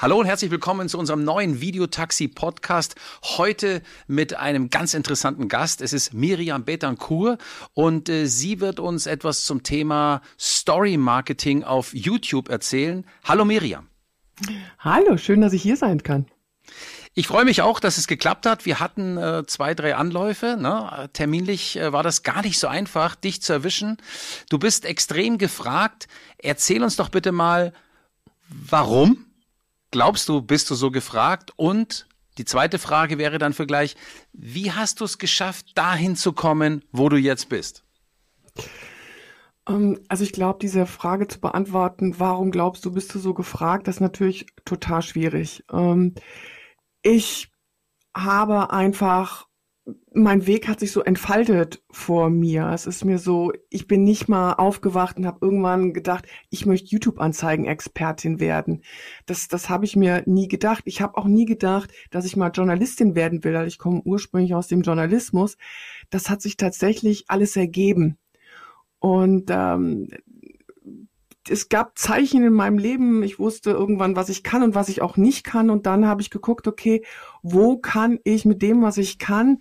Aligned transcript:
Hallo 0.00 0.20
und 0.20 0.26
herzlich 0.26 0.52
willkommen 0.52 0.88
zu 0.88 0.96
unserem 0.96 1.24
neuen 1.24 1.60
Videotaxi-Podcast. 1.60 2.94
Heute 3.36 3.82
mit 4.06 4.32
einem 4.34 4.70
ganz 4.70 4.94
interessanten 4.94 5.48
Gast. 5.48 5.80
Es 5.82 5.92
ist 5.92 6.14
Miriam 6.14 6.64
Betancourt 6.64 7.40
und 7.74 8.08
äh, 8.08 8.26
sie 8.26 8.60
wird 8.60 8.78
uns 8.78 9.06
etwas 9.06 9.44
zum 9.44 9.64
Thema 9.64 10.22
Story 10.38 10.96
Marketing 10.96 11.64
auf 11.64 11.92
YouTube 11.94 12.48
erzählen. 12.48 13.04
Hallo 13.24 13.44
Miriam. 13.44 13.88
Hallo, 14.78 15.16
schön, 15.16 15.40
dass 15.40 15.52
ich 15.52 15.62
hier 15.62 15.76
sein 15.76 16.04
kann. 16.04 16.26
Ich 17.14 17.26
freue 17.26 17.44
mich 17.44 17.62
auch, 17.62 17.80
dass 17.80 17.98
es 17.98 18.06
geklappt 18.06 18.46
hat. 18.46 18.66
Wir 18.66 18.78
hatten 18.78 19.16
äh, 19.18 19.46
zwei, 19.48 19.74
drei 19.74 19.96
Anläufe. 19.96 20.56
Ne? 20.60 21.10
Terminlich 21.12 21.76
äh, 21.76 21.92
war 21.92 22.04
das 22.04 22.22
gar 22.22 22.42
nicht 22.42 22.60
so 22.60 22.68
einfach, 22.68 23.16
dich 23.16 23.42
zu 23.42 23.52
erwischen. 23.52 23.96
Du 24.48 24.60
bist 24.60 24.84
extrem 24.84 25.38
gefragt. 25.38 26.06
Erzähl 26.38 26.84
uns 26.84 26.94
doch 26.94 27.08
bitte 27.08 27.32
mal, 27.32 27.72
warum 28.48 29.24
glaubst 29.90 30.28
du, 30.28 30.42
bist 30.42 30.70
du 30.70 30.74
so 30.74 30.90
gefragt? 30.90 31.52
Und 31.56 32.06
die 32.38 32.44
zweite 32.44 32.78
Frage 32.78 33.18
wäre 33.18 33.38
dann 33.38 33.52
für 33.52 33.66
gleich, 33.66 33.96
wie 34.32 34.70
hast 34.70 35.00
du 35.00 35.04
es 35.04 35.18
geschafft, 35.18 35.76
dahin 35.76 36.14
zu 36.14 36.32
kommen, 36.32 36.84
wo 36.92 37.08
du 37.08 37.16
jetzt 37.16 37.48
bist? 37.48 37.84
Ähm, 39.68 40.00
also 40.08 40.22
ich 40.22 40.32
glaube, 40.32 40.60
diese 40.62 40.86
Frage 40.86 41.26
zu 41.26 41.40
beantworten, 41.40 42.18
warum 42.18 42.52
glaubst 42.52 42.84
du, 42.84 42.92
bist 42.92 43.12
du 43.14 43.18
so 43.18 43.34
gefragt, 43.34 43.88
das 43.88 43.96
ist 43.96 44.00
natürlich 44.00 44.46
total 44.64 45.02
schwierig. 45.02 45.64
Ähm, 45.72 46.14
ich 47.02 47.50
habe 48.16 48.70
einfach, 48.70 49.47
mein 50.12 50.46
Weg 50.46 50.68
hat 50.68 50.80
sich 50.80 50.92
so 50.92 51.02
entfaltet 51.02 51.82
vor 51.90 52.30
mir. 52.30 52.70
Es 52.72 52.86
ist 52.86 53.04
mir 53.04 53.18
so, 53.18 53.52
ich 53.70 53.86
bin 53.86 54.04
nicht 54.04 54.28
mal 54.28 54.54
aufgewacht 54.54 55.16
und 55.16 55.26
habe 55.26 55.38
irgendwann 55.40 55.92
gedacht, 55.92 56.26
ich 56.50 56.66
möchte 56.66 56.90
YouTube-Anzeigen-Expertin 56.90 58.40
werden. 58.40 58.82
Das, 59.26 59.48
das 59.48 59.68
habe 59.68 59.84
ich 59.84 59.96
mir 59.96 60.22
nie 60.26 60.48
gedacht. 60.48 60.82
Ich 60.86 61.00
habe 61.00 61.16
auch 61.16 61.26
nie 61.26 61.44
gedacht, 61.44 61.92
dass 62.10 62.24
ich 62.24 62.36
mal 62.36 62.50
Journalistin 62.50 63.14
werden 63.14 63.44
will. 63.44 63.64
Ich 63.66 63.78
komme 63.78 64.02
ursprünglich 64.04 64.54
aus 64.54 64.68
dem 64.68 64.82
Journalismus. 64.82 65.56
Das 66.10 66.28
hat 66.30 66.42
sich 66.42 66.56
tatsächlich 66.56 67.24
alles 67.28 67.56
ergeben. 67.56 68.18
Und 68.98 69.50
ähm, 69.50 70.08
es 71.50 71.68
gab 71.68 71.98
Zeichen 71.98 72.44
in 72.44 72.52
meinem 72.52 72.78
Leben. 72.78 73.22
Ich 73.22 73.38
wusste 73.38 73.70
irgendwann, 73.70 74.16
was 74.16 74.28
ich 74.28 74.42
kann 74.42 74.62
und 74.62 74.74
was 74.74 74.88
ich 74.88 75.02
auch 75.02 75.16
nicht 75.16 75.44
kann. 75.44 75.70
Und 75.70 75.86
dann 75.86 76.06
habe 76.06 76.20
ich 76.20 76.30
geguckt, 76.30 76.66
okay, 76.66 77.04
wo 77.42 77.78
kann 77.78 78.18
ich 78.24 78.44
mit 78.44 78.62
dem, 78.62 78.82
was 78.82 78.98
ich 78.98 79.18
kann, 79.18 79.58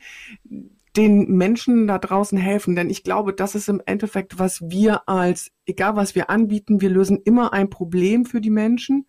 den 0.95 1.31
Menschen 1.31 1.87
da 1.87 1.97
draußen 1.97 2.37
helfen? 2.37 2.75
Denn 2.75 2.89
ich 2.89 3.03
glaube, 3.03 3.33
das 3.33 3.55
ist 3.55 3.69
im 3.69 3.81
Endeffekt, 3.85 4.39
was 4.39 4.69
wir 4.69 5.07
als, 5.07 5.51
egal 5.65 5.95
was 5.95 6.15
wir 6.15 6.29
anbieten, 6.29 6.81
wir 6.81 6.89
lösen 6.89 7.21
immer 7.23 7.53
ein 7.53 7.69
Problem 7.69 8.25
für 8.25 8.41
die 8.41 8.49
Menschen. 8.49 9.07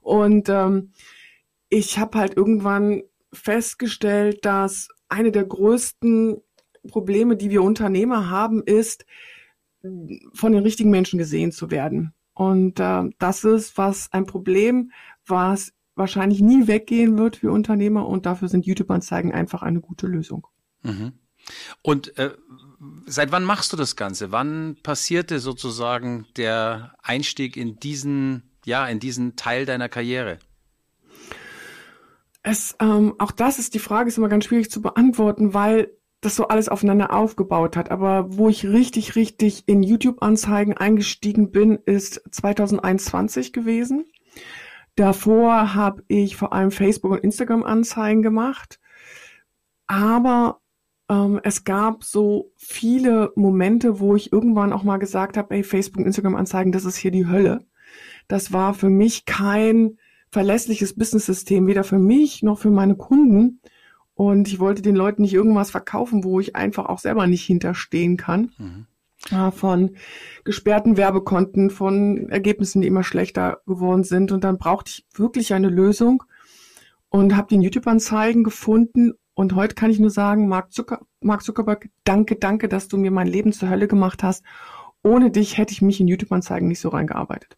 Und 0.00 0.48
ähm, 0.48 0.92
ich 1.68 1.98
habe 1.98 2.18
halt 2.18 2.36
irgendwann 2.36 3.02
festgestellt, 3.32 4.44
dass 4.44 4.88
eine 5.08 5.32
der 5.32 5.44
größten 5.44 6.40
Probleme, 6.88 7.36
die 7.36 7.50
wir 7.50 7.62
Unternehmer 7.62 8.30
haben, 8.30 8.62
ist, 8.62 9.06
von 10.32 10.52
den 10.52 10.62
richtigen 10.62 10.90
Menschen 10.90 11.18
gesehen 11.18 11.52
zu 11.52 11.70
werden. 11.70 12.14
Und 12.32 12.80
äh, 12.80 13.04
das 13.18 13.44
ist 13.44 13.78
was 13.78 14.12
ein 14.12 14.26
Problem, 14.26 14.90
was 15.26 15.72
wahrscheinlich 15.94 16.40
nie 16.40 16.66
weggehen 16.66 17.16
wird 17.18 17.36
für 17.36 17.52
Unternehmer 17.52 18.08
und 18.08 18.26
dafür 18.26 18.48
sind 18.48 18.66
YouTube-Anzeigen 18.66 19.32
einfach 19.32 19.62
eine 19.62 19.80
gute 19.80 20.06
Lösung. 20.06 20.46
Mhm. 20.82 21.12
Und 21.82 22.16
äh, 22.18 22.34
seit 23.06 23.30
wann 23.30 23.44
machst 23.44 23.72
du 23.72 23.76
das 23.76 23.96
Ganze? 23.96 24.32
Wann 24.32 24.76
passierte 24.82 25.38
sozusagen 25.38 26.26
der 26.36 26.94
Einstieg 27.02 27.56
in 27.56 27.78
diesen, 27.78 28.50
ja, 28.64 28.86
in 28.86 28.98
diesen 28.98 29.36
Teil 29.36 29.66
deiner 29.66 29.88
Karriere? 29.88 30.38
Es, 32.42 32.76
ähm, 32.80 33.14
auch 33.18 33.30
das 33.30 33.58
ist 33.58 33.74
die 33.74 33.78
Frage, 33.78 34.08
ist 34.08 34.18
immer 34.18 34.28
ganz 34.28 34.44
schwierig 34.44 34.70
zu 34.70 34.82
beantworten, 34.82 35.54
weil 35.54 35.90
das 36.24 36.36
so 36.36 36.48
alles 36.48 36.68
aufeinander 36.68 37.12
aufgebaut 37.12 37.76
hat. 37.76 37.90
Aber 37.90 38.36
wo 38.36 38.48
ich 38.48 38.66
richtig, 38.66 39.16
richtig 39.16 39.64
in 39.66 39.82
YouTube-Anzeigen 39.82 40.76
eingestiegen 40.76 41.50
bin, 41.50 41.78
ist 41.84 42.22
2021 42.30 43.52
gewesen. 43.52 44.06
Davor 44.96 45.74
habe 45.74 46.04
ich 46.08 46.36
vor 46.36 46.52
allem 46.52 46.70
Facebook- 46.70 47.12
und 47.12 47.24
Instagram-Anzeigen 47.24 48.22
gemacht. 48.22 48.80
Aber 49.86 50.60
ähm, 51.08 51.40
es 51.42 51.64
gab 51.64 52.04
so 52.04 52.52
viele 52.56 53.32
Momente, 53.34 54.00
wo 54.00 54.14
ich 54.14 54.32
irgendwann 54.32 54.72
auch 54.72 54.84
mal 54.84 54.98
gesagt 54.98 55.36
habe, 55.36 55.62
Facebook- 55.64 56.00
und 56.00 56.06
Instagram-Anzeigen, 56.06 56.72
das 56.72 56.84
ist 56.84 56.96
hier 56.96 57.10
die 57.10 57.26
Hölle. 57.26 57.66
Das 58.28 58.52
war 58.52 58.72
für 58.74 58.88
mich 58.88 59.26
kein 59.26 59.98
verlässliches 60.30 60.94
Business-System, 60.96 61.66
weder 61.66 61.84
für 61.84 61.98
mich 61.98 62.42
noch 62.42 62.58
für 62.58 62.70
meine 62.70 62.96
Kunden. 62.96 63.60
Und 64.14 64.48
ich 64.48 64.60
wollte 64.60 64.82
den 64.82 64.94
Leuten 64.94 65.22
nicht 65.22 65.34
irgendwas 65.34 65.70
verkaufen, 65.70 66.24
wo 66.24 66.38
ich 66.40 66.54
einfach 66.54 66.86
auch 66.86 66.98
selber 66.98 67.26
nicht 67.26 67.44
hinterstehen 67.44 68.16
kann. 68.16 68.52
Mhm. 68.58 68.86
Von 69.52 69.96
gesperrten 70.44 70.98
Werbekonten, 70.98 71.70
von 71.70 72.28
Ergebnissen, 72.28 72.82
die 72.82 72.88
immer 72.88 73.02
schlechter 73.02 73.62
geworden 73.66 74.04
sind. 74.04 74.32
Und 74.32 74.44
dann 74.44 74.58
brauchte 74.58 74.90
ich 74.90 75.06
wirklich 75.14 75.54
eine 75.54 75.70
Lösung 75.70 76.22
und 77.08 77.34
habe 77.34 77.48
den 77.48 77.62
YouTube-Anzeigen 77.62 78.44
gefunden. 78.44 79.14
Und 79.32 79.54
heute 79.54 79.74
kann 79.74 79.90
ich 79.90 79.98
nur 79.98 80.10
sagen, 80.10 80.46
Mark, 80.46 80.72
Zucker, 80.72 81.00
Mark 81.20 81.42
Zuckerberg, 81.42 81.88
danke, 82.04 82.36
danke, 82.36 82.68
dass 82.68 82.86
du 82.86 82.98
mir 82.98 83.10
mein 83.10 83.26
Leben 83.26 83.52
zur 83.52 83.70
Hölle 83.70 83.88
gemacht 83.88 84.22
hast. 84.22 84.44
Ohne 85.02 85.30
dich 85.30 85.58
hätte 85.58 85.72
ich 85.72 85.80
mich 85.80 86.00
in 86.00 86.08
YouTube-Anzeigen 86.08 86.68
nicht 86.68 86.80
so 86.80 86.90
reingearbeitet. 86.90 87.56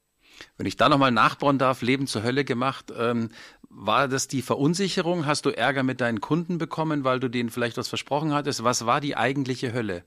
Wenn 0.56 0.66
ich 0.66 0.76
da 0.76 0.88
nochmal 0.88 1.12
nachbauen 1.12 1.58
darf, 1.58 1.82
Leben 1.82 2.06
zur 2.06 2.22
Hölle 2.22 2.44
gemacht, 2.44 2.92
ähm, 2.96 3.30
war 3.78 4.08
das 4.08 4.26
die 4.26 4.42
Verunsicherung? 4.42 5.26
Hast 5.26 5.44
du 5.44 5.50
Ärger 5.50 5.82
mit 5.82 6.00
deinen 6.00 6.20
Kunden 6.20 6.56
bekommen, 6.56 7.04
weil 7.04 7.20
du 7.20 7.28
denen 7.28 7.50
vielleicht 7.50 7.76
was 7.76 7.88
versprochen 7.88 8.32
hattest? 8.32 8.64
Was 8.64 8.86
war 8.86 9.00
die 9.00 9.16
eigentliche 9.16 9.72
Hölle? 9.72 10.02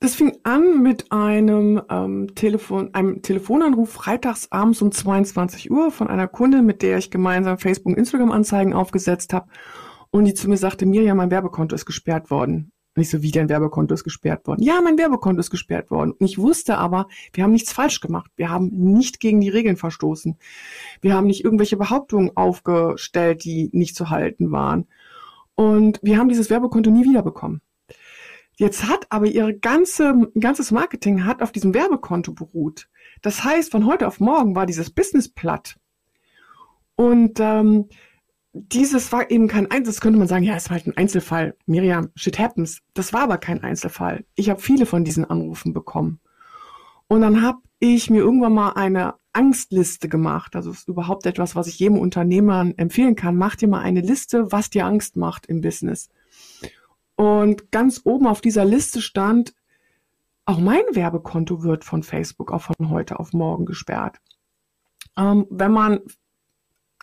Das 0.00 0.16
fing 0.16 0.36
an 0.42 0.82
mit 0.82 1.12
einem 1.12 1.80
ähm, 1.88 2.34
Telefon, 2.34 2.92
einem 2.92 3.22
Telefonanruf 3.22 3.92
freitags 3.92 4.50
abends 4.50 4.82
um 4.82 4.90
22 4.90 5.70
Uhr 5.70 5.90
von 5.90 6.08
einer 6.08 6.28
Kundin, 6.28 6.66
mit 6.66 6.82
der 6.82 6.98
ich 6.98 7.10
gemeinsam 7.10 7.56
Facebook 7.56 7.92
und 7.92 7.98
Instagram 7.98 8.32
Anzeigen 8.32 8.74
aufgesetzt 8.74 9.32
habe 9.32 9.46
und 10.10 10.24
die 10.24 10.34
zu 10.34 10.48
mir 10.48 10.56
sagte, 10.56 10.86
Mirja, 10.86 11.14
mein 11.14 11.30
Werbekonto 11.30 11.74
ist 11.74 11.86
gesperrt 11.86 12.30
worden. 12.30 12.71
Und 12.94 13.02
ich 13.02 13.10
so, 13.10 13.22
wie 13.22 13.30
dein 13.30 13.48
Werbekonto 13.48 13.94
ist 13.94 14.04
gesperrt 14.04 14.46
worden? 14.46 14.62
Ja, 14.62 14.80
mein 14.82 14.98
Werbekonto 14.98 15.40
ist 15.40 15.50
gesperrt 15.50 15.90
worden. 15.90 16.12
Und 16.12 16.26
ich 16.26 16.38
wusste 16.38 16.76
aber, 16.76 17.08
wir 17.32 17.42
haben 17.42 17.52
nichts 17.52 17.72
falsch 17.72 18.00
gemacht. 18.00 18.30
Wir 18.36 18.50
haben 18.50 18.68
nicht 18.68 19.18
gegen 19.18 19.40
die 19.40 19.48
Regeln 19.48 19.76
verstoßen. 19.76 20.36
Wir 21.00 21.14
haben 21.14 21.26
nicht 21.26 21.42
irgendwelche 21.42 21.78
Behauptungen 21.78 22.36
aufgestellt, 22.36 23.44
die 23.44 23.70
nicht 23.72 23.96
zu 23.96 24.10
halten 24.10 24.52
waren. 24.52 24.88
Und 25.54 26.00
wir 26.02 26.18
haben 26.18 26.28
dieses 26.28 26.50
Werbekonto 26.50 26.90
nie 26.90 27.04
wiederbekommen. 27.04 27.62
Jetzt 28.56 28.86
hat 28.86 29.06
aber 29.08 29.26
ihre 29.26 29.54
ganze, 29.54 30.30
ganzes 30.38 30.70
Marketing 30.70 31.24
hat 31.24 31.42
auf 31.42 31.52
diesem 31.52 31.72
Werbekonto 31.72 32.32
beruht. 32.32 32.88
Das 33.22 33.42
heißt, 33.42 33.70
von 33.70 33.86
heute 33.86 34.06
auf 34.06 34.20
morgen 34.20 34.54
war 34.54 34.66
dieses 34.66 34.90
Business 34.90 35.28
platt. 35.28 35.76
Und 36.94 37.40
ähm, 37.40 37.88
dieses 38.52 39.12
war 39.12 39.30
eben 39.30 39.48
kein 39.48 39.70
Einzel, 39.70 39.92
das 39.92 40.00
könnte 40.00 40.18
man 40.18 40.28
sagen, 40.28 40.44
ja, 40.44 40.54
es 40.54 40.68
war 40.68 40.76
halt 40.76 40.86
ein 40.86 40.96
Einzelfall. 40.96 41.56
Miriam, 41.66 42.10
shit 42.14 42.38
happens. 42.38 42.80
Das 42.92 43.12
war 43.12 43.22
aber 43.22 43.38
kein 43.38 43.62
Einzelfall. 43.62 44.24
Ich 44.34 44.50
habe 44.50 44.60
viele 44.60 44.84
von 44.84 45.04
diesen 45.04 45.24
Anrufen 45.24 45.72
bekommen. 45.72 46.20
Und 47.08 47.22
dann 47.22 47.42
habe 47.42 47.58
ich 47.78 48.10
mir 48.10 48.18
irgendwann 48.18 48.52
mal 48.52 48.72
eine 48.72 49.14
Angstliste 49.32 50.08
gemacht. 50.08 50.54
Also 50.54 50.70
ist 50.70 50.88
überhaupt 50.88 51.24
etwas, 51.26 51.56
was 51.56 51.66
ich 51.66 51.78
jedem 51.78 51.98
Unternehmer 51.98 52.70
empfehlen 52.76 53.16
kann. 53.16 53.36
Mach 53.36 53.56
dir 53.56 53.68
mal 53.68 53.80
eine 53.80 54.02
Liste, 54.02 54.52
was 54.52 54.68
dir 54.68 54.84
Angst 54.84 55.16
macht 55.16 55.46
im 55.46 55.62
Business. 55.62 56.10
Und 57.16 57.70
ganz 57.70 58.02
oben 58.04 58.26
auf 58.26 58.40
dieser 58.40 58.64
Liste 58.64 59.00
stand, 59.00 59.54
auch 60.44 60.58
mein 60.58 60.82
Werbekonto 60.92 61.62
wird 61.62 61.84
von 61.84 62.02
Facebook 62.02 62.52
auch 62.52 62.62
von 62.62 62.90
heute 62.90 63.18
auf 63.18 63.32
morgen 63.32 63.64
gesperrt. 63.64 64.18
Ähm, 65.16 65.46
wenn 65.50 65.72
man 65.72 66.00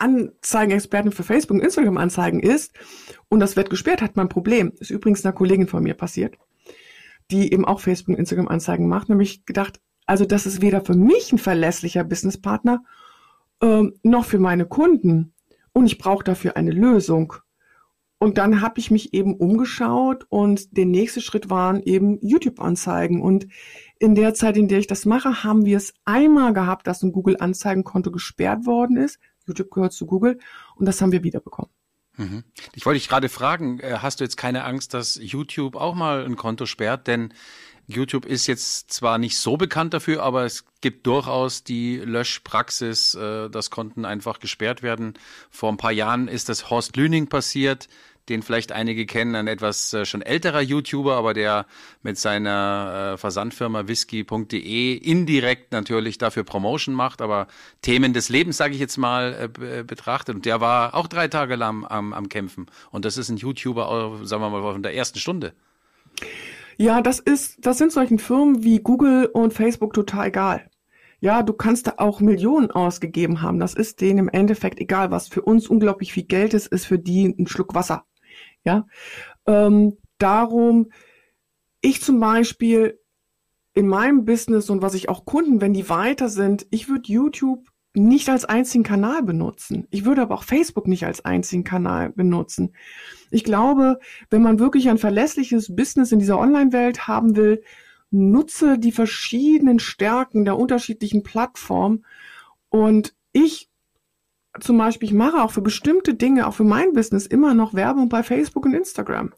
Anzeigenexpertin 0.00 1.12
für 1.12 1.22
Facebook 1.22 1.56
und 1.56 1.62
Instagram 1.62 1.96
Anzeigen 1.96 2.40
ist 2.40 2.72
und 3.28 3.40
das 3.40 3.56
wird 3.56 3.70
gesperrt, 3.70 4.02
hat 4.02 4.16
man 4.16 4.26
ein 4.26 4.30
Problem. 4.30 4.72
Ist 4.78 4.90
übrigens 4.90 5.24
einer 5.24 5.34
Kollegin 5.34 5.66
von 5.66 5.82
mir 5.82 5.94
passiert, 5.94 6.36
die 7.30 7.52
eben 7.52 7.64
auch 7.64 7.80
Facebook 7.80 8.14
und 8.14 8.18
Instagram 8.18 8.48
Anzeigen 8.48 8.88
macht, 8.88 9.08
nämlich 9.08 9.44
gedacht, 9.46 9.80
also 10.06 10.24
das 10.24 10.46
ist 10.46 10.60
weder 10.60 10.84
für 10.84 10.94
mich 10.94 11.32
ein 11.32 11.38
verlässlicher 11.38 12.04
Businesspartner 12.04 12.82
ähm, 13.62 13.94
noch 14.02 14.24
für 14.24 14.38
meine 14.38 14.66
Kunden 14.66 15.34
und 15.72 15.86
ich 15.86 15.98
brauche 15.98 16.24
dafür 16.24 16.56
eine 16.56 16.72
Lösung. 16.72 17.34
Und 18.22 18.36
dann 18.36 18.60
habe 18.60 18.78
ich 18.78 18.90
mich 18.90 19.14
eben 19.14 19.34
umgeschaut 19.34 20.26
und 20.28 20.76
der 20.76 20.84
nächste 20.84 21.22
Schritt 21.22 21.48
waren 21.48 21.82
eben 21.82 22.18
YouTube-Anzeigen. 22.20 23.22
Und 23.22 23.46
in 23.98 24.14
der 24.14 24.34
Zeit, 24.34 24.58
in 24.58 24.68
der 24.68 24.78
ich 24.78 24.86
das 24.86 25.06
mache, 25.06 25.42
haben 25.42 25.64
wir 25.64 25.78
es 25.78 25.94
einmal 26.04 26.52
gehabt, 26.52 26.86
dass 26.86 27.02
ein 27.02 27.12
Google-Anzeigenkonto 27.12 28.10
gesperrt 28.10 28.66
worden 28.66 28.98
ist. 28.98 29.18
YouTube 29.50 29.70
gehört 29.70 29.92
zu 29.92 30.06
Google 30.06 30.38
und 30.76 30.86
das 30.86 31.00
haben 31.00 31.12
wir 31.12 31.22
wiederbekommen. 31.22 31.70
Mhm. 32.16 32.44
Ich 32.74 32.84
wollte 32.86 32.98
dich 32.98 33.08
gerade 33.08 33.28
fragen, 33.28 33.80
äh, 33.80 33.98
hast 34.00 34.20
du 34.20 34.24
jetzt 34.24 34.36
keine 34.36 34.64
Angst, 34.64 34.94
dass 34.94 35.18
YouTube 35.20 35.76
auch 35.76 35.94
mal 35.94 36.24
ein 36.24 36.36
Konto 36.36 36.66
sperrt? 36.66 37.06
Denn 37.06 37.32
YouTube 37.86 38.24
ist 38.24 38.46
jetzt 38.46 38.92
zwar 38.92 39.18
nicht 39.18 39.38
so 39.38 39.56
bekannt 39.56 39.94
dafür, 39.94 40.22
aber 40.22 40.44
es 40.44 40.64
gibt 40.80 41.06
durchaus 41.06 41.64
die 41.64 41.96
Löschpraxis, 41.96 43.14
äh, 43.14 43.48
dass 43.48 43.70
Konten 43.70 44.04
einfach 44.04 44.38
gesperrt 44.38 44.82
werden. 44.82 45.14
Vor 45.50 45.70
ein 45.70 45.76
paar 45.76 45.92
Jahren 45.92 46.28
ist 46.28 46.48
das 46.48 46.70
Horst 46.70 46.96
Lüning 46.96 47.28
passiert, 47.28 47.88
den 48.28 48.42
vielleicht 48.42 48.72
einige 48.72 49.06
kennen, 49.06 49.34
ein 49.34 49.46
etwas 49.46 49.92
äh, 49.92 50.04
schon 50.04 50.22
älterer 50.22 50.60
YouTuber, 50.60 51.16
aber 51.16 51.34
der 51.34 51.66
mit 52.02 52.18
seiner 52.18 53.14
äh, 53.14 53.18
Versandfirma 53.18 53.88
whisky.de 53.88 54.94
indirekt 54.96 55.72
natürlich 55.72 56.18
dafür 56.18 56.44
Promotion 56.44 56.94
macht, 56.94 57.22
aber 57.22 57.46
Themen 57.82 58.12
des 58.12 58.28
Lebens, 58.28 58.56
sage 58.56 58.74
ich 58.74 58.80
jetzt 58.80 58.98
mal, 58.98 59.50
äh, 59.60 59.82
betrachtet. 59.82 60.34
Und 60.34 60.46
der 60.46 60.60
war 60.60 60.94
auch 60.94 61.06
drei 61.06 61.28
Tage 61.28 61.56
lang 61.56 61.84
am, 61.88 62.12
am 62.12 62.28
Kämpfen. 62.28 62.66
Und 62.90 63.04
das 63.04 63.16
ist 63.16 63.30
ein 63.30 63.36
YouTuber, 63.36 64.20
sagen 64.22 64.42
wir 64.42 64.50
mal, 64.50 64.62
von 64.62 64.82
der 64.82 64.94
ersten 64.94 65.18
Stunde. 65.18 65.52
Ja, 66.76 67.02
das 67.02 67.18
ist, 67.18 67.58
das 67.66 67.78
sind 67.78 67.92
solchen 67.92 68.18
Firmen 68.18 68.62
wie 68.64 68.78
Google 68.78 69.26
und 69.26 69.52
Facebook 69.52 69.92
total 69.92 70.28
egal. 70.28 70.70
Ja, 71.22 71.42
du 71.42 71.52
kannst 71.52 71.86
da 71.86 71.94
auch 71.98 72.20
Millionen 72.20 72.70
ausgegeben 72.70 73.42
haben. 73.42 73.60
Das 73.60 73.74
ist 73.74 74.00
denen 74.00 74.18
im 74.18 74.28
Endeffekt 74.30 74.80
egal, 74.80 75.10
was 75.10 75.28
für 75.28 75.42
uns 75.42 75.68
unglaublich 75.68 76.14
viel 76.14 76.22
Geld 76.24 76.54
ist, 76.54 76.68
ist 76.68 76.86
für 76.86 76.98
die 76.98 77.26
ein 77.26 77.46
Schluck 77.46 77.74
Wasser. 77.74 78.06
Ja, 78.64 78.86
ähm, 79.46 79.96
darum, 80.18 80.90
ich 81.80 82.02
zum 82.02 82.20
Beispiel 82.20 83.00
in 83.72 83.86
meinem 83.86 84.24
Business 84.24 84.68
und 84.68 84.82
was 84.82 84.94
ich 84.94 85.08
auch 85.08 85.24
Kunden, 85.24 85.60
wenn 85.60 85.72
die 85.72 85.88
weiter 85.88 86.28
sind, 86.28 86.66
ich 86.70 86.88
würde 86.88 87.10
YouTube 87.10 87.66
nicht 87.94 88.28
als 88.28 88.44
einzigen 88.44 88.84
Kanal 88.84 89.22
benutzen. 89.22 89.86
Ich 89.90 90.04
würde 90.04 90.22
aber 90.22 90.34
auch 90.34 90.44
Facebook 90.44 90.86
nicht 90.86 91.06
als 91.06 91.24
einzigen 91.24 91.64
Kanal 91.64 92.10
benutzen. 92.10 92.74
Ich 93.30 93.42
glaube, 93.42 93.98
wenn 94.28 94.42
man 94.42 94.60
wirklich 94.60 94.88
ein 94.88 94.98
verlässliches 94.98 95.74
Business 95.74 96.12
in 96.12 96.20
dieser 96.20 96.38
Online-Welt 96.38 97.08
haben 97.08 97.34
will, 97.34 97.62
nutze 98.10 98.78
die 98.78 98.92
verschiedenen 98.92 99.78
Stärken 99.78 100.44
der 100.44 100.56
unterschiedlichen 100.56 101.22
Plattformen. 101.22 102.04
Und 102.68 103.14
ich 103.32 103.69
zum 104.58 104.78
Beispiel, 104.78 105.08
ich 105.08 105.14
mache 105.14 105.42
auch 105.42 105.52
für 105.52 105.62
bestimmte 105.62 106.14
Dinge, 106.14 106.46
auch 106.46 106.54
für 106.54 106.64
mein 106.64 106.92
Business, 106.92 107.26
immer 107.26 107.54
noch 107.54 107.74
Werbung 107.74 108.08
bei 108.08 108.22
Facebook 108.22 108.66
und 108.66 108.74
Instagram. 108.74 109.32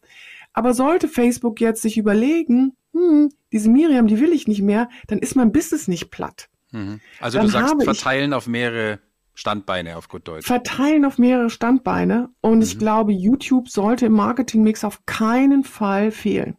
Aber 0.52 0.74
sollte 0.74 1.08
Facebook 1.08 1.60
jetzt 1.60 1.82
sich 1.82 1.98
überlegen, 1.98 2.76
hm, 2.92 3.30
diese 3.52 3.70
Miriam, 3.70 4.06
die 4.06 4.20
will 4.20 4.32
ich 4.32 4.48
nicht 4.48 4.62
mehr, 4.62 4.88
dann 5.06 5.18
ist 5.18 5.34
mein 5.34 5.52
Business 5.52 5.88
nicht 5.88 6.10
platt. 6.10 6.48
Mhm. 6.70 7.00
Also 7.20 7.38
dann 7.38 7.46
du 7.46 7.52
sagst 7.52 7.82
verteilen 7.84 8.32
auf 8.32 8.46
mehrere 8.46 9.00
Standbeine 9.34 9.96
auf 9.96 10.08
gut 10.08 10.28
Deutsch. 10.28 10.46
Verteilen 10.46 11.04
auf 11.04 11.18
mehrere 11.18 11.50
Standbeine. 11.50 12.28
Und 12.40 12.56
mhm. 12.56 12.62
ich 12.62 12.78
glaube, 12.78 13.12
YouTube 13.12 13.68
sollte 13.68 14.06
im 14.06 14.12
Marketingmix 14.12 14.84
auf 14.84 15.04
keinen 15.06 15.64
Fall 15.64 16.10
fehlen. 16.10 16.56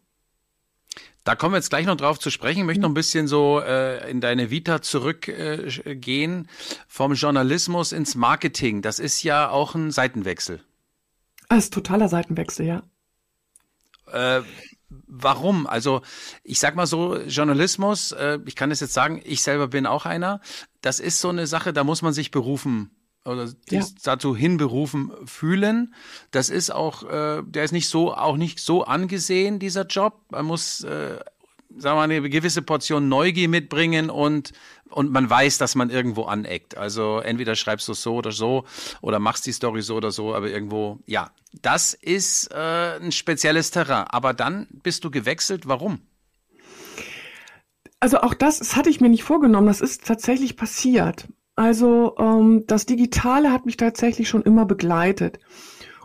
Da 1.24 1.34
kommen 1.34 1.54
wir 1.54 1.58
jetzt 1.58 1.70
gleich 1.70 1.86
noch 1.86 1.96
drauf 1.96 2.18
zu 2.18 2.30
sprechen. 2.30 2.60
Ich 2.60 2.64
möchte 2.66 2.82
noch 2.82 2.90
ein 2.90 2.94
bisschen 2.94 3.26
so 3.26 3.60
äh, 3.60 4.10
in 4.10 4.20
deine 4.20 4.50
Vita 4.50 4.82
zurückgehen. 4.82 6.44
Äh, 6.44 6.48
vom 6.86 7.14
Journalismus 7.14 7.92
ins 7.92 8.14
Marketing. 8.14 8.82
Das 8.82 8.98
ist 8.98 9.22
ja 9.22 9.48
auch 9.48 9.74
ein 9.74 9.90
Seitenwechsel. 9.90 10.60
Das 11.48 11.64
ist 11.64 11.74
totaler 11.74 12.08
Seitenwechsel, 12.08 12.66
ja. 12.66 12.82
Äh, 14.12 14.42
warum? 15.06 15.66
Also 15.66 16.02
ich 16.42 16.60
sag 16.60 16.76
mal 16.76 16.86
so, 16.86 17.16
Journalismus, 17.16 18.12
äh, 18.12 18.38
ich 18.44 18.54
kann 18.54 18.70
es 18.70 18.80
jetzt 18.80 18.92
sagen, 18.92 19.22
ich 19.24 19.42
selber 19.42 19.68
bin 19.68 19.86
auch 19.86 20.04
einer. 20.04 20.40
Das 20.82 21.00
ist 21.00 21.20
so 21.20 21.30
eine 21.30 21.46
Sache, 21.46 21.72
da 21.72 21.84
muss 21.84 22.02
man 22.02 22.12
sich 22.12 22.30
berufen 22.30 22.90
oder 23.24 23.48
ja. 23.70 23.84
dazu 24.02 24.36
hinberufen 24.36 25.12
fühlen. 25.24 25.94
Das 26.30 26.50
ist 26.50 26.70
auch, 26.70 27.02
äh, 27.04 27.42
der 27.44 27.64
ist 27.64 27.72
nicht 27.72 27.88
so, 27.88 28.14
auch 28.14 28.36
nicht 28.36 28.58
so 28.58 28.84
angesehen, 28.84 29.58
dieser 29.58 29.86
Job. 29.86 30.20
Man 30.30 30.44
muss, 30.44 30.84
äh, 30.84 31.18
sagen 31.76 31.82
wir 31.82 31.94
mal, 31.94 32.02
eine 32.02 32.28
gewisse 32.28 32.62
Portion 32.62 33.08
Neugier 33.08 33.48
mitbringen 33.48 34.10
und, 34.10 34.52
und 34.90 35.10
man 35.10 35.28
weiß, 35.28 35.58
dass 35.58 35.74
man 35.74 35.90
irgendwo 35.90 36.24
aneckt. 36.24 36.76
Also 36.76 37.18
entweder 37.18 37.54
schreibst 37.56 37.88
du 37.88 37.92
es 37.92 38.02
so 38.02 38.16
oder 38.16 38.32
so 38.32 38.64
oder 39.00 39.18
machst 39.18 39.46
die 39.46 39.52
Story 39.52 39.82
so 39.82 39.96
oder 39.96 40.10
so, 40.10 40.34
aber 40.34 40.48
irgendwo, 40.50 41.00
ja. 41.06 41.30
Das 41.62 41.94
ist 41.94 42.50
äh, 42.52 42.98
ein 43.00 43.12
spezielles 43.12 43.70
Terrain. 43.70 44.06
Aber 44.08 44.34
dann 44.34 44.66
bist 44.82 45.04
du 45.04 45.10
gewechselt. 45.10 45.68
Warum? 45.68 46.00
Also 48.00 48.20
auch 48.20 48.34
das, 48.34 48.58
das 48.58 48.76
hatte 48.76 48.90
ich 48.90 49.00
mir 49.00 49.08
nicht 49.08 49.22
vorgenommen. 49.22 49.68
Das 49.68 49.80
ist 49.80 50.04
tatsächlich 50.04 50.56
passiert. 50.56 51.28
Also 51.56 52.16
ähm, 52.18 52.64
das 52.66 52.86
Digitale 52.86 53.52
hat 53.52 53.66
mich 53.66 53.76
tatsächlich 53.76 54.28
schon 54.28 54.42
immer 54.42 54.66
begleitet. 54.66 55.38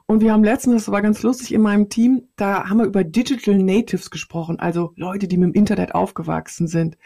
Und 0.05 0.21
wir 0.21 0.33
haben 0.33 0.43
letztens, 0.43 0.85
das 0.85 0.91
war 0.91 1.01
ganz 1.01 1.21
lustig 1.21 1.53
in 1.53 1.61
meinem 1.61 1.89
Team, 1.89 2.29
da 2.35 2.67
haben 2.67 2.79
wir 2.79 2.85
über 2.85 3.03
Digital 3.03 3.57
Natives 3.57 4.09
gesprochen, 4.09 4.59
also 4.59 4.91
Leute, 4.95 5.27
die 5.27 5.37
mit 5.37 5.49
dem 5.49 5.53
Internet 5.53 5.93
aufgewachsen 5.93 6.67
sind. 6.67 6.97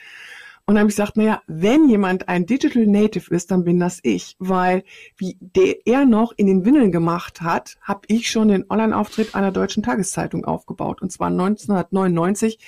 Und 0.66 0.76
dann 0.76 0.84
habe 0.84 0.90
ich 0.90 0.96
gesagt, 0.96 1.18
naja, 1.18 1.42
wenn 1.48 1.90
jemand 1.90 2.30
ein 2.30 2.46
Digital 2.46 2.88
Native 2.88 3.36
ist, 3.36 3.52
dann 3.52 3.66
bin 3.66 3.82
das 3.82 4.00
ich, 4.04 4.38
weil 4.40 4.86
wie 5.18 5.38
der 5.42 5.86
er 5.86 6.06
noch 6.06 6.32
in 6.38 6.48
den 6.48 6.64
Windeln 6.64 6.94
gemacht 6.94 7.42
hat, 7.42 7.76
habe 7.82 8.02
ich 8.08 8.32
schon 8.32 8.48
den 8.48 8.70
Online-Auftritt 8.70 9.36
einer 9.36 9.52
deutschen 9.52 9.84
Tageszeitung 9.84 10.46
aufgebaut. 10.46 11.02
Und 11.02 11.12
zwar 11.12 11.28
1999, 11.28 12.60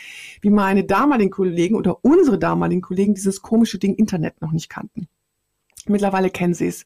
wie 0.41 0.49
meine 0.49 0.83
damaligen 0.83 1.31
Kollegen 1.31 1.75
oder 1.75 2.03
unsere 2.03 2.37
damaligen 2.37 2.81
Kollegen 2.81 3.13
dieses 3.13 3.41
komische 3.41 3.79
Ding 3.79 3.95
Internet 3.95 4.41
noch 4.41 4.51
nicht 4.51 4.67
kannten. 4.67 5.07
Mittlerweile 5.87 6.29
kennen 6.29 6.53
sie 6.53 6.67
es. 6.67 6.85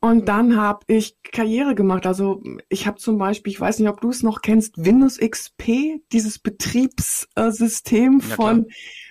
Und 0.00 0.28
dann 0.28 0.56
habe 0.56 0.80
ich 0.86 1.22
Karriere 1.22 1.74
gemacht. 1.74 2.06
Also 2.06 2.42
ich 2.70 2.86
habe 2.86 2.96
zum 2.96 3.18
Beispiel, 3.18 3.52
ich 3.52 3.60
weiß 3.60 3.78
nicht, 3.78 3.88
ob 3.88 4.00
du 4.00 4.08
es 4.08 4.22
noch 4.22 4.40
kennst, 4.40 4.82
Windows 4.82 5.18
XP, 5.18 6.00
dieses 6.10 6.38
Betriebssystem 6.38 8.20
ja, 8.20 8.34
von 8.34 8.66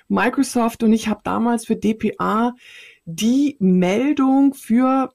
Microsoft. 0.07 0.81
Und 0.81 0.93
ich 0.93 1.07
habe 1.07 1.21
damals 1.23 1.67
für 1.67 1.75
DPA 1.75 2.55
die 3.05 3.55
Meldung 3.59 4.55
für 4.55 5.13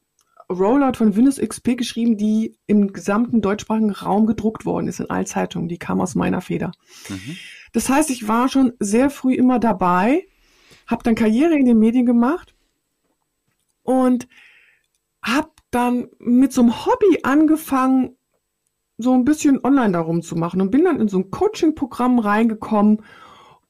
Rollout 0.49 0.94
von 0.97 1.17
Windows 1.17 1.38
XP 1.38 1.76
geschrieben, 1.76 2.17
die 2.17 2.56
im 2.67 2.93
gesamten 2.93 3.41
deutschsprachigen 3.41 3.91
Raum 3.91 4.26
gedruckt 4.26 4.65
worden 4.65 4.87
ist 4.87 5.00
in 5.00 5.11
allen 5.11 5.26
Zeitungen. 5.26 5.69
Die 5.69 5.79
kam 5.79 6.00
aus 6.00 6.15
meiner 6.15 6.41
Feder. 6.41 6.71
Mhm. 7.09 7.37
Das 7.73 7.88
heißt, 7.88 8.11
ich 8.11 8.29
war 8.29 8.49
schon 8.49 8.75
sehr 8.79 9.11
früh 9.11 9.35
immer 9.35 9.59
dabei, 9.59 10.29
habe 10.87 11.03
dann 11.03 11.17
Karriere 11.17 11.59
in 11.59 11.65
den 11.65 11.81
Medien 11.81 12.06
gemacht 12.06 12.54
und 13.85 14.27
habe 15.23 15.51
dann 15.71 16.09
mit 16.19 16.53
so 16.53 16.63
einem 16.63 16.85
Hobby 16.85 17.21
angefangen, 17.23 18.17
so 18.99 19.13
ein 19.13 19.25
bisschen 19.25 19.65
online 19.65 19.93
darum 19.93 20.23
zu 20.23 20.37
machen 20.37 20.61
und 20.61 20.71
bin 20.71 20.85
dann 20.85 21.01
in 21.01 21.09
so 21.09 21.19
ein 21.19 21.31
Coaching-Programm 21.31 22.19
reingekommen 22.19 23.03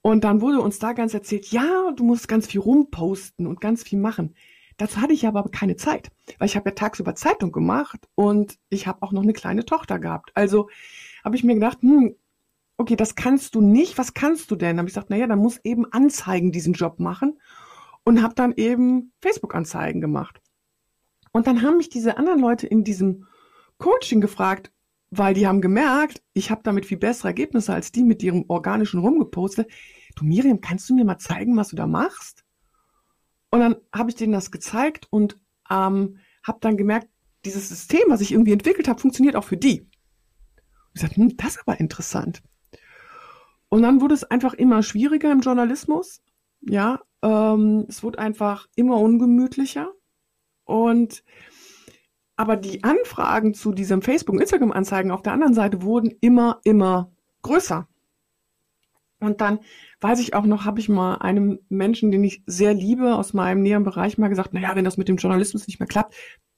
und 0.02 0.24
dann 0.24 0.40
wurde 0.40 0.60
uns 0.60 0.78
da 0.78 0.92
ganz 0.92 1.14
erzählt, 1.14 1.46
ja, 1.46 1.92
du 1.96 2.04
musst 2.04 2.28
ganz 2.28 2.46
viel 2.46 2.60
rumposten 2.60 3.46
und 3.46 3.60
ganz 3.60 3.82
viel 3.82 3.98
machen. 3.98 4.34
Dazu 4.76 5.00
hatte 5.00 5.14
ich 5.14 5.26
aber 5.26 5.44
keine 5.50 5.76
Zeit, 5.76 6.10
weil 6.38 6.48
ich 6.48 6.56
habe 6.56 6.70
ja 6.70 6.74
tagsüber 6.74 7.14
Zeitung 7.14 7.52
gemacht 7.52 8.08
und 8.14 8.58
ich 8.68 8.86
habe 8.86 9.02
auch 9.02 9.12
noch 9.12 9.22
eine 9.22 9.32
kleine 9.32 9.64
Tochter 9.64 9.98
gehabt. 9.98 10.32
Also 10.34 10.68
habe 11.24 11.36
ich 11.36 11.44
mir 11.44 11.54
gedacht, 11.54 11.78
hm, 11.80 12.16
okay, 12.76 12.96
das 12.96 13.14
kannst 13.14 13.54
du 13.54 13.60
nicht. 13.60 13.96
Was 13.96 14.14
kannst 14.14 14.50
du 14.50 14.56
denn? 14.56 14.78
Habe 14.78 14.88
ich 14.88 14.94
gesagt, 14.94 15.10
naja, 15.10 15.26
dann 15.26 15.38
muss 15.38 15.60
eben 15.64 15.90
Anzeigen 15.90 16.52
diesen 16.52 16.74
Job 16.74 16.98
machen 16.98 17.38
und 18.04 18.22
habe 18.22 18.34
dann 18.34 18.52
eben 18.56 19.12
Facebook-Anzeigen 19.20 20.00
gemacht. 20.00 20.40
Und 21.32 21.46
dann 21.46 21.62
haben 21.62 21.78
mich 21.78 21.88
diese 21.88 22.16
anderen 22.16 22.40
Leute 22.40 22.66
in 22.66 22.84
diesem 22.84 23.26
Coaching 23.78 24.20
gefragt, 24.20 24.72
weil 25.10 25.34
die 25.34 25.46
haben 25.46 25.60
gemerkt, 25.60 26.22
ich 26.32 26.50
habe 26.50 26.62
damit 26.62 26.86
viel 26.86 26.98
bessere 26.98 27.28
Ergebnisse 27.28 27.72
als 27.72 27.92
die 27.92 28.02
mit 28.02 28.22
ihrem 28.22 28.44
organischen 28.48 29.00
rumgepostet. 29.00 29.70
Du 30.16 30.24
Miriam, 30.24 30.60
kannst 30.60 30.88
du 30.88 30.94
mir 30.94 31.04
mal 31.04 31.18
zeigen, 31.18 31.56
was 31.56 31.68
du 31.68 31.76
da 31.76 31.86
machst? 31.86 32.44
Und 33.50 33.60
dann 33.60 33.76
habe 33.92 34.10
ich 34.10 34.16
denen 34.16 34.32
das 34.32 34.50
gezeigt 34.50 35.06
und 35.10 35.38
ähm, 35.70 36.18
habe 36.42 36.58
dann 36.60 36.76
gemerkt, 36.76 37.08
dieses 37.44 37.68
System, 37.68 38.02
was 38.08 38.20
ich 38.20 38.32
irgendwie 38.32 38.52
entwickelt 38.52 38.88
habe, 38.88 39.00
funktioniert 39.00 39.36
auch 39.36 39.44
für 39.44 39.56
die. 39.56 39.80
Und 39.80 40.94
ich 40.94 41.02
sagte, 41.02 41.16
hm, 41.16 41.36
das 41.36 41.56
ist 41.56 41.62
aber 41.66 41.78
interessant. 41.78 42.42
Und 43.68 43.82
dann 43.82 44.00
wurde 44.00 44.14
es 44.14 44.24
einfach 44.24 44.54
immer 44.54 44.82
schwieriger 44.82 45.32
im 45.32 45.40
Journalismus. 45.40 46.22
Ja, 46.60 47.00
ähm, 47.24 47.86
es 47.88 48.02
wurde 48.02 48.18
einfach 48.18 48.68
immer 48.76 49.00
ungemütlicher. 49.00 49.90
Und 50.64 51.24
aber 52.36 52.56
die 52.56 52.84
Anfragen 52.84 53.54
zu 53.54 53.72
diesem 53.72 54.02
Facebook- 54.02 54.34
und 54.34 54.40
Instagram-Anzeigen 54.40 55.10
auf 55.10 55.22
der 55.22 55.32
anderen 55.32 55.54
Seite 55.54 55.82
wurden 55.82 56.12
immer, 56.20 56.60
immer 56.64 57.12
größer. 57.42 57.88
Und 59.20 59.40
dann 59.40 59.60
weiß 60.00 60.18
ich 60.20 60.34
auch 60.34 60.44
noch, 60.44 60.64
habe 60.64 60.80
ich 60.80 60.88
mal 60.88 61.14
einem 61.16 61.60
Menschen, 61.68 62.10
den 62.10 62.24
ich 62.24 62.42
sehr 62.46 62.74
liebe, 62.74 63.14
aus 63.14 63.32
meinem 63.32 63.62
näheren 63.62 63.84
Bereich 63.84 64.18
mal 64.18 64.28
gesagt, 64.28 64.52
naja, 64.52 64.74
wenn 64.74 64.84
das 64.84 64.96
mit 64.96 65.08
dem 65.08 65.16
Journalismus 65.16 65.66
nicht 65.66 65.78
mehr 65.78 65.86
klappt, 65.86 66.14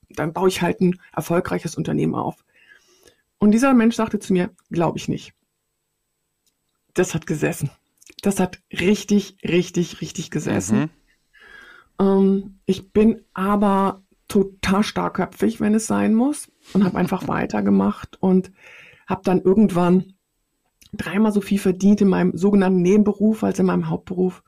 dann 0.09 0.33
baue 0.33 0.49
ich 0.49 0.63
halt 0.63 0.81
ein 0.81 0.99
erfolgreiches 1.15 1.77
Unternehmen 1.77 2.15
auf. 2.15 2.45
Und 3.39 3.53
dieser 3.53 3.75
Mensch 3.75 3.95
sagte 3.95 4.19
zu 4.19 4.33
mir, 4.33 4.51
glaube 4.71 4.99
ich 4.99 5.09
nicht. 5.09 5.35
Das 6.95 7.15
hat 7.15 7.27
gesessen. 7.27 7.71
Das 8.27 8.41
hat 8.41 8.61
richtig, 8.73 9.37
richtig, 9.45 10.01
richtig 10.01 10.33
gesessen. 10.33 10.91
Mhm. 12.01 12.05
Ähm, 12.05 12.59
ich 12.67 12.91
bin 12.91 13.23
aber 13.35 14.03
total 14.27 14.83
starkköpfig, 14.83 15.61
wenn 15.61 15.75
es 15.75 15.87
sein 15.87 16.13
muss, 16.13 16.51
und 16.73 16.83
habe 16.83 16.99
einfach 16.99 17.29
weitergemacht 17.29 18.21
und 18.21 18.51
habe 19.07 19.21
dann 19.23 19.43
irgendwann 19.43 20.15
dreimal 20.93 21.31
so 21.31 21.41
viel 21.41 21.61
verdient 21.61 22.01
in 22.01 22.09
meinem 22.09 22.37
sogenannten 22.37 22.83
Nebenberuf 22.83 23.45
als 23.45 23.61
in 23.61 23.67
meinem 23.67 23.89
Hauptberuf. 23.89 24.43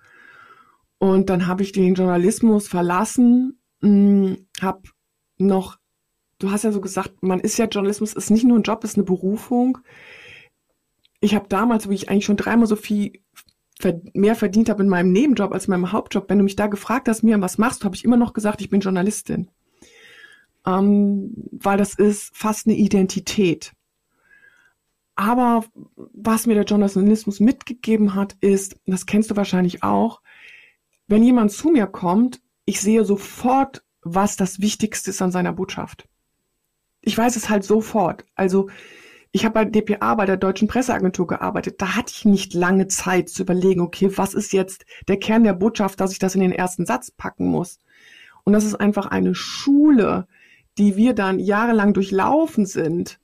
Und 0.99 1.30
dann 1.30 1.47
habe 1.47 1.62
ich 1.62 1.70
den 1.70 1.94
Journalismus 1.94 2.66
verlassen, 2.66 3.61
hm, 3.80 4.49
habe 4.61 4.82
noch, 5.37 5.78
du 6.40 6.50
hast 6.50 6.64
ja 6.64 6.73
so 6.73 6.80
gesagt, 6.80 7.23
man 7.23 7.38
ist 7.38 7.58
ja 7.58 7.66
Journalismus, 7.66 8.14
ist 8.14 8.32
nicht 8.32 8.42
nur 8.42 8.58
ein 8.58 8.64
Job, 8.64 8.82
ist 8.82 8.97
eine 8.97 9.04
Berufung. 9.04 9.78
Ich 11.20 11.37
habe 11.37 11.49
damals, 11.49 11.88
wie 11.88 11.94
ich 11.94 12.08
eigentlich 12.08 12.25
schon 12.25 12.37
dreimal 12.37 12.66
so 12.66 12.75
viel 12.75 13.12
mehr 14.14 14.35
verdient 14.35 14.68
habe 14.68 14.82
in 14.82 14.88
meinem 14.88 15.12
Nebenjob 15.12 15.52
als 15.52 15.66
in 15.66 15.73
meinem 15.73 15.92
Hauptjob, 15.92 16.28
wenn 16.28 16.38
du 16.38 16.44
mich 16.44 16.56
da 16.56 16.66
gefragt 16.66 17.08
hast, 17.08 17.23
mir 17.23 17.40
was 17.40 17.58
machst, 17.58 17.85
habe 17.85 17.94
ich 17.94 18.04
immer 18.04 18.16
noch 18.16 18.32
gesagt, 18.32 18.61
ich 18.61 18.70
bin 18.70 18.80
Journalistin. 18.80 19.50
Ähm, 20.66 21.32
weil 21.52 21.78
das 21.78 21.94
ist 21.94 22.37
fast 22.37 22.66
eine 22.66 22.76
Identität. 22.76 23.73
Aber 25.14 25.64
was 25.94 26.47
mir 26.47 26.54
der 26.54 26.64
Journalismus 26.64 27.40
mitgegeben 27.40 28.14
hat, 28.14 28.37
ist, 28.40 28.76
das 28.87 29.06
kennst 29.06 29.30
du 29.30 29.37
wahrscheinlich 29.37 29.82
auch, 29.82 30.23
wenn 31.08 31.23
jemand 31.23 31.50
zu 31.50 31.70
mir 31.70 31.87
kommt, 31.87 32.40
ich 32.66 32.80
sehe 32.80 33.04
sofort, 33.04 33.82
was 34.02 34.37
das 34.37 34.61
Wichtigste 34.61 35.11
ist 35.11 35.23
an 35.23 35.32
seiner 35.32 35.52
Botschaft. 35.52 36.06
Ich 37.00 37.16
weiß 37.16 37.35
es 37.37 37.49
halt 37.49 37.64
sofort. 37.64 38.25
Also 38.35 38.68
ich 39.32 39.44
habe 39.44 39.54
bei 39.54 39.64
DPA, 39.66 40.14
bei 40.14 40.26
der 40.26 40.37
Deutschen 40.37 40.68
Presseagentur 40.68 41.26
gearbeitet. 41.26 41.80
Da 41.80 41.94
hatte 41.97 42.12
ich 42.14 42.25
nicht 42.25 42.54
lange 42.54 42.88
Zeit 42.88 43.28
zu 43.28 43.42
überlegen, 43.42 43.80
okay, 43.80 44.11
was 44.16 44.35
ist 44.35 44.52
jetzt 44.52 44.85
der 45.06 45.18
Kern 45.18 45.44
der 45.44 45.52
Botschaft, 45.52 46.00
dass 46.00 46.12
ich 46.12 46.18
das 46.18 46.35
in 46.35 46.40
den 46.40 46.52
ersten 46.52 46.87
Satz 46.87 47.11
packen 47.11 47.47
muss. 47.47 47.78
Und 48.44 48.54
das 48.54 48.64
ist 48.64 48.75
einfach 48.75 49.06
eine 49.06 49.35
Schule, 49.35 50.26
die 50.78 50.97
wir 50.97 51.12
dann 51.12 51.38
jahrelang 51.38 51.92
durchlaufen 51.92 52.64
sind. 52.64 53.18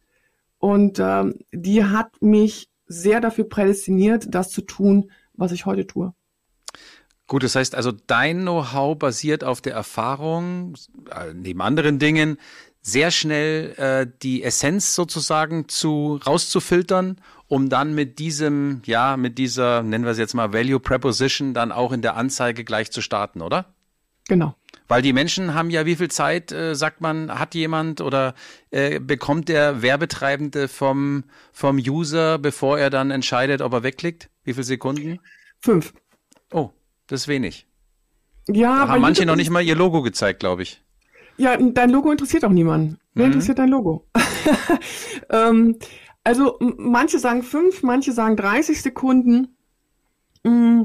Und 0.59 0.99
ähm, 0.99 1.39
die 1.53 1.85
hat 1.85 2.21
mich 2.21 2.69
sehr 2.87 3.21
dafür 3.21 3.49
prädestiniert, 3.49 4.27
das 4.29 4.51
zu 4.51 4.61
tun, 4.61 5.11
was 5.35 5.53
ich 5.53 5.65
heute 5.65 5.87
tue. 5.87 6.13
Gut, 7.27 7.43
das 7.43 7.57
heißt 7.57 7.75
also, 7.75 7.91
dein 7.91 8.43
Know-how 8.43 8.99
basiert 8.99 9.45
auf 9.45 9.63
der 9.63 9.73
Erfahrung, 9.73 10.75
äh, 11.11 11.33
neben 11.33 11.63
anderen 11.63 11.99
Dingen, 11.99 12.37
sehr 12.87 13.11
schnell 13.11 13.75
äh, 13.79 14.07
die 14.23 14.43
Essenz 14.43 14.95
sozusagen 14.95 15.69
zu 15.69 16.21
rauszufiltern, 16.25 17.17
um 17.49 17.71
dann 17.71 17.95
mit 17.95 18.19
diesem, 18.19 18.83
ja, 18.85 19.17
mit 19.17 19.39
dieser, 19.39 19.83
nennen 19.83 20.05
wir 20.05 20.11
es 20.11 20.19
jetzt 20.19 20.35
mal 20.35 20.53
Value 20.53 20.81
Preposition, 20.81 21.55
dann 21.55 21.73
auch 21.73 21.93
in 21.93 22.03
der 22.03 22.17
Anzeige 22.17 22.63
gleich 22.63 22.93
zu 22.93 23.01
starten, 23.01 23.41
oder? 23.41 23.75
Genau. 24.29 24.55
Weil 24.87 25.01
die 25.01 25.15
Menschen 25.15 25.55
haben 25.55 25.71
ja, 25.71 25.87
wie 25.87 25.97
viel 25.97 26.11
Zeit, 26.11 26.53
äh, 26.53 26.75
sagt 26.75 27.01
man, 27.01 27.39
hat 27.39 27.55
jemand 27.55 28.03
oder 28.03 28.35
äh, 28.71 29.01
bekommt 29.01 29.49
der 29.49 29.81
Werbetreibende 29.81 30.69
vom, 30.69 31.25
vom 31.55 31.79
User, 31.79 32.39
bevor 32.39 32.79
er 32.79 32.91
dann 32.91 33.11
entscheidet, 33.11 33.63
ob 33.63 33.73
er 33.73 33.83
wegklickt? 33.83 34.29
Wie 34.45 34.53
viele 34.53 34.65
Sekunden? 34.65 35.21
Fünf. 35.59 35.95
Oh, 36.53 36.71
das 37.07 37.23
ist 37.23 37.29
wenig. 37.29 37.67
Ja, 38.47 38.85
da 38.85 38.93
haben 38.93 39.01
manche 39.01 39.25
noch 39.25 39.37
nicht 39.37 39.49
mal 39.49 39.63
ihr 39.63 39.75
Logo 39.75 40.03
gezeigt, 40.03 40.41
glaube 40.41 40.65
ich. 40.65 40.84
Ja, 41.37 41.57
dein 41.57 41.91
Logo 41.91 42.11
interessiert 42.11 42.45
auch 42.45 42.51
niemanden. 42.51 42.99
Wer 43.15 43.27
mhm. 43.27 43.33
interessiert 43.33 43.59
dein 43.59 43.69
Logo? 43.69 44.07
ähm, 45.31 45.77
also 46.23 46.59
manche 46.61 47.19
sagen 47.19 47.43
fünf, 47.43 47.83
manche 47.83 48.13
sagen 48.13 48.37
30 48.37 48.81
Sekunden. 48.81 49.57
Mm, 50.43 50.83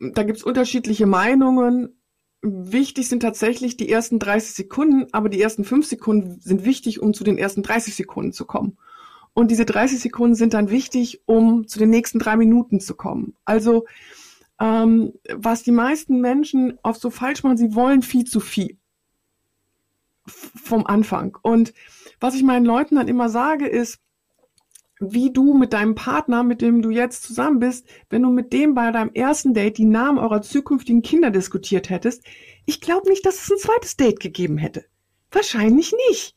da 0.00 0.22
gibt's 0.22 0.42
unterschiedliche 0.42 1.06
Meinungen. 1.06 1.96
Wichtig 2.42 3.08
sind 3.08 3.20
tatsächlich 3.20 3.76
die 3.76 3.88
ersten 3.88 4.18
30 4.18 4.54
Sekunden, 4.54 5.06
aber 5.12 5.28
die 5.28 5.40
ersten 5.40 5.64
fünf 5.64 5.86
Sekunden 5.86 6.40
sind 6.40 6.64
wichtig, 6.64 7.00
um 7.00 7.14
zu 7.14 7.24
den 7.24 7.38
ersten 7.38 7.62
30 7.62 7.94
Sekunden 7.94 8.32
zu 8.32 8.44
kommen. 8.44 8.76
Und 9.32 9.50
diese 9.50 9.64
30 9.64 9.98
Sekunden 9.98 10.36
sind 10.36 10.54
dann 10.54 10.70
wichtig, 10.70 11.22
um 11.26 11.66
zu 11.66 11.78
den 11.78 11.90
nächsten 11.90 12.18
drei 12.18 12.36
Minuten 12.36 12.80
zu 12.80 12.94
kommen. 12.94 13.34
Also 13.44 13.86
ähm, 14.60 15.12
was 15.34 15.62
die 15.62 15.72
meisten 15.72 16.20
Menschen 16.20 16.78
oft 16.82 17.00
so 17.00 17.10
falsch 17.10 17.42
machen, 17.42 17.56
sie 17.56 17.74
wollen 17.74 18.02
viel 18.02 18.24
zu 18.24 18.40
viel 18.40 18.78
vom 20.26 20.86
Anfang. 20.86 21.36
Und 21.42 21.74
was 22.20 22.34
ich 22.34 22.42
meinen 22.42 22.64
Leuten 22.64 22.96
dann 22.96 23.08
immer 23.08 23.28
sage, 23.28 23.66
ist, 23.66 24.00
wie 25.00 25.32
du 25.32 25.54
mit 25.54 25.72
deinem 25.72 25.94
Partner, 25.94 26.42
mit 26.42 26.62
dem 26.62 26.80
du 26.80 26.90
jetzt 26.90 27.24
zusammen 27.24 27.58
bist, 27.58 27.86
wenn 28.10 28.22
du 28.22 28.30
mit 28.30 28.52
dem 28.52 28.74
bei 28.74 28.90
deinem 28.90 29.12
ersten 29.12 29.52
Date 29.52 29.78
die 29.78 29.84
Namen 29.84 30.18
eurer 30.18 30.42
zukünftigen 30.42 31.02
Kinder 31.02 31.30
diskutiert 31.30 31.90
hättest, 31.90 32.24
ich 32.64 32.80
glaube 32.80 33.08
nicht, 33.08 33.26
dass 33.26 33.42
es 33.42 33.50
ein 33.50 33.58
zweites 33.58 33.96
Date 33.96 34.20
gegeben 34.20 34.56
hätte. 34.56 34.84
Wahrscheinlich 35.30 35.92
nicht. 36.08 36.36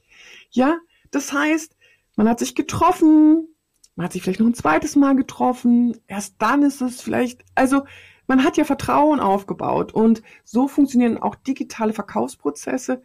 Ja, 0.49 0.77
das 1.11 1.31
heißt, 1.31 1.75
man 2.15 2.27
hat 2.27 2.39
sich 2.39 2.55
getroffen, 2.55 3.47
man 3.95 4.05
hat 4.05 4.13
sich 4.13 4.23
vielleicht 4.23 4.39
noch 4.39 4.47
ein 4.47 4.53
zweites 4.53 4.95
Mal 4.95 5.15
getroffen, 5.15 5.97
erst 6.07 6.35
dann 6.39 6.63
ist 6.63 6.81
es 6.81 7.01
vielleicht, 7.01 7.45
also 7.55 7.83
man 8.27 8.43
hat 8.43 8.57
ja 8.57 8.65
Vertrauen 8.65 9.19
aufgebaut 9.19 9.93
und 9.93 10.21
so 10.43 10.67
funktionieren 10.67 11.17
auch 11.17 11.35
digitale 11.35 11.93
Verkaufsprozesse. 11.93 13.01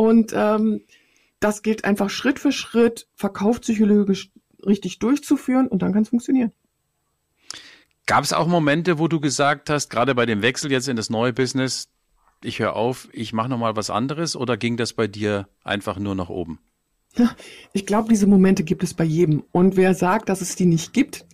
Und 0.00 0.32
ähm, 0.34 0.80
das 1.40 1.62
gilt 1.62 1.84
einfach 1.84 2.08
Schritt 2.08 2.38
für 2.38 2.52
Schritt 2.52 3.06
verkaufspsychologisch 3.16 4.30
richtig 4.64 4.98
durchzuführen 4.98 5.68
und 5.68 5.82
dann 5.82 5.92
kann 5.92 6.04
es 6.04 6.08
funktionieren. 6.08 6.52
Gab 8.06 8.24
es 8.24 8.32
auch 8.32 8.46
Momente, 8.46 8.98
wo 8.98 9.08
du 9.08 9.20
gesagt 9.20 9.68
hast, 9.68 9.90
gerade 9.90 10.14
bei 10.14 10.24
dem 10.24 10.40
Wechsel 10.40 10.72
jetzt 10.72 10.88
in 10.88 10.96
das 10.96 11.10
neue 11.10 11.34
Business, 11.34 11.90
ich 12.42 12.60
höre 12.60 12.76
auf, 12.76 13.10
ich 13.12 13.34
mache 13.34 13.50
nochmal 13.50 13.76
was 13.76 13.90
anderes 13.90 14.36
oder 14.36 14.56
ging 14.56 14.78
das 14.78 14.94
bei 14.94 15.06
dir 15.06 15.48
einfach 15.64 15.98
nur 15.98 16.14
nach 16.14 16.30
oben? 16.30 16.60
Ich 17.74 17.84
glaube, 17.84 18.08
diese 18.08 18.26
Momente 18.26 18.64
gibt 18.64 18.82
es 18.82 18.94
bei 18.94 19.04
jedem. 19.04 19.44
Und 19.52 19.76
wer 19.76 19.92
sagt, 19.94 20.30
dass 20.30 20.40
es 20.40 20.56
die 20.56 20.64
nicht 20.64 20.94
gibt, 20.94 21.26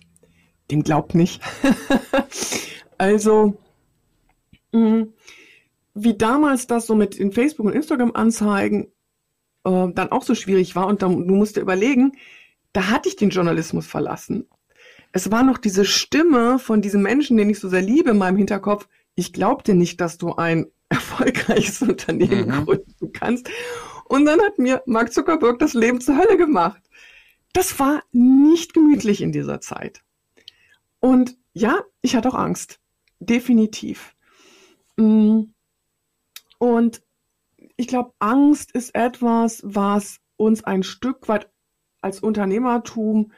dem 0.71 0.83
glaubt 0.83 1.15
nicht. 1.15 1.41
also, 2.97 3.57
mh, 4.73 4.79
mm, 4.89 5.13
wie 5.97 6.17
damals 6.17 6.67
das 6.67 6.85
so 6.85 6.95
mit 6.95 7.19
den 7.19 7.31
Facebook- 7.31 7.65
und 7.65 7.73
Instagram-Anzeigen 7.73 8.87
äh, 9.63 9.87
dann 9.93 10.11
auch 10.11 10.23
so 10.23 10.35
schwierig 10.35 10.75
war 10.75 10.87
und 10.87 11.01
dann, 11.01 11.27
du 11.27 11.35
musst 11.35 11.55
dir 11.55 11.61
überlegen, 11.61 12.13
da 12.73 12.89
hatte 12.89 13.09
ich 13.09 13.15
den 13.15 13.29
Journalismus 13.29 13.87
verlassen. 13.87 14.47
Es 15.11 15.31
war 15.31 15.43
noch 15.43 15.57
diese 15.57 15.85
Stimme 15.85 16.59
von 16.59 16.81
diesem 16.81 17.01
Menschen, 17.01 17.37
den 17.37 17.49
ich 17.49 17.59
so 17.59 17.69
sehr 17.69 17.81
liebe 17.81 18.11
in 18.11 18.17
meinem 18.17 18.37
Hinterkopf. 18.37 18.87
Ich 19.15 19.33
glaubte 19.33 19.73
nicht, 19.73 19.99
dass 19.99 20.17
du 20.17 20.35
ein 20.35 20.67
erfolgreiches 20.89 21.81
Unternehmen 21.81 22.47
mhm. 22.47 22.65
gründen 22.65 23.11
kannst. 23.13 23.49
Und 24.05 24.25
dann 24.25 24.39
hat 24.41 24.57
mir 24.57 24.83
Mark 24.85 25.11
Zuckerberg 25.11 25.59
das 25.59 25.73
Leben 25.73 25.99
zur 25.99 26.17
Hölle 26.17 26.37
gemacht. 26.37 26.81
Das 27.51 27.79
war 27.79 28.03
nicht 28.11 28.73
gemütlich 28.73 29.21
in 29.21 29.31
dieser 29.31 29.59
Zeit. 29.59 30.01
Und 30.99 31.35
ja, 31.53 31.81
ich 32.01 32.15
hatte 32.15 32.29
auch 32.29 32.35
Angst. 32.35 32.79
Definitiv. 33.19 34.15
Mhm. 34.97 35.53
Und 36.57 37.01
ich 37.75 37.87
glaube, 37.87 38.13
Angst 38.19 38.71
ist 38.71 38.95
etwas, 38.95 39.61
was 39.63 40.19
uns 40.37 40.63
ein 40.63 40.83
Stück 40.83 41.27
weit 41.27 41.49
als 42.01 42.19
Unternehmertum 42.19 43.31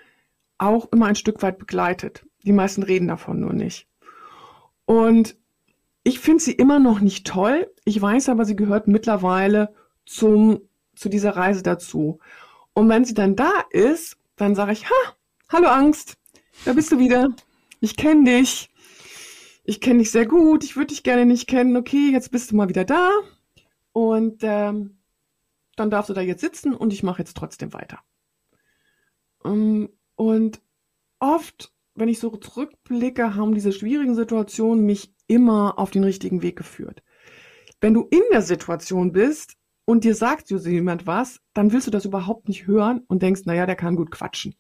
auch 0.57 0.89
immer 0.91 1.07
ein 1.07 1.15
Stück 1.15 1.41
weit 1.41 1.57
begleitet. 1.57 2.25
Die 2.43 2.51
meisten 2.51 2.83
reden 2.83 3.07
davon 3.07 3.39
nur 3.39 3.53
nicht. 3.53 3.87
Und 4.85 5.37
ich 6.03 6.19
finde 6.19 6.43
sie 6.43 6.53
immer 6.53 6.79
noch 6.79 6.99
nicht 6.99 7.27
toll. 7.27 7.71
Ich 7.85 8.01
weiß 8.01 8.29
aber, 8.29 8.45
sie 8.45 8.55
gehört 8.55 8.87
mittlerweile 8.87 9.73
zum, 10.05 10.61
zu 10.95 11.09
dieser 11.09 11.35
Reise 11.35 11.63
dazu. 11.63 12.19
Und 12.73 12.89
wenn 12.89 13.05
sie 13.05 13.13
dann 13.13 13.35
da 13.35 13.51
ist, 13.69 14.17
dann 14.35 14.55
sage 14.55 14.71
ich, 14.71 14.89
ha, 14.89 15.15
hallo 15.49 15.67
Angst, 15.67 16.17
da 16.65 16.73
bist 16.73 16.91
du 16.91 16.99
wieder. 16.99 17.29
Ich 17.81 17.95
kenne 17.97 18.23
dich 18.23 18.68
ich 19.69 19.81
kenne 19.81 19.99
dich 19.99 20.09
sehr 20.09 20.25
gut, 20.25 20.63
ich 20.63 20.75
würde 20.75 20.87
dich 20.87 21.03
gerne 21.03 21.27
nicht 21.27 21.47
kennen, 21.47 21.77
okay, 21.77 22.09
jetzt 22.11 22.31
bist 22.31 22.49
du 22.49 22.55
mal 22.55 22.69
wieder 22.69 22.85
da 22.85 23.11
und 23.91 24.39
ähm, 24.41 24.97
dann 25.75 25.91
darfst 25.91 26.09
du 26.09 26.15
da 26.15 26.21
jetzt 26.21 26.41
sitzen 26.41 26.73
und 26.73 26.91
ich 26.91 27.03
mache 27.03 27.19
jetzt 27.19 27.37
trotzdem 27.37 27.71
weiter. 27.71 27.99
Um, 29.43 29.51
ähm, 29.51 29.89
und 30.15 30.61
oft, 31.19 31.71
wenn 31.93 32.09
ich 32.09 32.17
so 32.17 32.35
zurückblicke, 32.35 33.35
haben 33.35 33.53
diese 33.53 33.71
schwierigen 33.71 34.15
Situationen 34.15 34.87
mich 34.87 35.13
immer 35.27 35.77
auf 35.77 35.91
den 35.91 36.03
richtigen 36.03 36.41
Weg 36.41 36.55
geführt. 36.55 37.03
Wenn 37.79 37.93
du 37.93 38.07
in 38.09 38.23
der 38.31 38.41
Situation 38.41 39.11
bist 39.11 39.55
und 39.85 40.03
dir 40.03 40.15
sagt 40.15 40.49
jemand 40.49 41.05
was, 41.05 41.41
dann 41.53 41.71
willst 41.71 41.85
du 41.85 41.91
das 41.91 42.05
überhaupt 42.05 42.47
nicht 42.47 42.65
hören 42.65 43.03
und 43.07 43.21
denkst, 43.21 43.43
naja, 43.45 43.67
der 43.67 43.75
kann 43.75 43.95
gut 43.95 44.09
quatschen. 44.09 44.55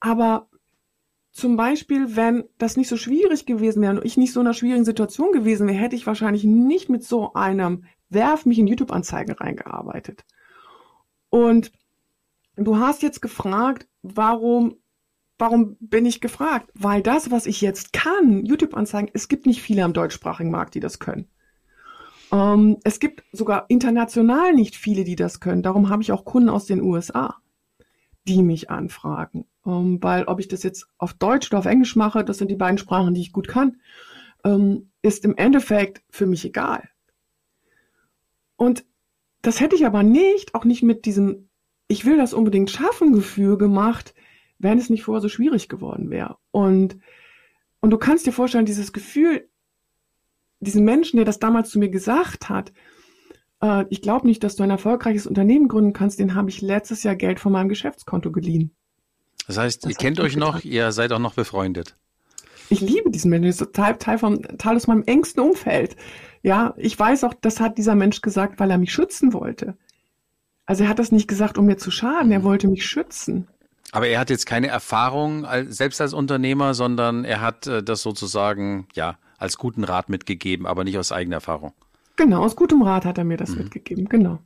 Aber 0.00 0.48
zum 1.38 1.56
Beispiel, 1.56 2.16
wenn 2.16 2.44
das 2.58 2.76
nicht 2.76 2.88
so 2.88 2.96
schwierig 2.96 3.46
gewesen 3.46 3.80
wäre 3.80 3.92
und 3.92 4.04
ich 4.04 4.16
nicht 4.16 4.32
so 4.32 4.40
in 4.40 4.46
einer 4.46 4.54
schwierigen 4.54 4.84
Situation 4.84 5.30
gewesen 5.30 5.68
wäre, 5.68 5.78
hätte 5.78 5.94
ich 5.94 6.06
wahrscheinlich 6.06 6.42
nicht 6.42 6.88
mit 6.88 7.04
so 7.04 7.32
einem 7.34 7.84
Werf 8.08 8.44
mich 8.44 8.58
in 8.58 8.66
YouTube-Anzeigen 8.66 9.32
reingearbeitet. 9.36 10.24
Und 11.30 11.70
du 12.56 12.78
hast 12.78 13.02
jetzt 13.02 13.22
gefragt, 13.22 13.86
warum, 14.02 14.78
warum 15.38 15.76
bin 15.78 16.06
ich 16.06 16.20
gefragt? 16.20 16.72
Weil 16.74 17.02
das, 17.02 17.30
was 17.30 17.46
ich 17.46 17.60
jetzt 17.60 17.92
kann, 17.92 18.44
YouTube-Anzeigen, 18.44 19.10
es 19.14 19.28
gibt 19.28 19.46
nicht 19.46 19.62
viele 19.62 19.84
am 19.84 19.92
deutschsprachigen 19.92 20.50
Markt, 20.50 20.74
die 20.74 20.80
das 20.80 20.98
können. 20.98 21.28
Ähm, 22.32 22.78
es 22.82 22.98
gibt 22.98 23.22
sogar 23.30 23.66
international 23.68 24.54
nicht 24.54 24.74
viele, 24.74 25.04
die 25.04 25.16
das 25.16 25.38
können. 25.38 25.62
Darum 25.62 25.88
habe 25.88 26.02
ich 26.02 26.10
auch 26.10 26.24
Kunden 26.24 26.48
aus 26.48 26.66
den 26.66 26.82
USA 26.82 27.36
die 28.28 28.42
mich 28.42 28.70
anfragen. 28.70 29.46
Ähm, 29.66 29.98
weil 30.02 30.24
ob 30.24 30.38
ich 30.38 30.48
das 30.48 30.62
jetzt 30.62 30.88
auf 30.98 31.14
Deutsch 31.14 31.48
oder 31.50 31.58
auf 31.58 31.66
Englisch 31.66 31.96
mache, 31.96 32.24
das 32.24 32.38
sind 32.38 32.50
die 32.50 32.56
beiden 32.56 32.78
Sprachen, 32.78 33.14
die 33.14 33.22
ich 33.22 33.32
gut 33.32 33.48
kann, 33.48 33.80
ähm, 34.44 34.90
ist 35.02 35.24
im 35.24 35.36
Endeffekt 35.36 36.02
für 36.10 36.26
mich 36.26 36.44
egal. 36.44 36.88
Und 38.56 38.84
das 39.42 39.60
hätte 39.60 39.76
ich 39.76 39.86
aber 39.86 40.02
nicht, 40.02 40.54
auch 40.54 40.64
nicht 40.64 40.82
mit 40.82 41.06
diesem, 41.06 41.48
ich 41.86 42.04
will 42.04 42.16
das 42.16 42.34
unbedingt 42.34 42.70
schaffen 42.70 43.12
Gefühl 43.12 43.56
gemacht, 43.56 44.14
wenn 44.58 44.78
es 44.78 44.90
nicht 44.90 45.04
vorher 45.04 45.22
so 45.22 45.28
schwierig 45.28 45.68
geworden 45.68 46.10
wäre. 46.10 46.36
Und, 46.50 46.98
und 47.80 47.90
du 47.90 47.98
kannst 47.98 48.26
dir 48.26 48.32
vorstellen, 48.32 48.66
dieses 48.66 48.92
Gefühl, 48.92 49.48
diesen 50.60 50.84
Menschen, 50.84 51.16
der 51.16 51.24
das 51.24 51.38
damals 51.38 51.70
zu 51.70 51.78
mir 51.78 51.88
gesagt 51.88 52.48
hat, 52.48 52.72
äh, 53.62 53.84
ich 53.90 54.02
glaube 54.02 54.26
nicht, 54.26 54.42
dass 54.44 54.56
du 54.56 54.62
ein 54.62 54.70
erfolgreiches 54.70 55.26
Unternehmen 55.26 55.68
gründen 55.68 55.92
kannst, 55.92 56.18
den 56.18 56.34
habe 56.34 56.50
ich 56.50 56.60
letztes 56.60 57.02
Jahr 57.02 57.16
Geld 57.16 57.40
von 57.40 57.52
meinem 57.52 57.68
Geschäftskonto 57.68 58.30
geliehen. 58.30 58.70
Das 59.46 59.56
heißt, 59.56 59.84
das 59.84 59.90
ihr 59.90 59.96
kennt 59.96 60.20
euch 60.20 60.36
noch, 60.36 60.64
ihr 60.64 60.92
seid 60.92 61.12
auch 61.12 61.18
noch 61.18 61.34
befreundet. 61.34 61.96
Ich 62.70 62.80
liebe 62.80 63.10
diesen 63.10 63.30
Menschen, 63.30 63.46
das 63.46 63.60
ist 63.60 63.66
total 63.66 63.96
Teil, 63.96 64.18
vom, 64.18 64.42
Teil 64.58 64.76
aus 64.76 64.86
meinem 64.86 65.04
engsten 65.04 65.42
Umfeld. 65.42 65.96
Ja, 66.42 66.74
ich 66.76 66.98
weiß 66.98 67.24
auch, 67.24 67.34
das 67.40 67.60
hat 67.60 67.78
dieser 67.78 67.94
Mensch 67.94 68.20
gesagt, 68.20 68.60
weil 68.60 68.70
er 68.70 68.78
mich 68.78 68.92
schützen 68.92 69.32
wollte. 69.32 69.76
Also 70.66 70.84
er 70.84 70.90
hat 70.90 70.98
das 70.98 71.12
nicht 71.12 71.28
gesagt, 71.28 71.56
um 71.56 71.64
mir 71.64 71.78
zu 71.78 71.90
schaden, 71.90 72.30
er 72.30 72.40
mhm. 72.40 72.44
wollte 72.44 72.68
mich 72.68 72.86
schützen. 72.86 73.48
Aber 73.92 74.06
er 74.06 74.20
hat 74.20 74.28
jetzt 74.28 74.44
keine 74.44 74.68
Erfahrung 74.68 75.46
selbst 75.68 75.98
als 76.02 76.12
Unternehmer, 76.12 76.74
sondern 76.74 77.24
er 77.24 77.40
hat 77.40 77.66
äh, 77.66 77.82
das 77.82 78.02
sozusagen 78.02 78.86
ja 78.94 79.16
als 79.38 79.56
guten 79.56 79.82
Rat 79.84 80.10
mitgegeben, 80.10 80.66
aber 80.66 80.84
nicht 80.84 80.98
aus 80.98 81.10
eigener 81.10 81.36
Erfahrung. 81.36 81.72
Genau, 82.18 82.44
aus 82.44 82.54
gutem 82.56 82.82
Rat 82.82 83.04
hat 83.04 83.16
er 83.16 83.22
mir 83.24 83.36
das 83.36 83.50
mhm. 83.50 83.58
mitgegeben, 83.58 84.08
genau. 84.08 84.40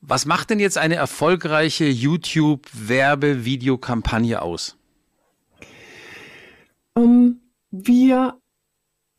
Was 0.00 0.26
macht 0.26 0.50
denn 0.50 0.60
jetzt 0.60 0.78
eine 0.78 0.94
erfolgreiche 0.94 1.86
YouTube-Werbe-Videokampagne 1.86 4.40
aus? 4.40 4.78
Um, 6.94 7.40
wir, 7.72 8.40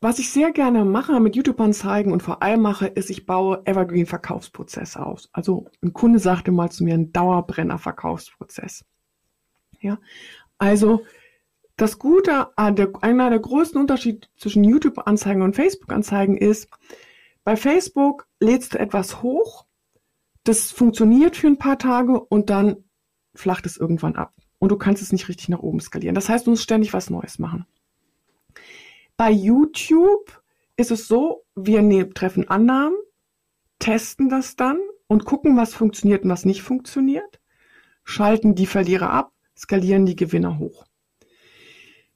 was 0.00 0.18
ich 0.18 0.30
sehr 0.30 0.52
gerne 0.52 0.86
mache 0.86 1.20
mit 1.20 1.36
YouTube-Anzeigen 1.36 2.12
und 2.12 2.22
vor 2.22 2.42
allem 2.42 2.62
mache, 2.62 2.86
ist, 2.86 3.10
ich 3.10 3.26
baue 3.26 3.60
Evergreen-Verkaufsprozesse 3.66 5.04
aus. 5.04 5.28
Also 5.32 5.66
ein 5.82 5.92
Kunde 5.92 6.20
sagte 6.20 6.50
mal 6.50 6.70
zu 6.70 6.82
mir, 6.82 6.94
ein 6.94 7.12
Dauerbrenner-Verkaufsprozess. 7.12 8.86
Ja, 9.80 9.98
also 10.56 11.04
das 11.76 11.98
Gute, 11.98 12.48
äh, 12.56 12.86
einer 13.02 13.28
der 13.28 13.40
größten 13.40 13.78
Unterschiede 13.78 14.28
zwischen 14.38 14.64
YouTube-Anzeigen 14.64 15.42
und 15.42 15.56
Facebook-Anzeigen 15.56 16.38
ist, 16.38 16.70
bei 17.44 17.56
Facebook 17.56 18.26
lädst 18.40 18.74
du 18.74 18.78
etwas 18.78 19.22
hoch, 19.22 19.66
das 20.44 20.70
funktioniert 20.70 21.36
für 21.36 21.46
ein 21.46 21.58
paar 21.58 21.78
Tage 21.78 22.18
und 22.18 22.50
dann 22.50 22.84
flacht 23.34 23.66
es 23.66 23.76
irgendwann 23.76 24.16
ab. 24.16 24.34
Und 24.58 24.70
du 24.70 24.76
kannst 24.76 25.02
es 25.02 25.12
nicht 25.12 25.28
richtig 25.28 25.48
nach 25.50 25.60
oben 25.60 25.80
skalieren. 25.80 26.14
Das 26.14 26.28
heißt, 26.28 26.46
du 26.46 26.50
musst 26.50 26.62
ständig 26.62 26.92
was 26.92 27.10
Neues 27.10 27.38
machen. 27.38 27.66
Bei 29.16 29.30
YouTube 29.30 30.42
ist 30.76 30.90
es 30.90 31.06
so, 31.06 31.44
wir 31.54 31.82
ne 31.82 32.08
treffen 32.10 32.48
Annahmen, 32.48 32.96
testen 33.78 34.28
das 34.28 34.56
dann 34.56 34.78
und 35.06 35.24
gucken, 35.24 35.56
was 35.56 35.74
funktioniert 35.74 36.24
und 36.24 36.30
was 36.30 36.44
nicht 36.44 36.62
funktioniert, 36.62 37.40
schalten 38.04 38.54
die 38.54 38.66
Verlierer 38.66 39.10
ab, 39.10 39.32
skalieren 39.56 40.06
die 40.06 40.16
Gewinner 40.16 40.58
hoch 40.58 40.86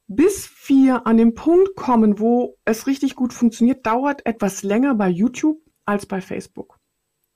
bis 0.08 0.50
wir 0.66 1.06
an 1.06 1.18
den 1.18 1.34
Punkt 1.34 1.76
kommen, 1.76 2.18
wo 2.18 2.56
es 2.64 2.86
richtig 2.86 3.14
gut 3.14 3.32
funktioniert, 3.32 3.86
dauert 3.86 4.24
etwas 4.26 4.62
länger 4.62 4.94
bei 4.94 5.08
YouTube 5.08 5.60
als 5.84 6.06
bei 6.06 6.20
Facebook. 6.20 6.78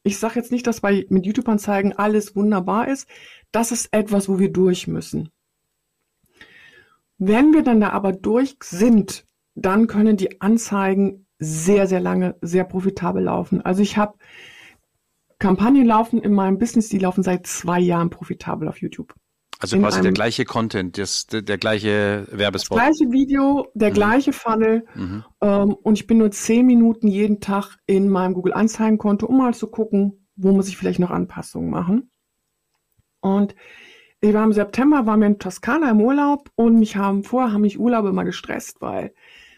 Ich 0.03 0.19
sage 0.19 0.37
jetzt 0.37 0.51
nicht, 0.51 0.67
dass 0.67 0.81
bei 0.81 1.07
mit 1.11 1.27
YouTube-Anzeigen 1.27 1.93
alles 1.93 2.35
wunderbar 2.35 2.89
ist. 2.89 3.09
Das 3.53 3.71
ist 3.71 3.89
etwas, 3.93 4.29
wo 4.29 4.39
wir 4.39 4.51
durch 4.51 4.89
müssen. 4.89 5.31
Wenn 7.19 7.53
wir 7.53 7.63
dann 7.63 7.81
da 7.81 7.91
aber 7.91 8.13
durch 8.13 8.57
sind, 8.65 9.27
dann 9.55 9.87
können 9.87 10.17
die 10.17 10.41
Anzeigen 10.41 11.27
sehr, 11.39 11.87
sehr 11.87 12.01
lange, 12.01 12.37
sehr 12.41 12.65
profitabel 12.65 13.23
laufen. 13.23 13.61
Also 13.61 13.83
ich 13.83 13.97
habe 13.97 14.17
Kampagnen 15.39 15.87
laufen 15.87 16.21
in 16.21 16.33
meinem 16.33 16.59
Business, 16.59 16.89
die 16.89 16.99
laufen 16.99 17.23
seit 17.23 17.47
zwei 17.47 17.79
Jahren 17.81 18.11
profitabel 18.11 18.69
auf 18.69 18.81
YouTube. 18.81 19.15
Also 19.59 19.79
quasi 19.79 20.01
der 20.01 20.13
gleiche 20.13 20.45
Content, 20.45 20.99
das, 20.99 21.27
der, 21.27 21.43
der 21.43 21.57
gleiche 21.57 22.27
Werbespot. 22.33 22.79
Das 22.79 22.85
gleiche 22.85 23.13
Video, 23.13 23.69
der 23.75 23.91
mhm. 23.91 23.95
gleiche 23.95 24.33
Funnel. 24.33 24.85
Mhm. 24.95 25.25
Ähm, 25.41 25.75
und 25.75 25.95
ich 25.95 26.07
bin 26.07 26.19
nur 26.19 26.33
zehn 26.33 26.67
Minuten 26.67 27.07
jeden 27.07 27.41
Tag 27.41 27.77
in 27.87 28.09
meinem 28.09 28.35
Google 28.35 28.55
Anzeigenkonto, 28.55 29.27
um 29.27 29.39
mal 29.39 29.55
zu 29.55 29.69
gucken, 29.69 30.27
wo 30.35 30.53
muss 30.53 30.69
ich 30.69 30.77
vielleicht 30.77 30.99
noch 30.99 31.11
Anpassungen 31.11 31.71
machen. 31.71 32.11
Und 33.21 33.55
ich 34.21 34.35
war 34.35 34.45
im 34.45 34.53
September, 34.53 35.07
waren 35.07 35.21
wir 35.21 35.27
in 35.27 35.39
Toskana 35.39 35.91
im 35.91 36.01
Urlaub 36.01 36.51
und 36.55 36.79
mich 36.79 36.97
haben 36.97 37.25
vorher 37.25 37.53
haben 37.53 37.63
mich 37.63 37.79
Urlaube 37.79 38.09
immer 38.09 38.25
gestresst, 38.25 38.81
weil, 38.81 39.15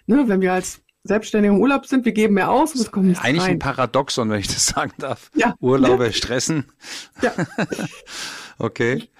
ne, 0.06 0.24
wenn 0.26 0.40
wir 0.40 0.52
als 0.52 0.82
Selbstständige 1.02 1.54
im 1.54 1.60
Urlaub 1.60 1.84
sind, 1.84 2.06
wir 2.06 2.12
geben 2.12 2.34
mehr 2.34 2.50
aus 2.50 2.74
und 2.74 2.80
es 2.80 2.90
kommt 2.90 3.06
nichts 3.06 3.22
Eigentlich 3.22 3.42
rein. 3.42 3.52
ein 3.52 3.58
Paradoxon, 3.58 4.30
wenn 4.30 4.40
ich 4.40 4.48
das 4.48 4.66
sagen 4.66 4.92
darf. 4.98 5.30
Ja. 5.34 5.54
Urlaube 5.60 6.12
stressen. 6.14 6.64
Ja. 7.20 7.32
okay. 8.58 9.10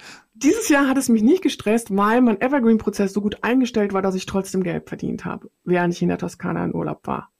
Dieses 0.45 0.69
Jahr 0.69 0.89
hat 0.89 0.99
es 0.99 1.09
mich 1.09 1.23
nicht 1.23 1.43
gestresst, 1.43 1.97
weil 1.97 2.21
mein 2.21 2.41
Evergreen-Prozess 2.41 3.13
so 3.13 3.21
gut 3.21 3.43
eingestellt 3.43 3.93
war, 3.93 4.03
dass 4.03 4.15
ich 4.15 4.27
trotzdem 4.27 4.63
Geld 4.63 4.89
verdient 4.89 5.25
habe, 5.25 5.51
während 5.65 5.95
ich 5.95 6.03
in 6.03 6.09
der 6.09 6.19
Toskana 6.19 6.65
in 6.65 6.75
Urlaub 6.75 7.07
war. 7.07 7.31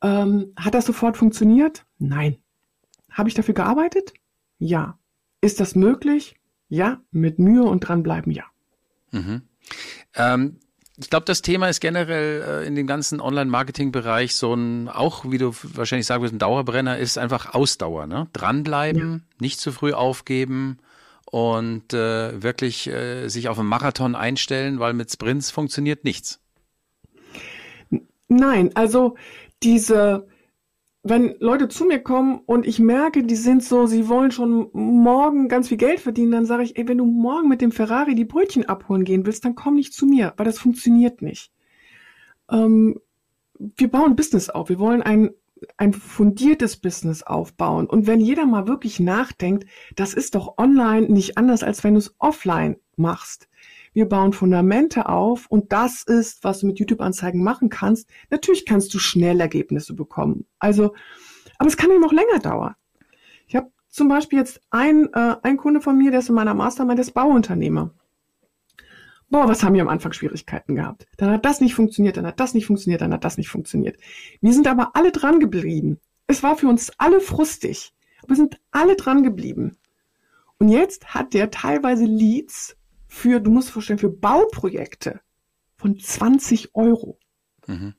Ähm, 0.00 0.52
hat 0.56 0.74
das 0.74 0.86
sofort 0.86 1.16
funktioniert? 1.16 1.84
Nein. 1.98 2.36
Habe 3.10 3.28
ich 3.28 3.34
dafür 3.34 3.54
gearbeitet? 3.54 4.14
Ja. 4.58 4.98
Ist 5.40 5.60
das 5.60 5.74
möglich? 5.74 6.36
Ja. 6.68 7.00
Mit 7.10 7.38
Mühe 7.38 7.64
und 7.64 7.80
dranbleiben? 7.80 8.32
Ja. 8.32 8.44
Mhm. 9.10 9.42
Ähm, 10.14 10.58
ich 10.98 11.10
glaube, 11.10 11.24
das 11.24 11.42
Thema 11.42 11.68
ist 11.68 11.80
generell 11.80 12.42
äh, 12.42 12.66
in 12.66 12.74
dem 12.74 12.86
ganzen 12.86 13.20
Online-Marketing-Bereich 13.20 14.34
so 14.34 14.54
ein, 14.54 14.88
auch 14.88 15.24
wie 15.30 15.38
du 15.38 15.52
wahrscheinlich 15.74 16.06
sagen 16.06 16.22
wirst, 16.22 16.34
ein 16.34 16.38
Dauerbrenner 16.38 16.98
ist 16.98 17.18
einfach 17.18 17.54
Ausdauer. 17.54 18.06
Ne? 18.06 18.28
Dranbleiben, 18.32 19.12
ja. 19.12 19.36
nicht 19.40 19.60
zu 19.60 19.72
früh 19.72 19.92
aufgeben, 19.92 20.78
und 21.32 21.94
äh, 21.94 22.42
wirklich 22.42 22.88
äh, 22.88 23.26
sich 23.28 23.48
auf 23.48 23.58
einen 23.58 23.66
Marathon 23.66 24.14
einstellen, 24.14 24.80
weil 24.80 24.92
mit 24.92 25.10
Sprints 25.10 25.50
funktioniert 25.50 26.04
nichts. 26.04 26.40
Nein, 28.28 28.70
also 28.74 29.16
diese, 29.62 30.28
wenn 31.02 31.34
Leute 31.38 31.68
zu 31.68 31.86
mir 31.86 32.00
kommen 32.00 32.40
und 32.44 32.66
ich 32.66 32.78
merke, 32.78 33.24
die 33.24 33.34
sind 33.34 33.64
so, 33.64 33.86
sie 33.86 34.10
wollen 34.10 34.30
schon 34.30 34.68
morgen 34.74 35.48
ganz 35.48 35.68
viel 35.68 35.78
Geld 35.78 36.00
verdienen, 36.00 36.32
dann 36.32 36.44
sage 36.44 36.64
ich, 36.64 36.76
ey, 36.76 36.86
wenn 36.86 36.98
du 36.98 37.06
morgen 37.06 37.48
mit 37.48 37.62
dem 37.62 37.72
Ferrari 37.72 38.14
die 38.14 38.26
Brötchen 38.26 38.68
abholen 38.68 39.04
gehen 39.04 39.24
willst, 39.24 39.46
dann 39.46 39.54
komm 39.54 39.76
nicht 39.76 39.94
zu 39.94 40.04
mir, 40.04 40.34
weil 40.36 40.44
das 40.44 40.58
funktioniert 40.58 41.22
nicht. 41.22 41.50
Ähm, 42.50 43.00
wir 43.58 43.90
bauen 43.90 44.16
Business 44.16 44.50
auf. 44.50 44.68
Wir 44.68 44.78
wollen 44.78 45.00
ein 45.00 45.30
ein 45.76 45.92
fundiertes 45.92 46.76
Business 46.76 47.22
aufbauen. 47.22 47.86
Und 47.86 48.06
wenn 48.06 48.20
jeder 48.20 48.46
mal 48.46 48.68
wirklich 48.68 49.00
nachdenkt, 49.00 49.66
das 49.96 50.14
ist 50.14 50.34
doch 50.34 50.58
online 50.58 51.08
nicht 51.08 51.38
anders, 51.38 51.62
als 51.62 51.84
wenn 51.84 51.94
du 51.94 51.98
es 51.98 52.14
offline 52.18 52.76
machst. 52.96 53.48
Wir 53.92 54.08
bauen 54.08 54.32
Fundamente 54.32 55.08
auf 55.08 55.46
und 55.48 55.72
das 55.72 56.02
ist, 56.02 56.44
was 56.44 56.60
du 56.60 56.66
mit 56.66 56.78
YouTube-Anzeigen 56.78 57.42
machen 57.42 57.68
kannst. 57.68 58.08
Natürlich 58.30 58.64
kannst 58.64 58.94
du 58.94 58.98
schnell 58.98 59.40
Ergebnisse 59.40 59.94
bekommen. 59.94 60.46
Also, 60.58 60.94
aber 61.58 61.68
es 61.68 61.76
kann 61.76 61.90
eben 61.90 62.04
auch 62.04 62.12
länger 62.12 62.38
dauern. 62.38 62.74
Ich 63.46 63.54
habe 63.54 63.70
zum 63.88 64.08
Beispiel 64.08 64.38
jetzt 64.38 64.60
ein, 64.70 65.08
äh, 65.12 65.36
ein 65.42 65.58
Kunde 65.58 65.82
von 65.82 65.98
mir, 65.98 66.10
der 66.10 66.20
ist 66.20 66.30
in 66.30 66.34
meiner 66.34 66.54
Mastermind, 66.54 66.98
der 66.98 67.04
ist 67.04 67.12
Bauunternehmer 67.12 67.92
boah, 69.32 69.48
was 69.48 69.64
haben 69.64 69.74
wir 69.74 69.82
am 69.82 69.88
Anfang 69.88 70.12
Schwierigkeiten 70.12 70.76
gehabt? 70.76 71.06
Dann 71.16 71.30
hat 71.30 71.44
das 71.44 71.60
nicht 71.60 71.74
funktioniert, 71.74 72.16
dann 72.16 72.26
hat 72.26 72.38
das 72.38 72.54
nicht 72.54 72.66
funktioniert, 72.66 73.00
dann 73.00 73.12
hat 73.12 73.24
das 73.24 73.38
nicht 73.38 73.48
funktioniert. 73.48 73.96
Wir 74.40 74.52
sind 74.52 74.68
aber 74.68 74.94
alle 74.94 75.10
dran 75.10 75.40
geblieben. 75.40 75.98
Es 76.26 76.42
war 76.42 76.56
für 76.56 76.68
uns 76.68 76.92
alle 76.98 77.20
frustig. 77.20 77.92
Aber 78.18 78.30
wir 78.30 78.36
sind 78.36 78.60
alle 78.70 78.94
dran 78.94 79.22
geblieben. 79.22 79.78
Und 80.58 80.68
jetzt 80.68 81.14
hat 81.14 81.34
der 81.34 81.50
teilweise 81.50 82.04
Leads 82.04 82.76
für, 83.08 83.40
du 83.40 83.50
musst 83.50 83.70
vorstellen, 83.70 83.98
für 83.98 84.10
Bauprojekte 84.10 85.20
von 85.76 85.98
20 85.98 86.74
Euro. 86.74 87.18
Mhm. 87.66 87.94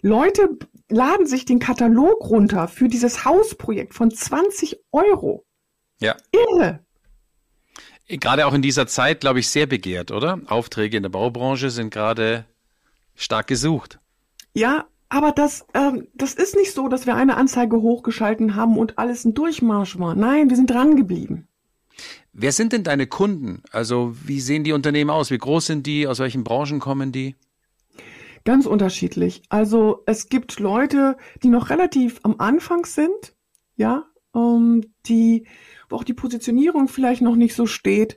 Leute 0.00 0.58
laden 0.88 1.26
sich 1.26 1.44
den 1.44 1.58
Katalog 1.58 2.28
runter 2.28 2.68
für 2.68 2.88
dieses 2.88 3.24
Hausprojekt 3.26 3.94
von 3.94 4.10
20 4.10 4.80
Euro. 4.92 5.44
Ja. 6.00 6.16
Irre. 6.32 6.80
Gerade 8.18 8.46
auch 8.46 8.54
in 8.54 8.62
dieser 8.62 8.86
Zeit, 8.86 9.20
glaube 9.20 9.40
ich, 9.40 9.48
sehr 9.48 9.66
begehrt, 9.66 10.10
oder? 10.10 10.40
Aufträge 10.46 10.96
in 10.96 11.04
der 11.04 11.10
Baubranche 11.10 11.70
sind 11.70 11.90
gerade 11.90 12.44
stark 13.14 13.46
gesucht. 13.46 14.00
Ja, 14.52 14.86
aber 15.08 15.32
das, 15.32 15.64
ähm, 15.74 16.08
das 16.14 16.34
ist 16.34 16.56
nicht 16.56 16.72
so, 16.72 16.88
dass 16.88 17.06
wir 17.06 17.14
eine 17.14 17.36
Anzeige 17.36 17.80
hochgeschalten 17.80 18.56
haben 18.56 18.78
und 18.78 18.98
alles 18.98 19.24
ein 19.24 19.34
Durchmarsch 19.34 19.98
war. 19.98 20.14
Nein, 20.14 20.50
wir 20.50 20.56
sind 20.56 20.70
dran 20.70 20.96
geblieben. 20.96 21.46
Wer 22.32 22.52
sind 22.52 22.72
denn 22.72 22.84
deine 22.84 23.06
Kunden? 23.06 23.62
Also 23.72 24.14
wie 24.24 24.40
sehen 24.40 24.64
die 24.64 24.72
Unternehmen 24.72 25.10
aus? 25.10 25.30
Wie 25.30 25.38
groß 25.38 25.66
sind 25.66 25.86
die? 25.86 26.06
Aus 26.06 26.20
welchen 26.20 26.44
Branchen 26.44 26.80
kommen 26.80 27.12
die? 27.12 27.34
Ganz 28.44 28.66
unterschiedlich. 28.66 29.42
Also 29.48 30.02
es 30.06 30.28
gibt 30.28 30.60
Leute, 30.60 31.16
die 31.42 31.48
noch 31.48 31.70
relativ 31.70 32.20
am 32.22 32.36
Anfang 32.38 32.86
sind, 32.86 33.34
ja, 33.76 34.06
ähm, 34.34 34.84
die, 35.06 35.46
wo 35.90 35.96
auch 35.96 36.04
die 36.04 36.14
Positionierung 36.14 36.88
vielleicht 36.88 37.22
noch 37.22 37.36
nicht 37.36 37.54
so 37.54 37.66
steht, 37.66 38.16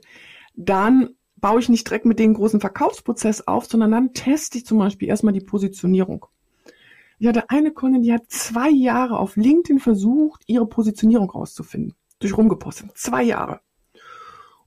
dann 0.54 1.10
baue 1.36 1.60
ich 1.60 1.68
nicht 1.68 1.86
direkt 1.86 2.06
mit 2.06 2.18
dem 2.18 2.34
großen 2.34 2.60
Verkaufsprozess 2.60 3.46
auf, 3.46 3.66
sondern 3.66 3.90
dann 3.90 4.14
teste 4.14 4.58
ich 4.58 4.66
zum 4.66 4.78
Beispiel 4.78 5.08
erstmal 5.08 5.34
die 5.34 5.40
Positionierung. 5.40 6.26
Ich 7.18 7.26
hatte 7.26 7.50
eine 7.50 7.72
Kundin, 7.72 8.02
die 8.02 8.12
hat 8.12 8.24
zwei 8.28 8.70
Jahre 8.70 9.18
auf 9.18 9.36
LinkedIn 9.36 9.78
versucht, 9.78 10.42
ihre 10.46 10.66
Positionierung 10.66 11.30
rauszufinden. 11.30 11.94
Durch 12.18 12.36
rumgepostet. 12.36 12.96
Zwei 12.96 13.22
Jahre. 13.22 13.60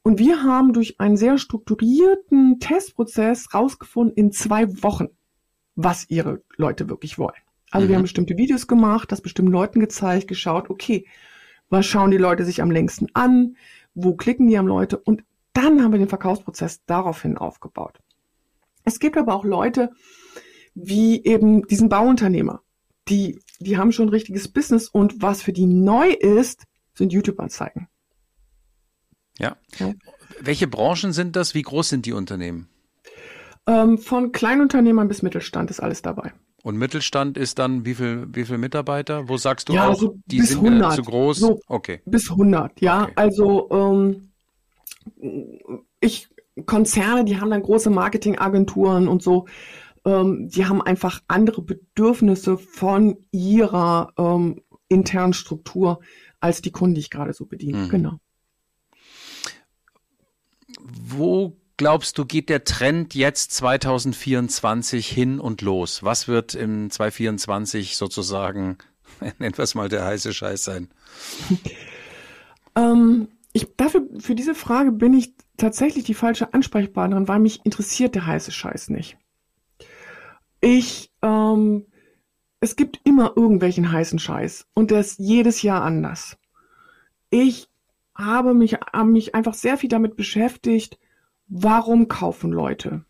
Und 0.03 0.19
wir 0.19 0.43
haben 0.43 0.71
durch 0.71 0.99
einen 0.99 1.17
sehr 1.17 1.37
strukturierten 1.37 2.59
Testprozess 2.59 3.53
rausgefunden 3.53 4.15
in 4.15 4.31
zwei 4.31 4.81
Wochen, 4.83 5.07
was 5.75 6.09
ihre 6.09 6.43
Leute 6.55 6.89
wirklich 6.89 7.17
wollen. 7.17 7.35
Also 7.71 7.85
mhm. 7.85 7.89
wir 7.89 7.95
haben 7.97 8.03
bestimmte 8.03 8.37
Videos 8.37 8.67
gemacht, 8.67 9.11
das 9.11 9.21
bestimmten 9.21 9.51
Leuten 9.51 9.79
gezeigt, 9.79 10.27
geschaut, 10.27 10.69
okay, 10.69 11.07
was 11.69 11.85
schauen 11.85 12.11
die 12.11 12.17
Leute 12.17 12.45
sich 12.45 12.61
am 12.61 12.71
längsten 12.71 13.07
an, 13.13 13.57
wo 13.93 14.15
klicken 14.15 14.47
die 14.47 14.57
am 14.57 14.67
Leute 14.67 14.97
und 14.97 15.23
dann 15.53 15.83
haben 15.83 15.91
wir 15.91 15.99
den 15.99 16.09
Verkaufsprozess 16.09 16.83
daraufhin 16.85 17.37
aufgebaut. 17.37 17.99
Es 18.83 18.99
gibt 18.99 19.17
aber 19.17 19.33
auch 19.33 19.43
Leute, 19.43 19.91
wie 20.75 21.23
eben 21.23 21.67
diesen 21.67 21.89
Bauunternehmer, 21.89 22.61
die, 23.09 23.39
die 23.59 23.77
haben 23.77 23.91
schon 23.91 24.07
ein 24.07 24.11
richtiges 24.11 24.47
Business 24.47 24.87
und 24.87 25.21
was 25.21 25.41
für 25.41 25.53
die 25.53 25.65
neu 25.65 26.11
ist, 26.11 26.65
sind 26.93 27.11
YouTube-Anzeigen. 27.11 27.87
Ja. 29.39 29.57
ja. 29.77 29.93
Welche 30.39 30.67
Branchen 30.67 31.13
sind 31.13 31.35
das? 31.35 31.53
Wie 31.53 31.61
groß 31.61 31.89
sind 31.89 32.05
die 32.05 32.13
Unternehmen? 32.13 32.69
Ähm, 33.65 33.97
von 33.97 34.31
Kleinunternehmern 34.31 35.07
bis 35.07 35.21
Mittelstand 35.21 35.69
ist 35.69 35.79
alles 35.79 36.01
dabei. 36.01 36.33
Und 36.67 36.75
Mittelstand 36.75 37.37
ist 37.37 37.59
dann 37.59 37.85
wie 37.85 37.95
viel, 37.95 38.27
wie 38.33 38.43
viel 38.43 38.57
Mitarbeiter? 38.57 39.29
Wo 39.29 39.37
sagst 39.37 39.69
du 39.69 39.73
ja, 39.73 39.85
auch, 39.85 39.91
also 39.91 40.17
die 40.25 40.41
sind 40.41 40.65
100, 40.65 40.95
zu 40.95 41.01
groß? 41.01 41.37
So 41.37 41.61
okay. 41.67 42.01
Bis 42.03 42.29
100, 42.29 42.81
ja. 42.81 43.03
Okay. 43.03 43.13
Also 43.15 43.69
ähm, 43.71 44.31
ich 46.01 46.27
Konzerne, 46.65 47.23
die 47.23 47.39
haben 47.39 47.51
dann 47.51 47.61
große 47.61 47.89
Marketingagenturen 47.89 49.07
und 49.07 49.23
so. 49.23 49.45
Ähm, 50.03 50.49
die 50.49 50.65
haben 50.65 50.81
einfach 50.81 51.21
andere 51.29 51.61
Bedürfnisse 51.61 52.57
von 52.57 53.15
ihrer 53.31 54.11
ähm, 54.17 54.61
internen 54.89 55.31
Struktur 55.31 56.01
als 56.41 56.61
die 56.61 56.71
Kunden, 56.71 56.95
die 56.95 56.99
ich 56.99 57.09
gerade 57.09 57.31
so 57.31 57.45
bediene. 57.45 57.85
Mhm. 57.85 57.89
Genau. 57.89 58.19
Wo 60.81 61.55
glaubst 61.77 62.17
du, 62.17 62.25
geht 62.25 62.49
der 62.49 62.63
Trend 62.63 63.15
jetzt 63.15 63.51
2024 63.53 65.07
hin 65.07 65.39
und 65.39 65.61
los? 65.61 66.03
Was 66.03 66.27
wird 66.27 66.55
im 66.55 66.89
2024 66.89 67.95
sozusagen, 67.95 68.77
nennen 69.39 69.57
wir 69.57 69.63
es 69.63 69.75
mal, 69.75 69.87
der 69.87 70.05
heiße 70.05 70.33
Scheiß 70.33 70.63
sein? 70.63 70.89
ähm, 72.75 73.29
ich, 73.53 73.67
dafür, 73.77 74.07
für 74.19 74.35
diese 74.35 74.55
Frage 74.55 74.91
bin 74.91 75.13
ich 75.13 75.33
tatsächlich 75.57 76.03
die 76.03 76.13
falsche 76.13 76.53
Ansprechpartnerin, 76.53 77.27
weil 77.27 77.39
mich 77.39 77.65
interessiert 77.65 78.15
der 78.15 78.25
heiße 78.25 78.51
Scheiß 78.51 78.89
nicht. 78.89 79.17
Ich, 80.59 81.11
ähm, 81.21 81.85
es 82.59 82.75
gibt 82.75 82.99
immer 83.03 83.33
irgendwelchen 83.35 83.91
heißen 83.91 84.19
Scheiß 84.19 84.67
und 84.73 84.91
der 84.91 84.99
ist 84.99 85.19
jedes 85.19 85.61
Jahr 85.61 85.83
anders. 85.83 86.37
Ich 87.29 87.69
habe 88.15 88.55
mich, 88.55 88.73
habe 88.73 89.09
mich 89.09 89.35
einfach 89.35 89.53
sehr 89.53 89.77
viel 89.77 89.89
damit 89.89 90.15
beschäftigt, 90.15 90.97
warum 91.47 92.07
kaufen 92.07 92.51
Leute? 92.51 93.05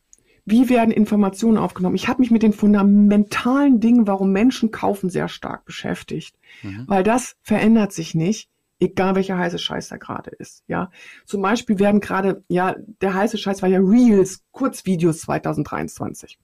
Wie 0.45 0.69
werden 0.69 0.91
Informationen 0.91 1.58
aufgenommen? 1.58 1.95
Ich 1.95 2.08
habe 2.08 2.21
mich 2.21 2.32
mit 2.32 2.41
den 2.41 2.54
fundamentalen 2.54 3.82
Dingen, 3.82 4.08
warum 4.08 4.32
Menschen 4.32 4.71
kaufen, 4.71 5.10
sehr 5.10 5.28
stark 5.28 5.65
beschäftigt, 5.65 6.38
mhm. 6.63 6.86
weil 6.88 7.04
das 7.04 7.36
verändert 7.41 7.91
sich 7.91 8.15
nicht, 8.15 8.50
egal 8.80 9.15
welcher 9.15 9.38
heiße 9.38 9.60
Scheiß 9.60 9.89
da 9.89 9.97
gerade 9.97 10.32
ist. 10.32 10.63
Ja, 10.67 10.89
zum 11.26 11.41
Beispiel 11.41 11.80
werden 11.80 12.00
gerade, 12.00 12.43
ja, 12.47 12.76
der 13.02 13.13
heiße 13.13 13.38
Scheiß 13.38 13.62
war 13.62 13.67
ja 13.69 13.80
Reels, 13.80 14.43
Kurzvideos 14.52 15.19
2023. 15.21 16.39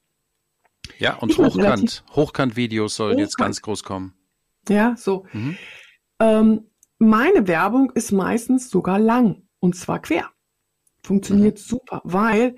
Ja, 0.97 1.15
und 1.15 1.31
ich 1.31 1.37
Hochkant, 1.37 2.03
Hochkant-Videos 2.13 2.95
sollen 2.95 3.11
Hochkant. 3.11 3.21
jetzt 3.21 3.37
ganz 3.37 3.61
groß 3.61 3.83
kommen. 3.83 4.13
Ja, 4.67 4.95
so. 4.97 5.25
Mhm. 5.31 5.57
Ähm, 6.19 6.65
meine 6.97 7.47
Werbung 7.47 7.91
ist 7.91 8.11
meistens 8.11 8.69
sogar 8.69 8.99
lang 8.99 9.43
und 9.59 9.75
zwar 9.75 10.01
quer. 10.01 10.29
Funktioniert 11.03 11.57
mhm. 11.57 11.61
super, 11.61 12.01
weil 12.03 12.55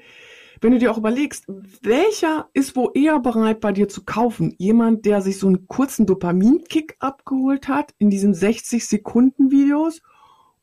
wenn 0.62 0.71
du 0.71 0.79
dir 0.79 0.91
auch 0.91 0.97
überlegst, 0.97 1.45
welcher 1.81 2.49
ist 2.53 2.75
wo 2.75 2.89
eher 2.91 3.19
bereit 3.19 3.60
bei 3.60 3.71
dir 3.71 3.89
zu 3.89 4.03
kaufen? 4.03 4.55
Jemand, 4.58 5.05
der 5.05 5.21
sich 5.21 5.38
so 5.38 5.47
einen 5.47 5.67
kurzen 5.67 6.05
Dopaminkick 6.05 6.95
abgeholt 6.99 7.67
hat 7.67 7.93
in 7.97 8.10
diesen 8.10 8.34
60 8.34 8.88
Sekunden 8.88 9.51
Videos 9.51 10.01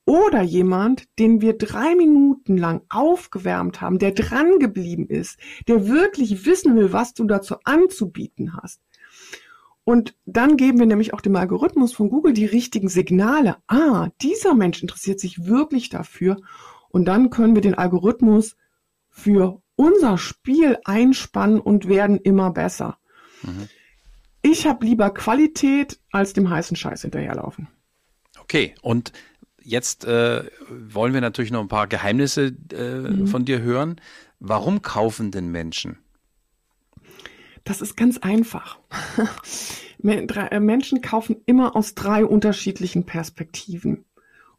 oder 0.04 0.42
jemand, 0.42 1.04
den 1.18 1.40
wir 1.40 1.56
drei 1.56 1.94
Minuten 1.94 2.56
lang 2.56 2.82
aufgewärmt 2.88 3.80
haben, 3.80 3.98
der 3.98 4.12
dran 4.12 4.58
geblieben 4.58 5.06
ist, 5.06 5.38
der 5.68 5.86
wirklich 5.86 6.46
wissen 6.46 6.74
will, 6.74 6.92
was 6.92 7.14
du 7.14 7.24
dazu 7.24 7.56
anzubieten 7.64 8.56
hast. 8.56 8.80
Und 9.84 10.16
dann 10.26 10.56
geben 10.56 10.78
wir 10.78 10.86
nämlich 10.86 11.12
auch 11.12 11.20
dem 11.20 11.36
Algorithmus 11.36 11.92
von 11.92 12.08
Google 12.08 12.32
die 12.32 12.46
richtigen 12.46 12.88
Signale. 12.88 13.56
Ah, 13.66 14.10
dieser 14.20 14.54
Mensch 14.54 14.80
interessiert 14.80 15.18
sich 15.18 15.46
wirklich 15.46 15.88
dafür. 15.88 16.36
Und 16.92 17.06
dann 17.06 17.30
können 17.30 17.54
wir 17.54 17.62
den 17.62 17.74
Algorithmus 17.74 18.56
für 19.08 19.60
unser 19.74 20.18
Spiel 20.18 20.78
einspannen 20.84 21.60
und 21.60 21.88
werden 21.88 22.18
immer 22.18 22.52
besser. 22.52 22.98
Mhm. 23.42 23.68
Ich 24.42 24.66
habe 24.66 24.86
lieber 24.86 25.10
Qualität 25.10 25.98
als 26.10 26.32
dem 26.32 26.50
heißen 26.50 26.76
Scheiß 26.76 27.02
hinterherlaufen. 27.02 27.68
Okay, 28.40 28.74
und 28.82 29.12
jetzt 29.62 30.04
äh, 30.04 30.44
wollen 30.68 31.14
wir 31.14 31.20
natürlich 31.20 31.50
noch 31.50 31.60
ein 31.60 31.68
paar 31.68 31.86
Geheimnisse 31.86 32.54
äh, 32.72 32.98
mhm. 32.98 33.26
von 33.26 33.44
dir 33.44 33.60
hören. 33.60 34.00
Warum 34.38 34.82
kaufen 34.82 35.30
denn 35.30 35.50
Menschen? 35.50 35.98
Das 37.64 37.80
ist 37.80 37.96
ganz 37.96 38.18
einfach. 38.18 38.78
Äh, 40.04 40.58
Menschen 40.58 41.00
kaufen 41.00 41.36
immer 41.46 41.76
aus 41.76 41.94
drei 41.94 42.24
unterschiedlichen 42.24 43.06
Perspektiven. 43.06 44.04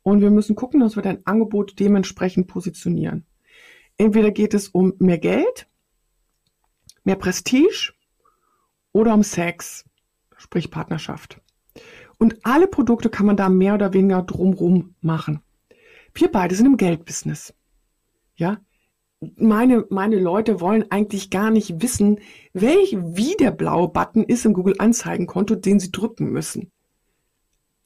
Und 0.03 0.19
wir 0.21 0.29
müssen 0.29 0.55
gucken, 0.55 0.81
dass 0.81 0.97
wir 0.97 1.01
dein 1.01 1.25
Angebot 1.25 1.79
dementsprechend 1.79 2.47
positionieren. 2.47 3.25
Entweder 3.97 4.31
geht 4.31 4.53
es 4.53 4.67
um 4.67 4.93
mehr 4.99 5.17
Geld, 5.17 5.67
mehr 7.05 7.15
Prestige 7.15 7.93
oder 8.91 9.13
um 9.13 9.23
Sex, 9.23 9.85
sprich 10.35 10.69
Partnerschaft. 10.69 11.41
Und 12.17 12.45
alle 12.45 12.67
Produkte 12.67 13.09
kann 13.09 13.25
man 13.25 13.37
da 13.37 13.49
mehr 13.49 13.75
oder 13.75 13.93
weniger 13.93 14.21
drumrum 14.21 14.95
machen. 15.01 15.41
Wir 16.13 16.31
beide 16.31 16.55
sind 16.55 16.65
im 16.65 16.77
Geldbusiness. 16.77 17.53
Ja, 18.35 18.59
meine, 19.37 19.85
meine 19.89 20.19
Leute 20.19 20.59
wollen 20.59 20.91
eigentlich 20.91 21.29
gar 21.29 21.49
nicht 21.49 21.81
wissen, 21.81 22.19
welch, 22.51 22.97
wie 22.99 23.35
der 23.39 23.51
blaue 23.51 23.87
Button 23.87 24.23
ist 24.23 24.45
im 24.45 24.53
Google 24.53 24.75
Anzeigenkonto, 24.79 25.55
den 25.55 25.79
sie 25.79 25.91
drücken 25.91 26.31
müssen 26.31 26.72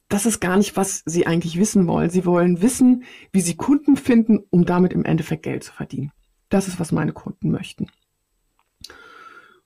das 0.08 0.24
ist 0.24 0.40
gar 0.40 0.56
nicht, 0.56 0.76
was 0.76 1.02
sie 1.04 1.26
eigentlich 1.26 1.58
wissen 1.58 1.86
wollen. 1.86 2.10
Sie 2.10 2.24
wollen 2.24 2.62
wissen, 2.62 3.04
wie 3.32 3.40
sie 3.40 3.56
Kunden 3.56 3.96
finden, 3.96 4.40
um 4.50 4.64
damit 4.64 4.92
im 4.92 5.04
Endeffekt 5.04 5.42
Geld 5.42 5.64
zu 5.64 5.72
verdienen. 5.72 6.12
Das 6.48 6.66
ist, 6.66 6.80
was 6.80 6.92
meine 6.92 7.12
Kunden 7.12 7.50
möchten. 7.50 7.88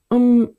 Um, 0.09 0.49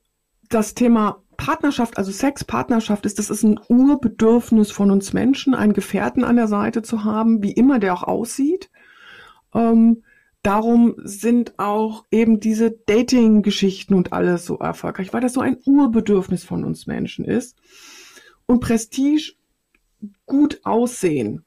das 0.49 0.75
Thema 0.75 1.23
Partnerschaft, 1.37 1.99
also 1.99 2.12
Sex-Partnerschaft 2.12 3.05
ist, 3.05 3.18
das 3.18 3.29
ist 3.29 3.42
ein 3.42 3.61
Urbedürfnis 3.68 4.70
von 4.70 4.90
uns 4.90 5.12
Menschen, 5.12 5.55
einen 5.55 5.75
Gefährten 5.75 6.25
an 6.25 6.37
der 6.37 6.49
Seite 6.49 6.83
zu 6.83 7.05
haben, 7.05 7.42
wie 7.42 7.53
immer 7.53 7.79
der 7.79 7.92
auch 7.94 8.05
aussieht. 8.05 8.70
Um, 9.51 10.03
darum 10.42 10.94
sind 10.99 11.59
auch 11.59 12.07
eben 12.11 12.40
diese 12.40 12.70
Dating-Geschichten 12.70 13.94
und 13.94 14.14
alles 14.14 14.47
so 14.47 14.59
erfolgreich, 14.59 15.12
weil 15.12 15.20
das 15.20 15.35
so 15.35 15.40
ein 15.40 15.59
Urbedürfnis 15.66 16.42
von 16.42 16.64
uns 16.64 16.87
Menschen 16.87 17.27
ist. 17.27 17.57
Und 18.47 18.61
Prestige 18.61 19.35
gut 20.27 20.61
aussehen. 20.64 21.45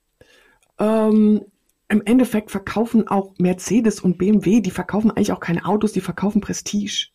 Ähm, 0.79 1.45
Im 1.89 2.01
Endeffekt 2.05 2.51
verkaufen 2.51 3.07
auch 3.07 3.33
Mercedes 3.37 4.01
und 4.01 4.17
BMW, 4.17 4.61
die 4.61 4.71
verkaufen 4.71 5.11
eigentlich 5.11 5.31
auch 5.31 5.39
keine 5.39 5.65
Autos, 5.65 5.93
die 5.93 6.01
verkaufen 6.01 6.41
Prestige. 6.41 7.09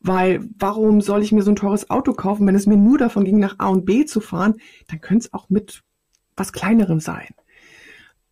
Weil 0.00 0.48
warum 0.58 1.00
soll 1.00 1.22
ich 1.22 1.32
mir 1.32 1.42
so 1.42 1.50
ein 1.50 1.56
teures 1.56 1.90
Auto 1.90 2.14
kaufen, 2.14 2.46
wenn 2.46 2.54
es 2.54 2.66
mir 2.66 2.76
nur 2.76 2.98
davon 2.98 3.24
ging, 3.24 3.38
nach 3.38 3.56
A 3.58 3.68
und 3.68 3.84
B 3.84 4.06
zu 4.06 4.20
fahren? 4.20 4.56
Dann 4.88 5.00
könnte 5.00 5.26
es 5.26 5.34
auch 5.34 5.50
mit 5.50 5.82
was 6.36 6.52
Kleinerem 6.52 7.00
sein. 7.00 7.34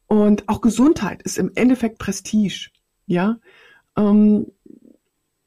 Und 0.07 0.49
auch 0.49 0.63
Gesundheit 0.63 1.23
ist 1.23 1.37
im 1.39 1.53
Endeffekt 1.55 1.99
Prestige. 1.99 2.71
Ja. 3.07 3.39
Ähm, 3.97 4.47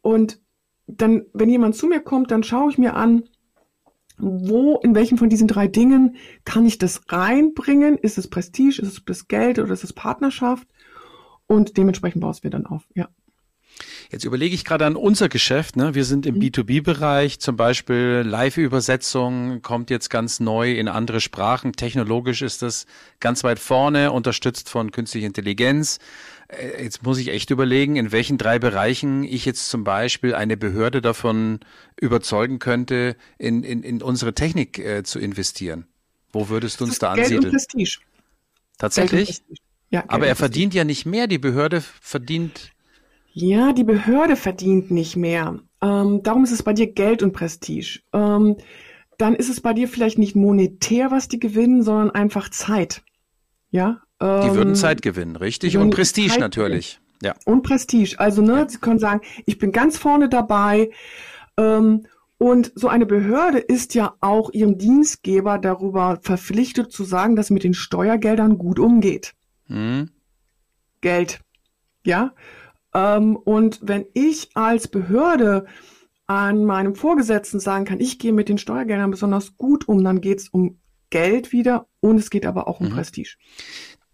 und 0.01 0.39
dann, 0.85 1.25
wenn 1.33 1.49
jemand 1.49 1.75
zu 1.75 1.87
mir 1.87 2.01
kommt, 2.01 2.31
dann 2.31 2.43
schaue 2.43 2.69
ich 2.69 2.77
mir 2.77 2.95
an, 2.95 3.23
wo, 4.21 4.79
in 4.83 4.95
welchem 4.95 5.17
von 5.17 5.29
diesen 5.29 5.47
drei 5.47 5.67
Dingen 5.67 6.15
kann 6.45 6.65
ich 6.65 6.77
das 6.77 7.01
reinbringen? 7.09 7.97
Ist 7.97 8.17
es 8.17 8.29
Prestige, 8.29 8.81
ist 8.81 8.87
es 8.87 9.05
das 9.05 9.27
Geld 9.27 9.59
oder 9.59 9.73
ist 9.73 9.83
es 9.83 9.93
Partnerschaft? 9.93 10.67
Und 11.47 11.77
dementsprechend 11.77 12.21
bauen 12.21 12.35
wir 12.41 12.49
dann 12.49 12.65
auf, 12.65 12.83
ja. 12.93 13.09
Jetzt 14.11 14.25
überlege 14.25 14.53
ich 14.53 14.65
gerade 14.65 14.85
an 14.85 14.95
unser 14.95 15.29
Geschäft. 15.29 15.77
Ne? 15.77 15.95
Wir 15.95 16.03
sind 16.03 16.25
im 16.25 16.35
mhm. 16.35 16.41
B2B-Bereich, 16.41 17.39
zum 17.39 17.55
Beispiel 17.55 18.23
Live-Übersetzung 18.25 19.61
kommt 19.61 19.89
jetzt 19.89 20.09
ganz 20.09 20.39
neu 20.39 20.73
in 20.73 20.87
andere 20.87 21.21
Sprachen. 21.21 21.73
Technologisch 21.73 22.41
ist 22.41 22.61
das 22.61 22.85
ganz 23.19 23.43
weit 23.43 23.59
vorne, 23.59 24.11
unterstützt 24.11 24.69
von 24.69 24.91
künstlicher 24.91 25.27
Intelligenz. 25.27 25.99
Äh, 26.51 26.83
jetzt 26.83 27.03
muss 27.03 27.17
ich 27.17 27.29
echt 27.29 27.49
überlegen, 27.49 27.95
in 27.95 28.11
welchen 28.11 28.37
drei 28.37 28.59
Bereichen 28.59 29.23
ich 29.23 29.45
jetzt 29.45 29.69
zum 29.69 29.83
Beispiel 29.83 30.35
eine 30.35 30.57
Behörde 30.57 31.01
davon 31.01 31.59
überzeugen 31.99 32.59
könnte, 32.59 33.15
in, 33.37 33.63
in, 33.63 33.83
in 33.83 34.01
unsere 34.01 34.33
Technik 34.33 34.79
äh, 34.79 35.03
zu 35.03 35.19
investieren. 35.19 35.87
Wo 36.31 36.49
würdest 36.49 36.79
du 36.79 36.85
uns 36.85 36.99
da 36.99 37.13
Geld 37.13 37.25
ansiedeln? 37.25 37.45
Und 37.45 37.51
Prestige. 37.51 37.99
Tatsächlich? 38.77 39.27
Prestige. 39.27 39.61
Ja, 39.89 40.05
Aber 40.07 40.27
er 40.27 40.37
verdient 40.37 40.73
ja 40.73 40.85
nicht 40.85 41.05
mehr. 41.05 41.27
Die 41.27 41.37
Behörde 41.37 41.81
verdient 41.81 42.71
ja, 43.33 43.71
die 43.71 43.83
Behörde 43.85 44.35
verdient 44.35 44.91
nicht 44.91 45.15
mehr. 45.15 45.59
Ähm, 45.81 46.21
darum 46.23 46.43
ist 46.43 46.51
es 46.51 46.63
bei 46.63 46.73
dir 46.73 46.91
Geld 46.91 47.23
und 47.23 47.31
Prestige. 47.31 48.01
Ähm, 48.11 48.57
dann 49.17 49.35
ist 49.35 49.49
es 49.49 49.61
bei 49.61 49.73
dir 49.73 49.87
vielleicht 49.87 50.17
nicht 50.17 50.35
monetär, 50.35 51.11
was 51.11 51.27
die 51.27 51.39
gewinnen, 51.39 51.83
sondern 51.83 52.11
einfach 52.11 52.49
Zeit. 52.49 53.03
Ja. 53.69 54.01
Ähm, 54.21 54.41
die 54.49 54.55
würden 54.55 54.75
Zeit 54.75 55.01
gewinnen, 55.01 55.35
richtig? 55.35 55.77
Und 55.77 55.89
Prestige 55.89 56.29
Zeit 56.29 56.39
natürlich. 56.39 56.99
Ja. 57.21 57.35
Und 57.45 57.63
Prestige. 57.63 58.19
Also, 58.19 58.41
ne, 58.41 58.53
ja. 58.53 58.69
sie 58.69 58.77
können 58.77 58.99
sagen, 58.99 59.21
ich 59.45 59.57
bin 59.57 59.71
ganz 59.71 59.97
vorne 59.97 60.29
dabei. 60.29 60.91
Ähm, 61.57 62.05
und 62.37 62.71
so 62.73 62.87
eine 62.87 63.05
Behörde 63.05 63.59
ist 63.59 63.93
ja 63.93 64.15
auch 64.19 64.51
ihrem 64.51 64.77
Dienstgeber 64.77 65.59
darüber 65.59 66.19
verpflichtet 66.21 66.91
zu 66.91 67.03
sagen, 67.03 67.35
dass 67.35 67.51
mit 67.51 67.63
den 67.63 67.75
Steuergeldern 67.75 68.57
gut 68.57 68.79
umgeht. 68.79 69.33
Hm. 69.67 70.09
Geld. 71.01 71.39
Ja. 72.03 72.33
Ähm, 72.93 73.35
und 73.35 73.79
wenn 73.83 74.05
ich 74.13 74.49
als 74.55 74.87
Behörde 74.87 75.65
an 76.25 76.65
meinem 76.65 76.95
Vorgesetzten 76.95 77.59
sagen 77.59 77.85
kann, 77.85 77.99
ich 77.99 78.17
gehe 78.17 78.33
mit 78.33 78.49
den 78.49 78.57
Steuergeldern 78.57 79.11
besonders 79.11 79.57
gut 79.57 79.87
um, 79.87 80.03
dann 80.03 80.21
geht 80.21 80.39
es 80.39 80.49
um 80.49 80.79
Geld 81.11 81.51
wieder 81.51 81.87
und 81.99 82.17
es 82.17 82.29
geht 82.29 82.45
aber 82.45 82.67
auch 82.67 82.79
um 82.79 82.87
mhm. 82.87 82.93
Prestige. 82.93 83.35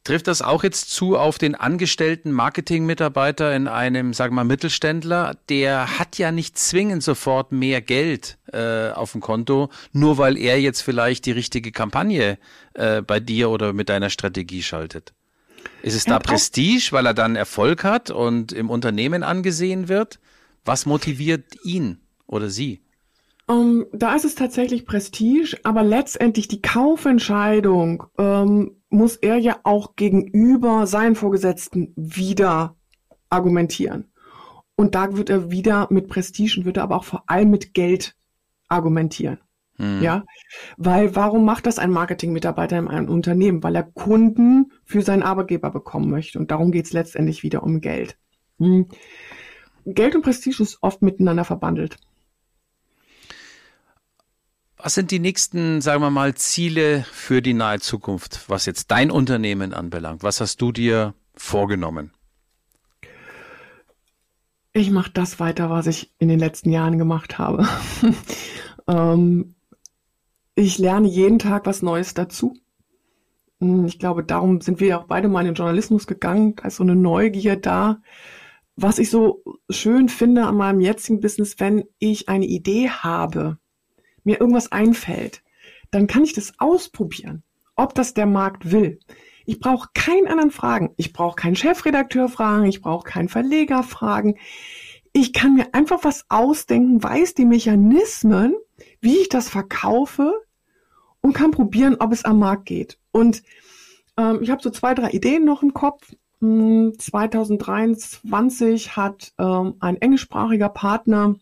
Trifft 0.08 0.28
das 0.28 0.42
auch 0.42 0.64
jetzt 0.64 0.90
zu 0.90 1.18
auf 1.18 1.38
den 1.38 1.54
angestellten 1.54 2.32
Marketingmitarbeiter 2.32 3.54
in 3.54 3.68
einem, 3.68 4.14
sagen 4.14 4.32
wir 4.32 4.46
mal, 4.46 4.48
Mittelständler? 4.48 5.36
Der 5.50 6.00
hat 6.00 6.18
ja 6.18 6.32
nicht 6.32 6.58
zwingend 6.58 7.04
sofort 7.04 7.52
mehr 7.52 7.82
Geld 7.82 8.38
äh, 8.54 8.92
auf 8.92 9.12
dem 9.12 9.20
Konto, 9.20 9.70
nur 9.92 10.18
weil 10.18 10.38
er 10.38 10.62
jetzt 10.62 10.80
vielleicht 10.80 11.26
die 11.26 11.34
richtige 11.34 11.74
Kampagne 11.74 12.38
äh, 12.74 13.02
bei 13.02 13.20
dir 13.20 13.50
oder 13.50 13.74
mit 13.74 13.90
deiner 13.90 14.10
Strategie 14.10 14.64
schaltet. 14.64 15.14
Ist 15.82 15.96
es 15.96 16.06
da 16.06 16.20
Prestige, 16.20 16.88
weil 16.92 17.06
er 17.06 17.14
dann 17.14 17.36
Erfolg 17.36 17.84
hat 17.84 18.10
und 18.10 18.54
im 18.54 18.70
Unternehmen 18.70 19.24
angesehen 19.24 19.90
wird? 19.90 20.22
Was 20.64 20.86
motiviert 20.86 21.44
ihn 21.66 22.00
oder 22.28 22.50
sie? 22.50 22.82
Um, 23.46 23.82
ähm, 23.82 23.86
da 23.92 24.16
ist 24.16 24.24
es 24.24 24.36
tatsächlich 24.36 24.86
Prestige, 24.86 25.58
aber 25.64 25.84
letztendlich 25.84 26.48
die 26.48 26.62
Kaufentscheidung 26.62 28.06
ähm, 28.18 28.77
muss 28.90 29.16
er 29.18 29.38
ja 29.38 29.60
auch 29.64 29.96
gegenüber 29.96 30.88
seinen 30.88 31.16
Vorgesetzten 31.16 31.94
wieder 31.96 32.76
argumentieren. 33.30 34.12
Und 34.76 34.96
da 34.96 35.18
wird 35.18 35.30
er 35.30 35.52
wieder 35.52 35.88
mit 35.90 36.08
Prestige 36.08 36.56
und 36.58 36.66
wird 36.66 36.78
er 36.78 36.84
aber 36.84 36.98
auch 36.98 37.04
vor 37.04 37.24
allem 37.28 37.50
mit 37.50 37.74
Geld 37.74 38.16
argumentieren. 38.68 39.40
Hm. 39.78 40.02
Ja, 40.02 40.26
weil 40.78 41.16
warum 41.16 41.46
macht 41.46 41.66
das 41.66 41.80
ein 41.80 41.92
Marketingmitarbeiter 41.92 42.78
in 42.78 42.88
einem 42.88 43.10
Unternehmen? 43.10 43.64
Weil 43.64 43.76
er 43.76 43.84
Kunden 43.84 44.72
für 44.84 45.02
seinen 45.02 45.24
Arbeitgeber 45.24 45.72
bekommen 45.72 46.10
möchte. 46.10 46.40
Und 46.40 46.52
darum 46.52 46.72
geht 46.72 46.86
es 46.86 46.94
letztendlich 46.94 47.44
wieder 47.44 47.64
um 47.64 47.82
Geld. 47.82 48.18
Hm. 48.60 48.88
Geld 49.86 50.16
und 50.16 50.22
Prestige 50.22 50.62
ist 50.62 50.80
oft 50.82 51.02
miteinander 51.02 51.46
verbandelt. 51.46 51.98
Was 54.80 54.94
sind 54.94 55.10
die 55.10 55.20
nächsten, 55.20 55.82
sagen 55.82 56.04
wir 56.04 56.12
mal, 56.12 56.36
Ziele 56.36 57.04
für 57.12 57.42
die 57.42 57.56
nahe 57.56 57.80
Zukunft, 57.80 58.48
was 58.48 58.68
jetzt 58.68 58.92
dein 58.92 59.10
Unternehmen 59.10 59.74
anbelangt? 59.74 60.22
Was 60.22 60.40
hast 60.40 60.62
du 60.62 60.72
dir 60.72 61.16
vorgenommen? 61.36 62.12
Ich 64.74 64.92
mache 64.92 65.10
das 65.12 65.40
weiter, 65.40 65.72
was 65.72 65.88
ich 65.88 66.14
in 66.20 66.28
den 66.28 66.38
letzten 66.38 66.70
Jahren 66.70 67.00
gemacht 67.00 67.40
habe. 67.40 67.68
ähm, 68.88 69.56
ich 70.54 70.78
lerne 70.78 71.08
jeden 71.08 71.40
Tag 71.40 71.66
was 71.66 71.82
Neues 71.82 72.14
dazu. 72.14 72.56
Hm, 73.60 73.86
ich 73.86 73.98
glaube, 73.98 74.24
darum 74.24 74.62
sind 74.62 74.80
wir 74.80 74.88
ja 74.90 75.00
auch 75.00 75.06
beide 75.06 75.28
mal 75.28 75.42
in 75.42 75.48
den 75.48 75.56
Journalismus 75.56 76.06
gegangen. 76.06 76.56
Da 76.56 76.68
ist 76.68 76.76
so 76.76 76.84
eine 76.84 76.96
Neugier 76.96 77.56
da. 77.56 78.00
Was 78.76 79.00
ich 79.00 79.10
so 79.10 79.44
schön 79.72 80.08
finde 80.08 80.46
an 80.46 80.56
meinem 80.56 80.82
jetzigen 80.82 81.20
Business, 81.20 81.60
wenn 81.60 81.86
ich 81.98 82.30
eine 82.30 82.46
Idee 82.46 82.90
habe, 82.90 83.58
mir 84.28 84.40
irgendwas 84.40 84.72
einfällt, 84.72 85.42
dann 85.90 86.06
kann 86.06 86.24
ich 86.24 86.34
das 86.34 86.54
ausprobieren, 86.60 87.42
ob 87.76 87.96
das 87.96 88.14
der 88.14 88.28
Markt 88.28 88.72
will. 88.72 89.00
Ich 89.46 89.60
brauche 89.60 89.90
keinen 89.94 90.28
anderen 90.28 90.52
fragen. 90.52 90.92
Ich 90.98 91.14
brauche 91.14 91.38
keinen 91.38 91.56
Chefredakteur 91.56 92.28
fragen. 92.28 92.66
Ich 92.66 92.82
brauche 92.82 93.10
keinen 93.10 93.30
Verleger 93.30 93.82
fragen. 93.82 94.36
Ich 95.14 95.34
kann 95.34 95.56
mir 95.56 95.74
einfach 95.74 96.04
was 96.04 96.26
ausdenken, 96.30 97.02
weiß 97.02 97.34
die 97.34 97.46
Mechanismen, 97.46 98.56
wie 99.00 99.18
ich 99.18 99.30
das 99.30 99.50
verkaufe, 99.50 100.34
und 101.22 101.34
kann 101.34 101.52
probieren, 101.52 101.96
ob 102.00 102.12
es 102.12 102.26
am 102.26 102.40
Markt 102.40 102.66
geht. 102.66 103.00
Und 103.12 103.42
ähm, 104.18 104.40
ich 104.42 104.52
habe 104.52 104.62
so 104.62 104.70
zwei, 104.70 104.94
drei 104.94 105.12
Ideen 105.12 105.46
noch 105.46 105.64
im 105.64 105.74
Kopf. 105.74 106.14
2023 106.40 108.86
hm, 108.86 108.96
hat 108.96 109.34
ähm, 109.40 109.74
ein 109.80 110.00
englischsprachiger 110.00 110.70
Partner 110.70 111.36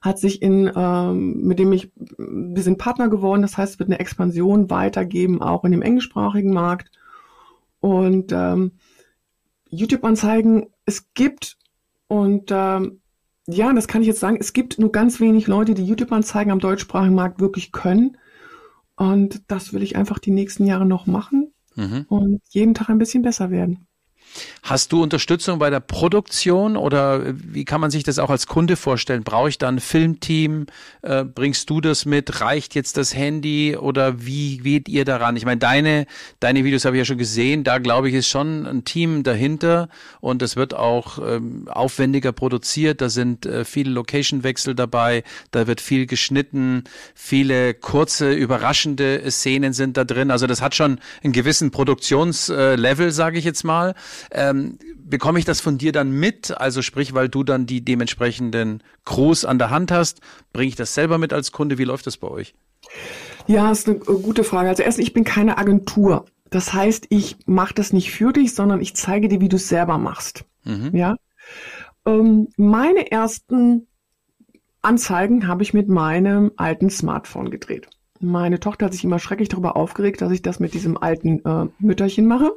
hat 0.00 0.18
sich 0.18 0.40
in, 0.40 0.70
ähm, 0.74 1.42
mit 1.42 1.58
dem 1.58 1.72
ich, 1.72 1.92
wir 2.16 2.62
sind 2.62 2.78
Partner 2.78 3.08
geworden, 3.08 3.42
das 3.42 3.58
heißt, 3.58 3.74
es 3.74 3.78
wird 3.78 3.90
eine 3.90 4.00
Expansion 4.00 4.70
weitergeben, 4.70 5.42
auch 5.42 5.64
in 5.64 5.72
dem 5.72 5.82
englischsprachigen 5.82 6.52
Markt. 6.52 6.90
Und 7.80 8.32
ähm, 8.32 8.72
YouTube-Anzeigen, 9.68 10.68
es 10.86 11.12
gibt, 11.14 11.58
und 12.08 12.50
ähm, 12.50 13.00
ja, 13.46 13.72
das 13.72 13.88
kann 13.88 14.02
ich 14.02 14.08
jetzt 14.08 14.20
sagen, 14.20 14.38
es 14.40 14.52
gibt 14.52 14.78
nur 14.78 14.92
ganz 14.92 15.20
wenig 15.20 15.46
Leute, 15.46 15.74
die 15.74 15.84
YouTube-Anzeigen 15.84 16.52
am 16.52 16.60
deutschsprachigen 16.60 17.14
Markt 17.14 17.40
wirklich 17.40 17.72
können. 17.72 18.16
Und 18.96 19.50
das 19.50 19.72
will 19.72 19.82
ich 19.82 19.96
einfach 19.96 20.18
die 20.18 20.30
nächsten 20.30 20.66
Jahre 20.66 20.86
noch 20.86 21.06
machen 21.06 21.52
mhm. 21.74 22.04
und 22.08 22.42
jeden 22.50 22.74
Tag 22.74 22.90
ein 22.90 22.98
bisschen 22.98 23.22
besser 23.22 23.50
werden. 23.50 23.86
Hast 24.62 24.92
du 24.92 25.02
Unterstützung 25.02 25.58
bei 25.58 25.70
der 25.70 25.80
Produktion 25.80 26.76
oder 26.76 27.22
wie 27.34 27.64
kann 27.64 27.80
man 27.80 27.90
sich 27.90 28.04
das 28.04 28.18
auch 28.18 28.30
als 28.30 28.46
Kunde 28.46 28.76
vorstellen? 28.76 29.24
Brauche 29.24 29.48
ich 29.48 29.58
da 29.58 29.68
ein 29.68 29.80
Filmteam? 29.80 30.66
Äh, 31.02 31.24
bringst 31.24 31.70
du 31.70 31.80
das 31.80 32.04
mit? 32.04 32.40
Reicht 32.40 32.74
jetzt 32.74 32.96
das 32.96 33.14
Handy 33.14 33.76
oder 33.76 34.24
wie 34.24 34.58
geht 34.58 34.88
ihr 34.88 35.04
daran? 35.04 35.36
Ich 35.36 35.44
meine, 35.44 35.58
deine, 35.58 36.06
deine 36.40 36.62
Videos 36.64 36.84
habe 36.84 36.96
ich 36.96 37.00
ja 37.00 37.04
schon 37.04 37.18
gesehen. 37.18 37.64
Da 37.64 37.78
glaube 37.78 38.08
ich, 38.08 38.14
ist 38.14 38.28
schon 38.28 38.66
ein 38.66 38.84
Team 38.84 39.22
dahinter 39.22 39.88
und 40.20 40.42
es 40.42 40.56
wird 40.56 40.74
auch 40.74 41.18
ähm, 41.18 41.66
aufwendiger 41.68 42.32
produziert. 42.32 43.00
Da 43.00 43.08
sind 43.08 43.46
äh, 43.46 43.64
viele 43.64 43.90
Location-Wechsel 43.90 44.74
dabei. 44.74 45.24
Da 45.50 45.66
wird 45.66 45.80
viel 45.80 46.06
geschnitten. 46.06 46.84
Viele 47.14 47.74
kurze, 47.74 48.32
überraschende 48.32 49.28
Szenen 49.30 49.72
sind 49.72 49.96
da 49.96 50.04
drin. 50.04 50.30
Also 50.30 50.46
das 50.46 50.60
hat 50.60 50.74
schon 50.74 51.00
einen 51.24 51.32
gewissen 51.32 51.70
Produktionslevel, 51.70 53.08
äh, 53.08 53.12
sage 53.12 53.38
ich 53.38 53.44
jetzt 53.44 53.64
mal. 53.64 53.94
Ähm, 54.30 54.78
bekomme 54.96 55.38
ich 55.38 55.44
das 55.44 55.60
von 55.60 55.78
dir 55.78 55.92
dann 55.92 56.10
mit? 56.10 56.56
Also 56.56 56.82
sprich, 56.82 57.14
weil 57.14 57.28
du 57.28 57.44
dann 57.44 57.66
die 57.66 57.84
dementsprechenden 57.84 58.82
Crews 59.04 59.44
an 59.44 59.58
der 59.58 59.70
Hand 59.70 59.92
hast, 59.92 60.20
bringe 60.52 60.68
ich 60.68 60.76
das 60.76 60.94
selber 60.94 61.18
mit 61.18 61.32
als 61.32 61.52
Kunde? 61.52 61.78
Wie 61.78 61.84
läuft 61.84 62.06
das 62.06 62.16
bei 62.16 62.28
euch? 62.28 62.54
Ja, 63.46 63.70
ist 63.70 63.88
eine 63.88 63.98
gute 63.98 64.44
Frage. 64.44 64.68
Also 64.68 64.82
erstens, 64.82 65.06
ich 65.06 65.12
bin 65.12 65.24
keine 65.24 65.58
Agentur. 65.58 66.26
Das 66.50 66.72
heißt, 66.72 67.06
ich 67.10 67.36
mache 67.46 67.74
das 67.74 67.92
nicht 67.92 68.10
für 68.10 68.32
dich, 68.32 68.54
sondern 68.54 68.80
ich 68.80 68.94
zeige 68.94 69.28
dir, 69.28 69.40
wie 69.40 69.48
du 69.48 69.56
es 69.56 69.68
selber 69.68 69.98
machst. 69.98 70.44
Mhm. 70.64 70.94
Ja. 70.94 71.16
Ähm, 72.06 72.48
meine 72.56 73.10
ersten 73.10 73.86
Anzeigen 74.82 75.46
habe 75.46 75.62
ich 75.62 75.74
mit 75.74 75.88
meinem 75.88 76.52
alten 76.56 76.90
Smartphone 76.90 77.50
gedreht. 77.50 77.88
Meine 78.18 78.60
Tochter 78.60 78.86
hat 78.86 78.92
sich 78.92 79.04
immer 79.04 79.18
schrecklich 79.18 79.48
darüber 79.48 79.76
aufgeregt, 79.76 80.20
dass 80.20 80.32
ich 80.32 80.42
das 80.42 80.60
mit 80.60 80.74
diesem 80.74 80.98
alten 80.98 81.44
äh, 81.44 81.68
Mütterchen 81.78 82.26
mache. 82.26 82.52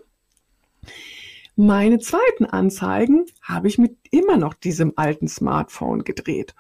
Meine 1.56 2.00
zweiten 2.00 2.46
Anzeigen 2.46 3.26
habe 3.42 3.68
ich 3.68 3.78
mit 3.78 3.98
immer 4.10 4.38
noch 4.38 4.56
diesem 4.56 4.94
alten 4.96 5.28
Smartphone 5.28 6.04
gedreht, 6.04 6.56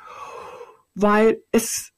weil 0.93 1.41
es 1.51 1.93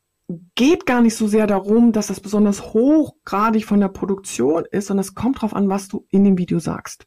geht 0.55 0.85
gar 0.85 1.01
nicht 1.01 1.15
so 1.15 1.27
sehr 1.27 1.45
darum, 1.45 1.91
dass 1.91 2.07
das 2.07 2.19
besonders 2.19 2.73
hochgradig 2.73 3.65
von 3.65 3.79
der 3.79 3.89
Produktion 3.89 4.65
ist, 4.71 4.87
sondern 4.87 5.01
es 5.01 5.13
kommt 5.13 5.37
darauf 5.37 5.53
an, 5.53 5.69
was 5.69 5.87
du 5.87 6.07
in 6.09 6.23
dem 6.23 6.37
Video 6.37 6.59
sagst. 6.59 7.05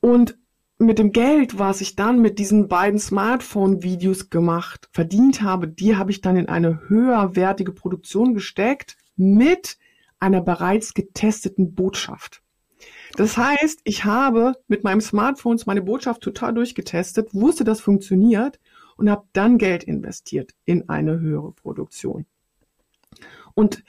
Und 0.00 0.36
mit 0.78 0.98
dem 0.98 1.12
Geld, 1.12 1.58
was 1.58 1.80
ich 1.80 1.94
dann 1.94 2.20
mit 2.20 2.40
diesen 2.40 2.66
beiden 2.66 2.98
Smartphone-Videos 2.98 4.30
gemacht, 4.30 4.88
verdient 4.92 5.42
habe, 5.42 5.68
die 5.68 5.96
habe 5.96 6.10
ich 6.10 6.20
dann 6.20 6.36
in 6.36 6.48
eine 6.48 6.88
höherwertige 6.88 7.72
Produktion 7.72 8.34
gesteckt 8.34 8.96
mit 9.16 9.78
einer 10.18 10.40
bereits 10.40 10.92
getesteten 10.94 11.74
Botschaft. 11.74 12.41
Das 13.16 13.36
heißt, 13.36 13.80
ich 13.84 14.04
habe 14.04 14.54
mit 14.68 14.84
meinem 14.84 15.00
Smartphone 15.00 15.60
meine 15.66 15.82
Botschaft 15.82 16.22
total 16.22 16.54
durchgetestet, 16.54 17.34
wusste, 17.34 17.64
das 17.64 17.80
funktioniert 17.80 18.58
und 18.96 19.10
habe 19.10 19.26
dann 19.32 19.58
Geld 19.58 19.84
investiert 19.84 20.52
in 20.64 20.88
eine 20.88 21.20
höhere 21.20 21.52
Produktion. 21.52 22.26
Und 23.54 23.84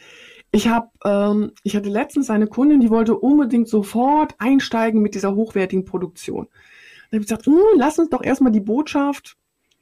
ich 0.52 0.68
habe, 0.68 0.90
ähm, 1.06 1.52
ich 1.64 1.76
hatte 1.76 1.90
letztens 1.90 2.30
eine 2.30 2.48
Kundin, 2.48 2.82
die 2.82 2.90
wollte 2.90 3.18
unbedingt 3.18 3.70
sofort 3.70 4.36
einsteigen 4.40 5.02
mit 5.02 5.16
dieser 5.16 5.36
hochwertigen 5.36 5.86
Produktion. 5.86 6.48
Da 7.10 7.16
habe 7.16 7.24
ich 7.24 7.28
gesagt, 7.28 7.46
hm, 7.46 7.60
lass 7.78 7.98
uns 7.98 8.10
doch 8.10 8.24
erstmal 8.24 8.52
die 8.52 8.60
Botschaft 8.60 9.38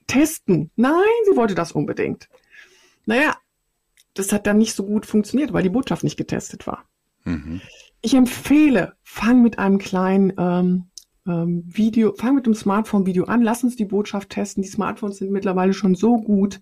testen. 0.07 0.71
Nein, 0.75 0.93
sie 1.29 1.35
wollte 1.35 1.55
das 1.55 1.71
unbedingt. 1.71 2.29
Naja, 3.05 3.35
das 4.13 4.31
hat 4.31 4.45
dann 4.45 4.57
nicht 4.57 4.75
so 4.75 4.85
gut 4.85 5.05
funktioniert, 5.05 5.53
weil 5.53 5.63
die 5.63 5.69
Botschaft 5.69 6.03
nicht 6.03 6.17
getestet 6.17 6.67
war. 6.67 6.85
Mhm. 7.23 7.61
Ich 8.01 8.13
empfehle, 8.13 8.93
fang 9.03 9.41
mit 9.41 9.59
einem 9.59 9.77
kleinen 9.77 10.33
ähm, 10.37 10.85
ähm, 11.27 11.63
Video, 11.67 12.13
fang 12.13 12.35
mit 12.35 12.45
dem 12.45 12.55
Smartphone-Video 12.55 13.25
an, 13.25 13.41
lass 13.41 13.63
uns 13.63 13.75
die 13.75 13.85
Botschaft 13.85 14.29
testen. 14.29 14.63
Die 14.63 14.69
Smartphones 14.69 15.17
sind 15.17 15.31
mittlerweile 15.31 15.73
schon 15.73 15.95
so 15.95 16.17
gut. 16.17 16.61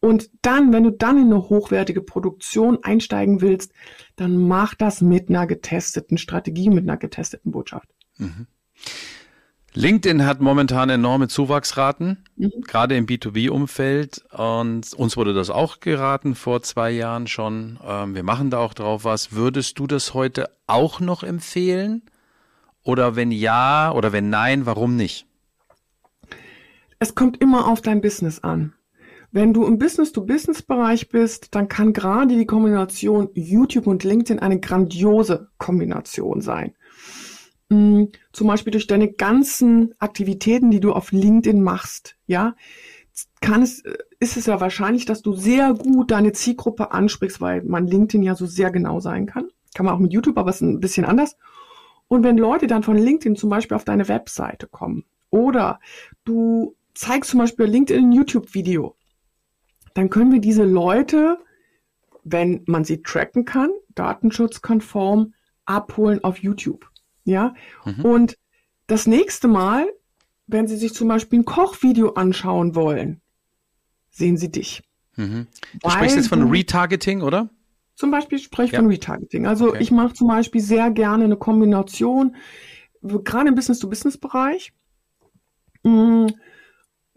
Und 0.00 0.30
dann, 0.42 0.72
wenn 0.72 0.84
du 0.84 0.92
dann 0.92 1.18
in 1.18 1.24
eine 1.24 1.48
hochwertige 1.48 2.02
Produktion 2.02 2.78
einsteigen 2.82 3.40
willst, 3.40 3.72
dann 4.16 4.36
mach 4.36 4.74
das 4.74 5.00
mit 5.00 5.28
einer 5.28 5.46
getesteten 5.46 6.18
Strategie, 6.18 6.70
mit 6.70 6.84
einer 6.84 6.96
getesteten 6.96 7.50
Botschaft. 7.50 7.88
Mhm. 8.18 8.46
LinkedIn 9.78 10.26
hat 10.26 10.40
momentan 10.40 10.90
enorme 10.90 11.28
Zuwachsraten, 11.28 12.24
mhm. 12.34 12.50
gerade 12.66 12.96
im 12.96 13.06
B2B-Umfeld. 13.06 14.24
Und 14.36 14.92
uns 14.92 15.16
wurde 15.16 15.34
das 15.34 15.50
auch 15.50 15.78
geraten 15.78 16.34
vor 16.34 16.62
zwei 16.62 16.90
Jahren 16.90 17.28
schon. 17.28 17.78
Ähm, 17.86 18.16
wir 18.16 18.24
machen 18.24 18.50
da 18.50 18.58
auch 18.58 18.74
drauf 18.74 19.04
was. 19.04 19.30
Würdest 19.32 19.78
du 19.78 19.86
das 19.86 20.14
heute 20.14 20.50
auch 20.66 20.98
noch 20.98 21.22
empfehlen? 21.22 22.02
Oder 22.82 23.14
wenn 23.14 23.30
ja 23.30 23.92
oder 23.92 24.10
wenn 24.10 24.30
nein, 24.30 24.66
warum 24.66 24.96
nicht? 24.96 25.26
Es 26.98 27.14
kommt 27.14 27.40
immer 27.40 27.68
auf 27.68 27.80
dein 27.80 28.00
Business 28.00 28.40
an. 28.40 28.72
Wenn 29.30 29.52
du 29.54 29.64
im 29.64 29.78
Business-to-Business-Bereich 29.78 31.08
bist, 31.08 31.54
dann 31.54 31.68
kann 31.68 31.92
gerade 31.92 32.34
die 32.34 32.46
Kombination 32.46 33.28
YouTube 33.34 33.86
und 33.86 34.02
LinkedIn 34.02 34.40
eine 34.40 34.58
grandiose 34.58 35.50
Kombination 35.58 36.40
sein. 36.40 36.74
Mm, 37.70 38.04
zum 38.32 38.46
Beispiel 38.46 38.70
durch 38.70 38.86
deine 38.86 39.12
ganzen 39.12 39.94
Aktivitäten, 39.98 40.70
die 40.70 40.80
du 40.80 40.92
auf 40.92 41.12
LinkedIn 41.12 41.62
machst, 41.62 42.16
ja, 42.26 42.54
kann 43.40 43.62
es, 43.62 43.82
ist 44.20 44.36
es 44.36 44.46
ja 44.46 44.60
wahrscheinlich, 44.60 45.04
dass 45.04 45.22
du 45.22 45.34
sehr 45.34 45.74
gut 45.74 46.10
deine 46.10 46.32
Zielgruppe 46.32 46.92
ansprichst, 46.92 47.40
weil 47.40 47.62
man 47.62 47.86
LinkedIn 47.86 48.22
ja 48.22 48.34
so 48.34 48.46
sehr 48.46 48.70
genau 48.70 49.00
sein 49.00 49.26
kann. 49.26 49.48
Kann 49.74 49.86
man 49.86 49.94
auch 49.94 49.98
mit 49.98 50.12
YouTube, 50.12 50.38
aber 50.38 50.50
es 50.50 50.56
ist 50.56 50.62
ein 50.62 50.80
bisschen 50.80 51.04
anders. 51.04 51.36
Und 52.08 52.22
wenn 52.22 52.38
Leute 52.38 52.66
dann 52.66 52.82
von 52.82 52.96
LinkedIn 52.96 53.36
zum 53.36 53.50
Beispiel 53.50 53.76
auf 53.76 53.84
deine 53.84 54.08
Webseite 54.08 54.66
kommen 54.66 55.04
oder 55.30 55.78
du 56.24 56.74
zeigst 56.94 57.30
zum 57.30 57.40
Beispiel 57.40 57.66
LinkedIn 57.66 58.06
ein 58.06 58.12
YouTube-Video, 58.12 58.96
dann 59.94 60.10
können 60.10 60.32
wir 60.32 60.40
diese 60.40 60.64
Leute, 60.64 61.38
wenn 62.24 62.62
man 62.66 62.84
sie 62.84 63.02
tracken 63.02 63.44
kann, 63.44 63.70
datenschutzkonform 63.94 65.34
abholen 65.66 66.24
auf 66.24 66.38
YouTube. 66.38 66.90
Ja, 67.28 67.54
mhm. 67.84 68.04
und 68.06 68.38
das 68.86 69.06
nächste 69.06 69.48
Mal, 69.48 69.86
wenn 70.46 70.66
Sie 70.66 70.78
sich 70.78 70.94
zum 70.94 71.08
Beispiel 71.08 71.40
ein 71.40 71.44
Kochvideo 71.44 72.14
anschauen 72.14 72.74
wollen, 72.74 73.20
sehen 74.08 74.38
Sie 74.38 74.50
dich. 74.50 74.82
Mhm. 75.16 75.46
Du 75.82 75.90
sprichst 75.90 76.16
jetzt 76.16 76.28
von 76.28 76.50
Retargeting, 76.50 77.20
oder? 77.20 77.50
Zum 77.96 78.10
Beispiel 78.10 78.38
spreche 78.38 78.68
ich 78.68 78.72
ja. 78.72 78.78
von 78.78 78.88
Retargeting. 78.88 79.46
Also 79.46 79.68
okay. 79.68 79.82
ich 79.82 79.90
mache 79.90 80.14
zum 80.14 80.28
Beispiel 80.28 80.62
sehr 80.62 80.90
gerne 80.90 81.24
eine 81.24 81.36
Kombination, 81.36 82.34
gerade 83.02 83.48
im 83.50 83.54
Business-to-Business-Bereich, 83.54 84.72
mm, 85.82 86.28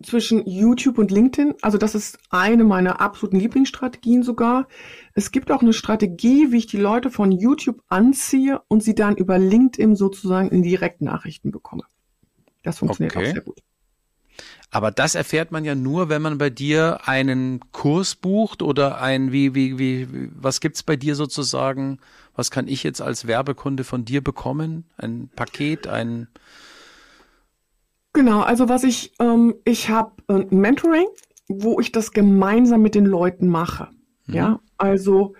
zwischen 0.03 0.47
YouTube 0.47 0.97
und 0.97 1.11
LinkedIn. 1.11 1.55
Also 1.61 1.77
das 1.77 1.95
ist 1.95 2.19
eine 2.29 2.63
meiner 2.63 3.01
absoluten 3.01 3.39
Lieblingsstrategien 3.39 4.23
sogar. 4.23 4.67
Es 5.13 5.31
gibt 5.31 5.51
auch 5.51 5.61
eine 5.61 5.73
Strategie, 5.73 6.51
wie 6.51 6.57
ich 6.57 6.67
die 6.67 6.77
Leute 6.77 7.09
von 7.09 7.31
YouTube 7.31 7.81
anziehe 7.87 8.61
und 8.67 8.83
sie 8.83 8.95
dann 8.95 9.15
über 9.15 9.37
LinkedIn 9.37 9.95
sozusagen 9.95 10.49
in 10.49 10.63
Direktnachrichten 10.63 11.51
bekomme. 11.51 11.83
Das 12.63 12.79
funktioniert 12.79 13.15
okay. 13.15 13.29
auch 13.29 13.33
sehr 13.33 13.41
gut. 13.41 13.59
Aber 14.69 14.91
das 14.91 15.15
erfährt 15.15 15.51
man 15.51 15.65
ja 15.65 15.75
nur, 15.75 16.07
wenn 16.07 16.21
man 16.21 16.37
bei 16.37 16.49
dir 16.49 16.99
einen 17.05 17.59
Kurs 17.73 18.15
bucht 18.15 18.61
oder 18.61 19.01
ein, 19.01 19.33
wie, 19.33 19.53
wie, 19.53 19.77
wie, 19.77 20.07
was 20.33 20.61
gibt's 20.61 20.81
bei 20.81 20.95
dir 20.95 21.15
sozusagen? 21.15 21.99
Was 22.35 22.51
kann 22.51 22.69
ich 22.69 22.81
jetzt 22.83 23.01
als 23.01 23.27
Werbekunde 23.27 23.83
von 23.83 24.05
dir 24.05 24.23
bekommen? 24.23 24.85
Ein 24.95 25.29
Paket, 25.35 25.87
ein 25.87 26.29
Genau, 28.13 28.41
also 28.41 28.69
was 28.69 28.83
ich, 28.83 29.13
ähm, 29.19 29.55
ich 29.63 29.89
habe 29.89 30.11
ein 30.27 30.47
Mentoring, 30.49 31.07
wo 31.47 31.79
ich 31.79 31.91
das 31.91 32.11
gemeinsam 32.11 32.81
mit 32.81 32.95
den 32.95 33.05
Leuten 33.05 33.47
mache. 33.47 33.89
Mhm. 34.27 34.33
Ja, 34.33 34.59
also 34.77 35.33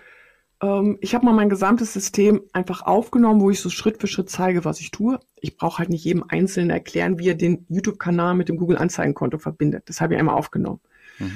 ähm, 0.62 0.98
ich 1.00 1.14
habe 1.14 1.26
mal 1.26 1.34
mein 1.34 1.50
gesamtes 1.50 1.92
System 1.92 2.42
einfach 2.52 2.82
aufgenommen, 2.82 3.40
wo 3.40 3.50
ich 3.50 3.60
so 3.60 3.68
Schritt 3.68 4.00
für 4.00 4.06
Schritt 4.06 4.30
zeige, 4.30 4.64
was 4.64 4.80
ich 4.80 4.90
tue. 4.90 5.18
Ich 5.40 5.56
brauche 5.56 5.78
halt 5.78 5.90
nicht 5.90 6.04
jedem 6.04 6.24
Einzelnen 6.28 6.70
erklären, 6.70 7.18
wie 7.18 7.28
er 7.28 7.34
den 7.34 7.66
YouTube-Kanal 7.68 8.34
mit 8.34 8.48
dem 8.48 8.56
Google-Anzeigenkonto 8.56 9.38
verbindet. 9.38 9.84
Das 9.86 10.00
habe 10.00 10.14
ich 10.14 10.20
einmal 10.20 10.36
aufgenommen. 10.36 10.80
Mhm. 11.18 11.32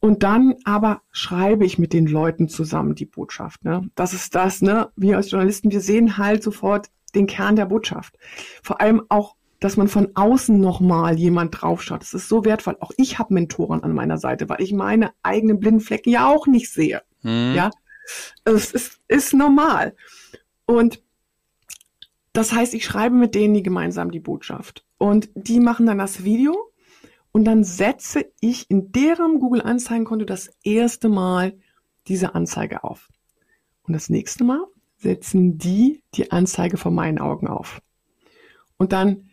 Und 0.00 0.22
dann 0.22 0.56
aber 0.64 1.00
schreibe 1.12 1.64
ich 1.64 1.78
mit 1.78 1.94
den 1.94 2.06
Leuten 2.06 2.48
zusammen 2.48 2.94
die 2.94 3.06
Botschaft. 3.06 3.64
Ne? 3.64 3.88
Das 3.94 4.12
ist 4.12 4.34
das, 4.34 4.60
ne? 4.60 4.90
Wir 4.96 5.16
als 5.16 5.30
Journalisten, 5.30 5.70
wir 5.70 5.80
sehen 5.80 6.18
halt 6.18 6.42
sofort 6.42 6.90
den 7.14 7.26
Kern 7.26 7.56
der 7.56 7.64
Botschaft. 7.64 8.18
Vor 8.62 8.82
allem 8.82 9.02
auch, 9.08 9.36
dass 9.64 9.78
man 9.78 9.88
von 9.88 10.14
außen 10.14 10.60
nochmal 10.60 11.18
jemand 11.18 11.58
draufschaut. 11.58 12.02
Das 12.02 12.12
ist 12.12 12.28
so 12.28 12.44
wertvoll. 12.44 12.76
Auch 12.80 12.90
ich 12.98 13.18
habe 13.18 13.32
Mentoren 13.32 13.82
an 13.82 13.94
meiner 13.94 14.18
Seite, 14.18 14.46
weil 14.50 14.60
ich 14.60 14.74
meine 14.74 15.14
eigenen 15.22 15.58
blinden 15.58 15.80
Flecken 15.80 16.10
ja 16.10 16.28
auch 16.28 16.46
nicht 16.46 16.70
sehe. 16.70 17.00
Mhm. 17.22 17.54
Ja, 17.56 17.70
es 18.44 18.72
ist, 18.72 19.00
ist 19.08 19.32
normal. 19.32 19.96
Und 20.66 21.02
das 22.34 22.52
heißt, 22.52 22.74
ich 22.74 22.84
schreibe 22.84 23.16
mit 23.16 23.34
denen 23.34 23.54
die 23.54 23.62
gemeinsam 23.62 24.10
die 24.10 24.20
Botschaft. 24.20 24.84
Und 24.98 25.30
die 25.34 25.60
machen 25.60 25.86
dann 25.86 25.96
das 25.96 26.24
Video 26.24 26.70
und 27.32 27.46
dann 27.46 27.64
setze 27.64 28.26
ich 28.40 28.70
in 28.70 28.92
deren 28.92 29.40
Google 29.40 29.62
Anzeigenkonto 29.62 30.26
das 30.26 30.50
erste 30.62 31.08
Mal 31.08 31.56
diese 32.06 32.34
Anzeige 32.34 32.84
auf. 32.84 33.08
Und 33.84 33.94
das 33.94 34.10
nächste 34.10 34.44
Mal 34.44 34.62
setzen 34.98 35.56
die 35.56 36.02
die 36.12 36.32
Anzeige 36.32 36.76
vor 36.76 36.92
meinen 36.92 37.18
Augen 37.18 37.48
auf. 37.48 37.80
Und 38.76 38.92
dann 38.92 39.30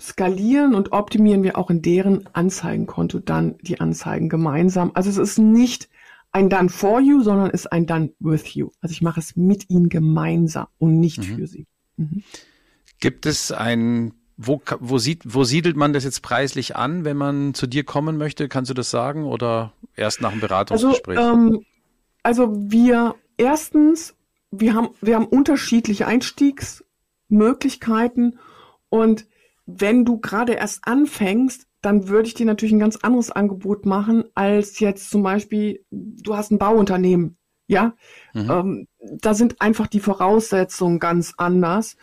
skalieren 0.00 0.74
und 0.74 0.92
optimieren 0.92 1.42
wir 1.42 1.56
auch 1.56 1.70
in 1.70 1.82
deren 1.82 2.28
Anzeigenkonto 2.32 3.20
dann 3.20 3.56
die 3.60 3.80
Anzeigen 3.80 4.28
gemeinsam. 4.28 4.90
Also 4.94 5.10
es 5.10 5.16
ist 5.16 5.38
nicht 5.38 5.88
ein 6.32 6.50
Done 6.50 6.68
for 6.68 7.00
you, 7.00 7.22
sondern 7.22 7.50
ist 7.50 7.70
ein 7.70 7.86
Done 7.86 8.12
with 8.18 8.54
you. 8.54 8.70
Also 8.80 8.92
ich 8.92 9.02
mache 9.02 9.20
es 9.20 9.36
mit 9.36 9.70
ihnen 9.70 9.88
gemeinsam 9.88 10.66
und 10.78 10.98
nicht 10.98 11.18
mhm. 11.18 11.36
für 11.36 11.46
sie. 11.46 11.66
Mhm. 11.96 12.24
Gibt 12.98 13.26
es 13.26 13.52
ein, 13.52 14.14
wo, 14.36 14.60
wo, 14.80 14.98
sieht, 14.98 15.22
wo 15.24 15.44
siedelt 15.44 15.76
man 15.76 15.92
das 15.92 16.02
jetzt 16.02 16.22
preislich 16.22 16.74
an, 16.74 17.04
wenn 17.04 17.16
man 17.16 17.54
zu 17.54 17.68
dir 17.68 17.84
kommen 17.84 18.16
möchte? 18.16 18.48
Kannst 18.48 18.70
du 18.70 18.74
das 18.74 18.90
sagen 18.90 19.24
oder 19.24 19.72
erst 19.94 20.20
nach 20.20 20.32
dem 20.32 20.40
Beratungsgespräch? 20.40 21.18
Also, 21.18 21.32
ähm, 21.32 21.64
also 22.24 22.52
wir 22.52 23.14
erstens, 23.36 24.16
wir 24.50 24.74
haben, 24.74 24.88
wir 25.00 25.14
haben 25.14 25.26
unterschiedliche 25.26 26.08
Einstiegsmöglichkeiten 26.08 28.40
und 28.88 29.28
wenn 29.66 30.04
du 30.04 30.18
gerade 30.18 30.54
erst 30.54 30.86
anfängst, 30.86 31.66
dann 31.80 32.08
würde 32.08 32.28
ich 32.28 32.34
dir 32.34 32.46
natürlich 32.46 32.74
ein 32.74 32.80
ganz 32.80 32.96
anderes 32.96 33.30
Angebot 33.30 33.86
machen, 33.86 34.24
als 34.34 34.80
jetzt 34.80 35.10
zum 35.10 35.22
Beispiel, 35.22 35.84
du 35.90 36.36
hast 36.36 36.50
ein 36.50 36.58
Bauunternehmen, 36.58 37.36
ja. 37.66 37.94
Mhm. 38.32 38.50
Ähm, 38.50 38.88
da 39.00 39.34
sind 39.34 39.60
einfach 39.60 39.86
die 39.86 40.00
Voraussetzungen 40.00 40.98
ganz 40.98 41.34
anders 41.36 41.96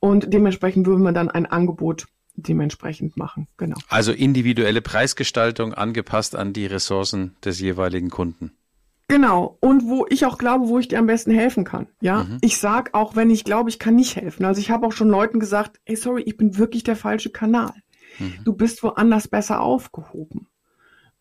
und 0.00 0.32
dementsprechend 0.32 0.86
würden 0.86 1.02
wir 1.02 1.12
dann 1.12 1.30
ein 1.30 1.46
Angebot 1.46 2.06
dementsprechend 2.36 3.16
machen, 3.16 3.48
genau. 3.56 3.76
Also 3.88 4.12
individuelle 4.12 4.80
Preisgestaltung 4.80 5.74
angepasst 5.74 6.36
an 6.36 6.52
die 6.52 6.66
Ressourcen 6.66 7.34
des 7.44 7.60
jeweiligen 7.60 8.10
Kunden. 8.10 8.52
Genau. 9.08 9.56
Und 9.60 9.88
wo 9.88 10.06
ich 10.10 10.26
auch 10.26 10.36
glaube, 10.36 10.68
wo 10.68 10.78
ich 10.78 10.88
dir 10.88 10.98
am 10.98 11.06
besten 11.06 11.30
helfen 11.30 11.64
kann. 11.64 11.86
Ja. 12.00 12.24
Mhm. 12.24 12.38
Ich 12.42 12.58
sag 12.58 12.92
auch, 12.92 13.16
wenn 13.16 13.30
ich 13.30 13.42
glaube, 13.42 13.70
ich 13.70 13.78
kann 13.78 13.96
nicht 13.96 14.16
helfen. 14.16 14.44
Also 14.44 14.60
ich 14.60 14.70
habe 14.70 14.86
auch 14.86 14.92
schon 14.92 15.08
Leuten 15.08 15.40
gesagt, 15.40 15.80
ey, 15.86 15.96
sorry, 15.96 16.22
ich 16.22 16.36
bin 16.36 16.58
wirklich 16.58 16.84
der 16.84 16.96
falsche 16.96 17.30
Kanal. 17.30 17.72
Mhm. 18.18 18.34
Du 18.44 18.52
bist 18.52 18.82
woanders 18.82 19.26
besser 19.26 19.62
aufgehoben. 19.62 20.46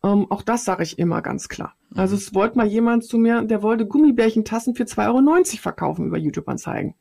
Ähm, 0.03 0.29
auch 0.29 0.41
das 0.41 0.65
sage 0.65 0.83
ich 0.83 0.99
immer 0.99 1.21
ganz 1.21 1.47
klar. 1.47 1.75
Mhm. 1.89 1.99
Also 1.99 2.15
es 2.17 2.33
wollte 2.33 2.57
mal 2.57 2.67
jemand 2.67 3.05
zu 3.05 3.17
mir, 3.17 3.41
der 3.43 3.63
wollte 3.63 3.87
Gummibärchentassen 3.87 4.75
für 4.75 4.83
2,90 4.83 5.07
Euro 5.07 5.43
verkaufen 5.61 6.07
über 6.07 6.17
YouTube-Anzeigen. 6.17 6.93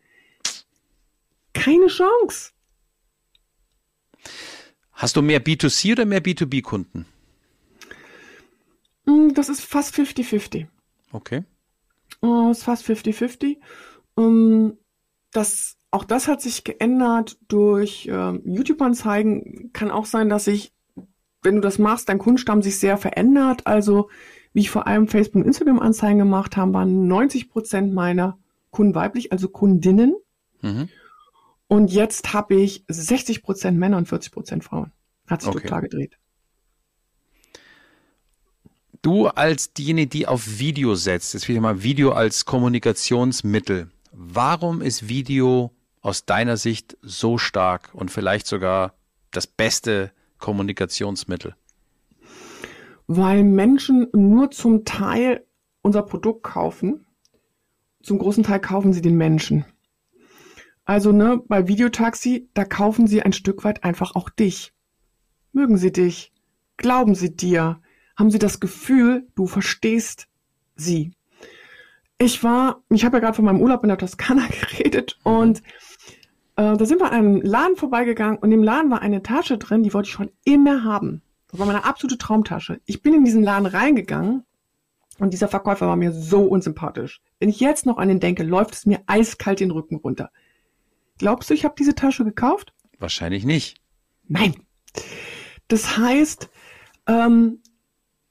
Keine 1.53 1.89
Chance. 1.89 2.53
Hast 4.93 5.17
du 5.17 5.23
mehr 5.23 5.45
B2C 5.45 5.93
oder 5.93 6.05
mehr 6.05 6.23
B2B-Kunden? 6.23 7.07
Mm, 9.05 9.35
das 9.35 9.49
ist 9.49 9.63
fast 9.63 9.95
50-50. 9.95 10.69
Okay. 11.17 11.45
Uh, 12.23 12.51
ist 12.51 12.65
fast 12.65 12.85
50-50. 12.85 13.57
Um, 14.15 14.25
ähm, 14.25 14.79
das 15.33 15.77
auch 15.91 16.05
das 16.05 16.29
hat 16.29 16.43
sich 16.43 16.63
geändert 16.65 17.39
durch 17.49 18.07
äh, 18.07 18.33
YouTube-Anzeigen. 18.45 19.71
Kann 19.73 19.91
auch 19.91 20.05
sein, 20.05 20.29
dass 20.29 20.45
sich, 20.45 20.75
wenn 21.43 21.55
du 21.55 21.61
das 21.63 21.79
machst, 21.79 22.11
dein 22.11 22.19
Kundenstamm 22.19 22.61
sich 22.61 22.79
sehr 22.79 22.99
verändert. 22.99 23.67
Also 23.67 24.11
wie 24.53 24.61
ich 24.61 24.71
vor 24.71 24.87
allem 24.87 25.09
Facebook 25.09 25.43
und 25.43 25.47
Instagram-Anzeigen 25.47 26.19
gemacht 26.19 26.57
habe, 26.57 26.75
waren 26.75 27.07
90 27.07 27.49
Prozent 27.49 27.95
meiner 27.95 28.39
Kunden 28.71 28.95
weiblich, 28.95 29.33
also 29.33 29.49
Kundinnen. 29.49 30.17
Mhm. 30.61 30.91
Und 31.69 31.93
jetzt 31.93 32.35
habe 32.35 32.57
ich 32.57 32.85
60 32.89 33.43
Prozent 33.43 33.79
Männer 33.79 33.97
und 33.97 34.07
40 34.07 34.33
Prozent 34.33 34.65
Frauen. 34.65 34.93
Hat 35.27 35.41
sich 35.41 35.51
okay. 35.51 35.63
total 35.63 35.81
gedreht. 35.83 36.19
Du 39.07 39.29
als 39.29 39.73
diejenige, 39.73 40.09
die 40.09 40.27
auf 40.27 40.59
Video 40.59 40.97
setzt, 40.97 41.33
jetzt 41.33 41.49
ich 41.49 41.61
mal 41.61 41.85
Video 41.85 42.11
als 42.11 42.45
Kommunikationsmittel. 42.45 43.89
Warum 44.11 44.83
ist 44.83 45.09
Video 45.09 45.71
aus 46.01 46.25
deiner 46.25 46.57
Sicht 46.57 46.99
so 47.03 47.39
stark 47.39 47.91
und 47.93 48.11
vielleicht 48.11 48.49
sogar 48.49 48.95
das 49.31 49.47
beste 49.47 50.11
Kommunikationsmittel? 50.39 51.55
Weil 53.07 53.45
Menschen 53.45 54.09
nur 54.13 54.51
zum 54.51 54.85
Teil 54.85 55.47
unser 55.83 56.03
Produkt 56.03 56.43
kaufen. 56.43 57.07
Zum 58.03 58.19
großen 58.19 58.43
Teil 58.43 58.59
kaufen 58.59 58.93
sie 58.93 59.03
den 59.03 59.17
Menschen. 59.17 59.67
Also, 60.85 61.13
ne, 61.13 61.41
bei 61.47 61.69
Videotaxi, 61.69 62.49
da 62.55 62.65
kaufen 62.65 63.07
sie 63.07 63.23
ein 63.23 63.33
Stück 63.33 63.63
weit 63.63 63.85
einfach 63.85 64.17
auch 64.17 64.31
dich. 64.31 64.73
Mögen 65.53 65.77
sie 65.77 65.93
dich? 65.93 66.33
Glauben 66.77 67.15
sie 67.15 67.37
dir? 67.37 67.81
Haben 68.17 68.31
sie 68.31 68.39
das 68.39 68.61
Gefühl, 68.61 69.27
du 69.35 69.47
verstehst 69.47 70.29
sie? 70.75 71.13
Ich 72.19 72.43
war, 72.43 72.83
ich 72.89 73.05
habe 73.05 73.19
ja 73.19 73.21
gerade 73.21 73.37
von 73.37 73.45
meinem 73.45 73.61
Urlaub 73.61 73.83
in 73.83 73.89
der 73.89 73.99
Toskana 73.99 74.47
geredet 74.61 75.19
mhm. 75.25 75.33
und 75.33 75.63
äh, 76.57 76.77
da 76.77 76.85
sind 76.87 77.01
wir 77.01 77.07
an 77.07 77.13
einem 77.13 77.43
Laden 77.43 77.77
vorbeigegangen 77.77 78.39
und 78.39 78.51
im 78.53 78.63
Laden 78.63 78.91
war 78.91 79.03
eine 79.03 79.23
Tasche 79.23 79.59
drin, 79.59 79.83
die 79.83 79.93
wollte 79.93 80.09
ich 80.09 80.15
schon 80.15 80.31
immer 80.45 80.85
haben. 80.85 81.23
Das 81.49 81.61
war 81.61 81.67
meine 81.67 81.85
absolute 81.85 82.19
Traumtasche. 82.19 82.81
Ich 82.87 83.03
bin 83.03 83.15
in 83.15 83.25
diesen 83.25 83.43
Laden 83.43 83.67
reingegangen 83.67 84.45
und 85.19 85.33
dieser 85.33 85.49
Verkäufer 85.49 85.87
war 85.87 85.97
mir 85.97 86.13
so 86.13 86.43
unsympathisch. 86.43 87.21
Wenn 87.39 87.49
ich 87.49 87.61
jetzt 87.61 87.87
noch 87.87 87.99
an 87.99 88.11
ihn 88.11 88.21
denke, 88.21 88.43
läuft 88.43 88.75
es 88.75 88.87
mir 88.87 89.01
eiskalt 89.07 89.61
den 89.61 89.71
Rücken 89.71 89.97
runter. 89.97 90.31
Glaubst 91.19 91.51
du, 91.51 91.55
ich 91.55 91.65
habe 91.65 91.75
diese 91.79 91.95
Tasche 91.95 92.25
gekauft? 92.25 92.75
Wahrscheinlich 92.99 93.45
nicht. 93.45 93.81
Nein. 94.29 94.55
Das 95.69 95.97
heißt, 95.97 96.49
ähm, 97.07 97.61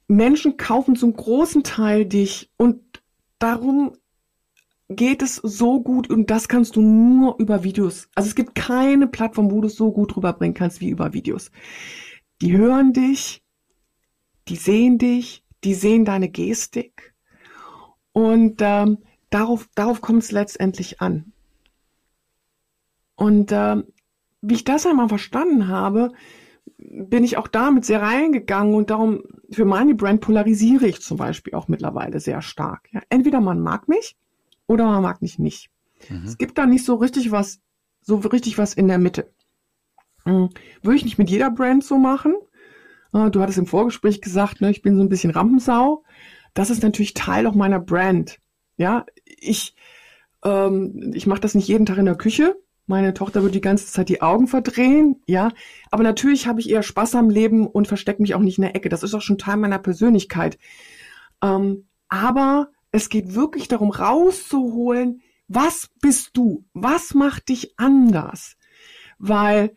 Menschen 0.08 0.58
kaufen 0.58 0.96
zum 0.96 1.14
großen 1.14 1.64
Teil 1.64 2.06
dich 2.06 2.52
und 2.58 2.82
darum 3.40 3.94
geht 4.88 5.24
es 5.24 5.38
so 5.38 5.82
gut 5.82 6.10
und 6.10 6.30
das 6.30 6.48
kannst 6.48 6.76
du 6.76 6.82
nur 6.82 7.40
über 7.40 7.64
Videos. 7.64 8.08
Also 8.14 8.30
es 8.30 8.36
gibt 8.36 8.54
keine 8.56 9.08
Plattform, 9.08 9.52
wo 9.52 9.62
du 9.62 9.68
es 9.68 9.76
so 9.76 9.92
gut 9.92 10.16
rüberbringen 10.16 10.54
kannst 10.54 10.80
wie 10.80 10.90
über 10.90 11.14
Videos. 11.14 11.52
Die 12.42 12.56
hören 12.56 12.94
dich, 12.94 13.44
die 14.48 14.58
sehen 14.58 14.98
dich, 15.00 15.44
die 15.64 15.74
sehen 15.74 16.06
deine 16.06 16.30
Gestik 16.30 17.16
und 18.12 18.62
ähm, 18.62 19.00
darauf, 19.32 19.68
darauf 19.74 20.02
kommt 20.02 20.24
es 20.24 20.32
letztendlich 20.32 21.02
an. 21.02 21.34
Und 23.16 23.52
äh, 23.52 23.82
wie 24.42 24.54
ich 24.54 24.64
das 24.66 24.86
einmal 24.86 25.10
verstanden 25.10 25.68
habe, 25.68 26.12
bin 26.78 27.24
ich 27.24 27.38
auch 27.38 27.48
damit 27.48 27.86
sehr 27.86 28.02
reingegangen 28.02 28.74
und 28.74 28.90
darum 28.90 29.24
für 29.52 29.66
meine 29.66 29.96
Brand 29.96 30.22
polarisiere 30.22 30.88
ich 30.88 31.02
zum 31.02 31.18
Beispiel 31.18 31.54
auch 31.54 31.68
mittlerweile 31.68 32.20
sehr 32.20 32.42
stark. 32.42 32.88
Ja, 32.92 33.02
entweder 33.10 33.42
man 33.42 33.60
mag 33.60 33.88
mich 33.88 34.16
oder 34.68 34.86
man 34.86 35.04
mag 35.04 35.22
mich 35.22 35.40
nicht. 35.40 35.70
Mhm. 36.10 36.24
Es 36.26 36.38
gibt 36.38 36.58
da 36.58 36.66
nicht 36.66 36.86
so 36.86 36.96
richtig 36.96 37.32
was, 37.32 37.60
so 38.02 38.18
richtig 38.18 38.58
was 38.58 38.74
in 38.74 38.88
der 38.88 38.98
Mitte. 38.98 39.32
Mhm. 40.26 40.50
Würde 40.82 40.98
ich 40.98 41.06
nicht 41.06 41.18
mit 41.18 41.30
jeder 41.30 41.52
Brand 41.52 41.84
so 41.84 41.98
machen. 41.98 42.36
Äh, 43.14 43.30
du 43.30 43.42
hattest 43.42 43.58
im 43.58 43.68
Vorgespräch 43.68 44.22
gesagt, 44.22 44.62
ne, 44.62 44.72
ich 44.72 44.82
bin 44.82 44.96
so 44.96 45.02
ein 45.02 45.10
bisschen 45.10 45.32
Rampensau. 45.32 46.04
Das 46.54 46.70
ist 46.70 46.84
natürlich 46.84 47.14
Teil 47.14 47.48
auch 47.48 47.56
meiner 47.56 47.80
Brand. 47.80 48.40
Ja, 48.78 49.06
ich, 49.26 49.76
ähm, 50.44 51.12
ich 51.14 51.28
mache 51.28 51.42
das 51.42 51.56
nicht 51.56 51.68
jeden 51.68 51.86
Tag 51.86 51.98
in 51.98 52.06
der 52.06 52.16
Küche. 52.16 52.56
Meine 52.88 53.14
Tochter 53.14 53.42
wird 53.42 53.56
die 53.56 53.62
ganze 53.62 53.88
Zeit 53.88 54.10
die 54.10 54.22
Augen 54.22 54.48
verdrehen, 54.48 55.22
ja. 55.26 55.52
Aber 55.90 56.04
natürlich 56.04 56.48
habe 56.48 56.60
ich 56.60 56.70
eher 56.70 56.84
Spaß 56.84 57.16
am 57.16 57.30
Leben 57.30 57.66
und 57.66 57.88
verstecke 57.88 58.22
mich 58.22 58.36
auch 58.36 58.42
nicht 58.42 58.60
in 58.60 58.64
der 58.64 58.76
Ecke. 58.76 58.90
Das 58.90 59.02
ist 59.02 59.16
auch 59.16 59.22
schon 59.22 59.40
Teil 59.40 59.58
meiner 59.58 59.80
Persönlichkeit. 59.80 60.60
Ähm, 61.42 61.88
aber 62.10 62.70
es 62.92 63.10
geht 63.10 63.34
wirklich 63.34 63.68
darum, 63.68 63.90
rauszuholen, 63.90 65.22
was 65.48 65.90
bist 66.02 66.32
du? 66.38 66.66
Was 66.74 67.14
macht 67.14 67.50
dich 67.50 67.74
anders? 67.78 68.56
Weil 69.18 69.74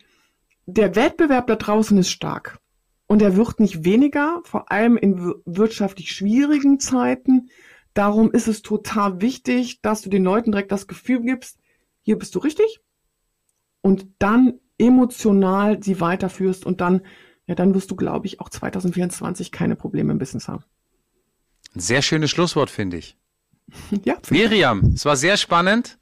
der 0.67 0.95
Wettbewerb 0.95 1.47
da 1.47 1.57
draußen 1.57 1.97
ist 1.97 2.11
stark. 2.11 2.59
Und 3.07 3.23
er 3.23 3.37
wird 3.37 3.59
nicht 3.59 3.85
weniger, 3.85 4.43
vor 4.45 4.71
allem 4.71 4.99
in 4.99 5.35
wirtschaftlich 5.47 6.13
schwierigen 6.13 6.79
Zeiten. 6.79 7.49
Darum 7.95 8.31
ist 8.31 8.49
es 8.49 8.61
total 8.61 9.23
wichtig, 9.23 9.81
dass 9.81 10.03
du 10.03 10.11
den 10.11 10.25
Leuten 10.25 10.53
direkt 10.53 10.73
das 10.73 10.87
Gefühl 10.87 11.23
gibst, 11.23 11.59
hier 12.03 12.19
bist 12.19 12.35
du 12.35 12.39
richtig, 12.39 12.81
und 13.89 14.07
dann 14.19 14.61
emotional 14.77 15.83
sie 15.83 15.99
weiterführst 15.99 16.67
und 16.67 16.83
dann, 16.83 17.01
ja, 17.47 17.55
dann 17.55 17.75
wirst 17.75 17.91
du, 17.91 17.97
glaube 17.97 18.27
ich, 18.27 18.39
auch 18.39 18.51
2024 18.51 19.51
keine 19.51 19.77
Probleme 19.77 20.13
im 20.13 20.19
Business 20.19 20.47
haben. 20.47 20.63
Ein 21.75 21.81
sehr 21.81 22.03
schönes 22.03 22.31
Schlusswort, 22.31 22.69
finde 22.69 22.99
ich. 22.99 23.17
ja. 24.05 24.19
Miriam, 24.29 24.93
es 24.95 25.07
war 25.07 25.17
sehr 25.17 25.39
spannend. 25.39 25.99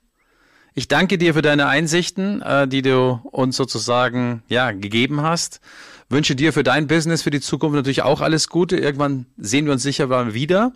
Ich 0.74 0.88
danke 0.88 1.16
dir 1.16 1.32
für 1.32 1.42
deine 1.42 1.68
Einsichten, 1.68 2.42
äh, 2.42 2.66
die 2.66 2.82
du 2.82 3.20
uns 3.30 3.56
sozusagen 3.56 4.42
ja 4.48 4.72
gegeben 4.72 5.22
hast. 5.22 5.60
Wünsche 6.08 6.34
dir 6.34 6.52
für 6.52 6.64
dein 6.64 6.88
Business 6.88 7.22
für 7.22 7.30
die 7.30 7.40
Zukunft 7.40 7.76
natürlich 7.76 8.02
auch 8.02 8.20
alles 8.20 8.48
Gute. 8.48 8.78
Irgendwann 8.78 9.26
sehen 9.36 9.66
wir 9.66 9.72
uns 9.72 9.84
sicher 9.84 10.08
mal 10.08 10.34
wieder 10.34 10.72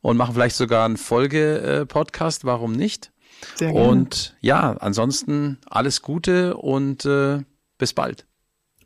und 0.00 0.16
machen 0.16 0.34
vielleicht 0.34 0.56
sogar 0.56 0.84
einen 0.84 0.96
Folge-Podcast. 0.96 2.44
Warum 2.44 2.70
nicht? 2.70 3.10
Sehr 3.56 3.72
gerne. 3.72 3.88
Und 3.88 4.36
ja, 4.40 4.72
ansonsten 4.78 5.58
alles 5.66 6.02
Gute 6.02 6.56
und 6.56 7.04
äh, 7.04 7.42
bis 7.78 7.92
bald. 7.92 8.26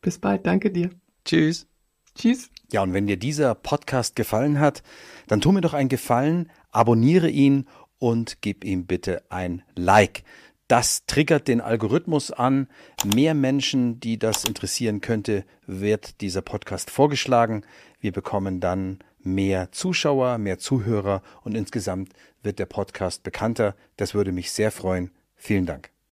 Bis 0.01 0.19
bald, 0.19 0.47
danke 0.47 0.71
dir. 0.71 0.91
Tschüss. 1.25 1.67
Tschüss. 2.15 2.51
Ja, 2.73 2.83
und 2.83 2.93
wenn 2.93 3.07
dir 3.07 3.17
dieser 3.17 3.55
Podcast 3.55 4.17
gefallen 4.17 4.61
hat, 4.61 4.83
dann 5.27 5.41
tu 5.41 5.53
mir 5.53 5.61
doch 5.61 5.75
einen 5.75 5.89
Gefallen, 5.89 6.51
abonniere 6.71 7.29
ihn 7.29 7.67
und 7.99 8.41
gib 8.41 8.65
ihm 8.65 8.87
bitte 8.87 9.23
ein 9.31 9.63
Like. 9.75 10.25
Das 10.69 11.05
triggert 11.07 11.49
den 11.49 11.61
Algorithmus 11.61 12.31
an. 12.31 12.69
Mehr 13.05 13.35
Menschen, 13.35 13.99
die 13.99 14.21
das 14.21 14.45
interessieren 14.45 15.01
könnte, 15.01 15.45
wird 15.67 16.21
dieser 16.21 16.43
Podcast 16.43 16.91
vorgeschlagen. 16.91 17.65
Wir 17.99 18.13
bekommen 18.13 18.61
dann 18.61 19.01
mehr 19.23 19.73
Zuschauer, 19.73 20.39
mehr 20.39 20.59
Zuhörer 20.59 21.23
und 21.43 21.55
insgesamt 21.55 22.13
wird 22.43 22.59
der 22.59 22.67
Podcast 22.67 23.23
bekannter. 23.23 23.75
Das 23.97 24.15
würde 24.15 24.33
mich 24.33 24.53
sehr 24.53 24.71
freuen. 24.71 25.11
Vielen 25.35 25.67
Dank. 25.67 25.91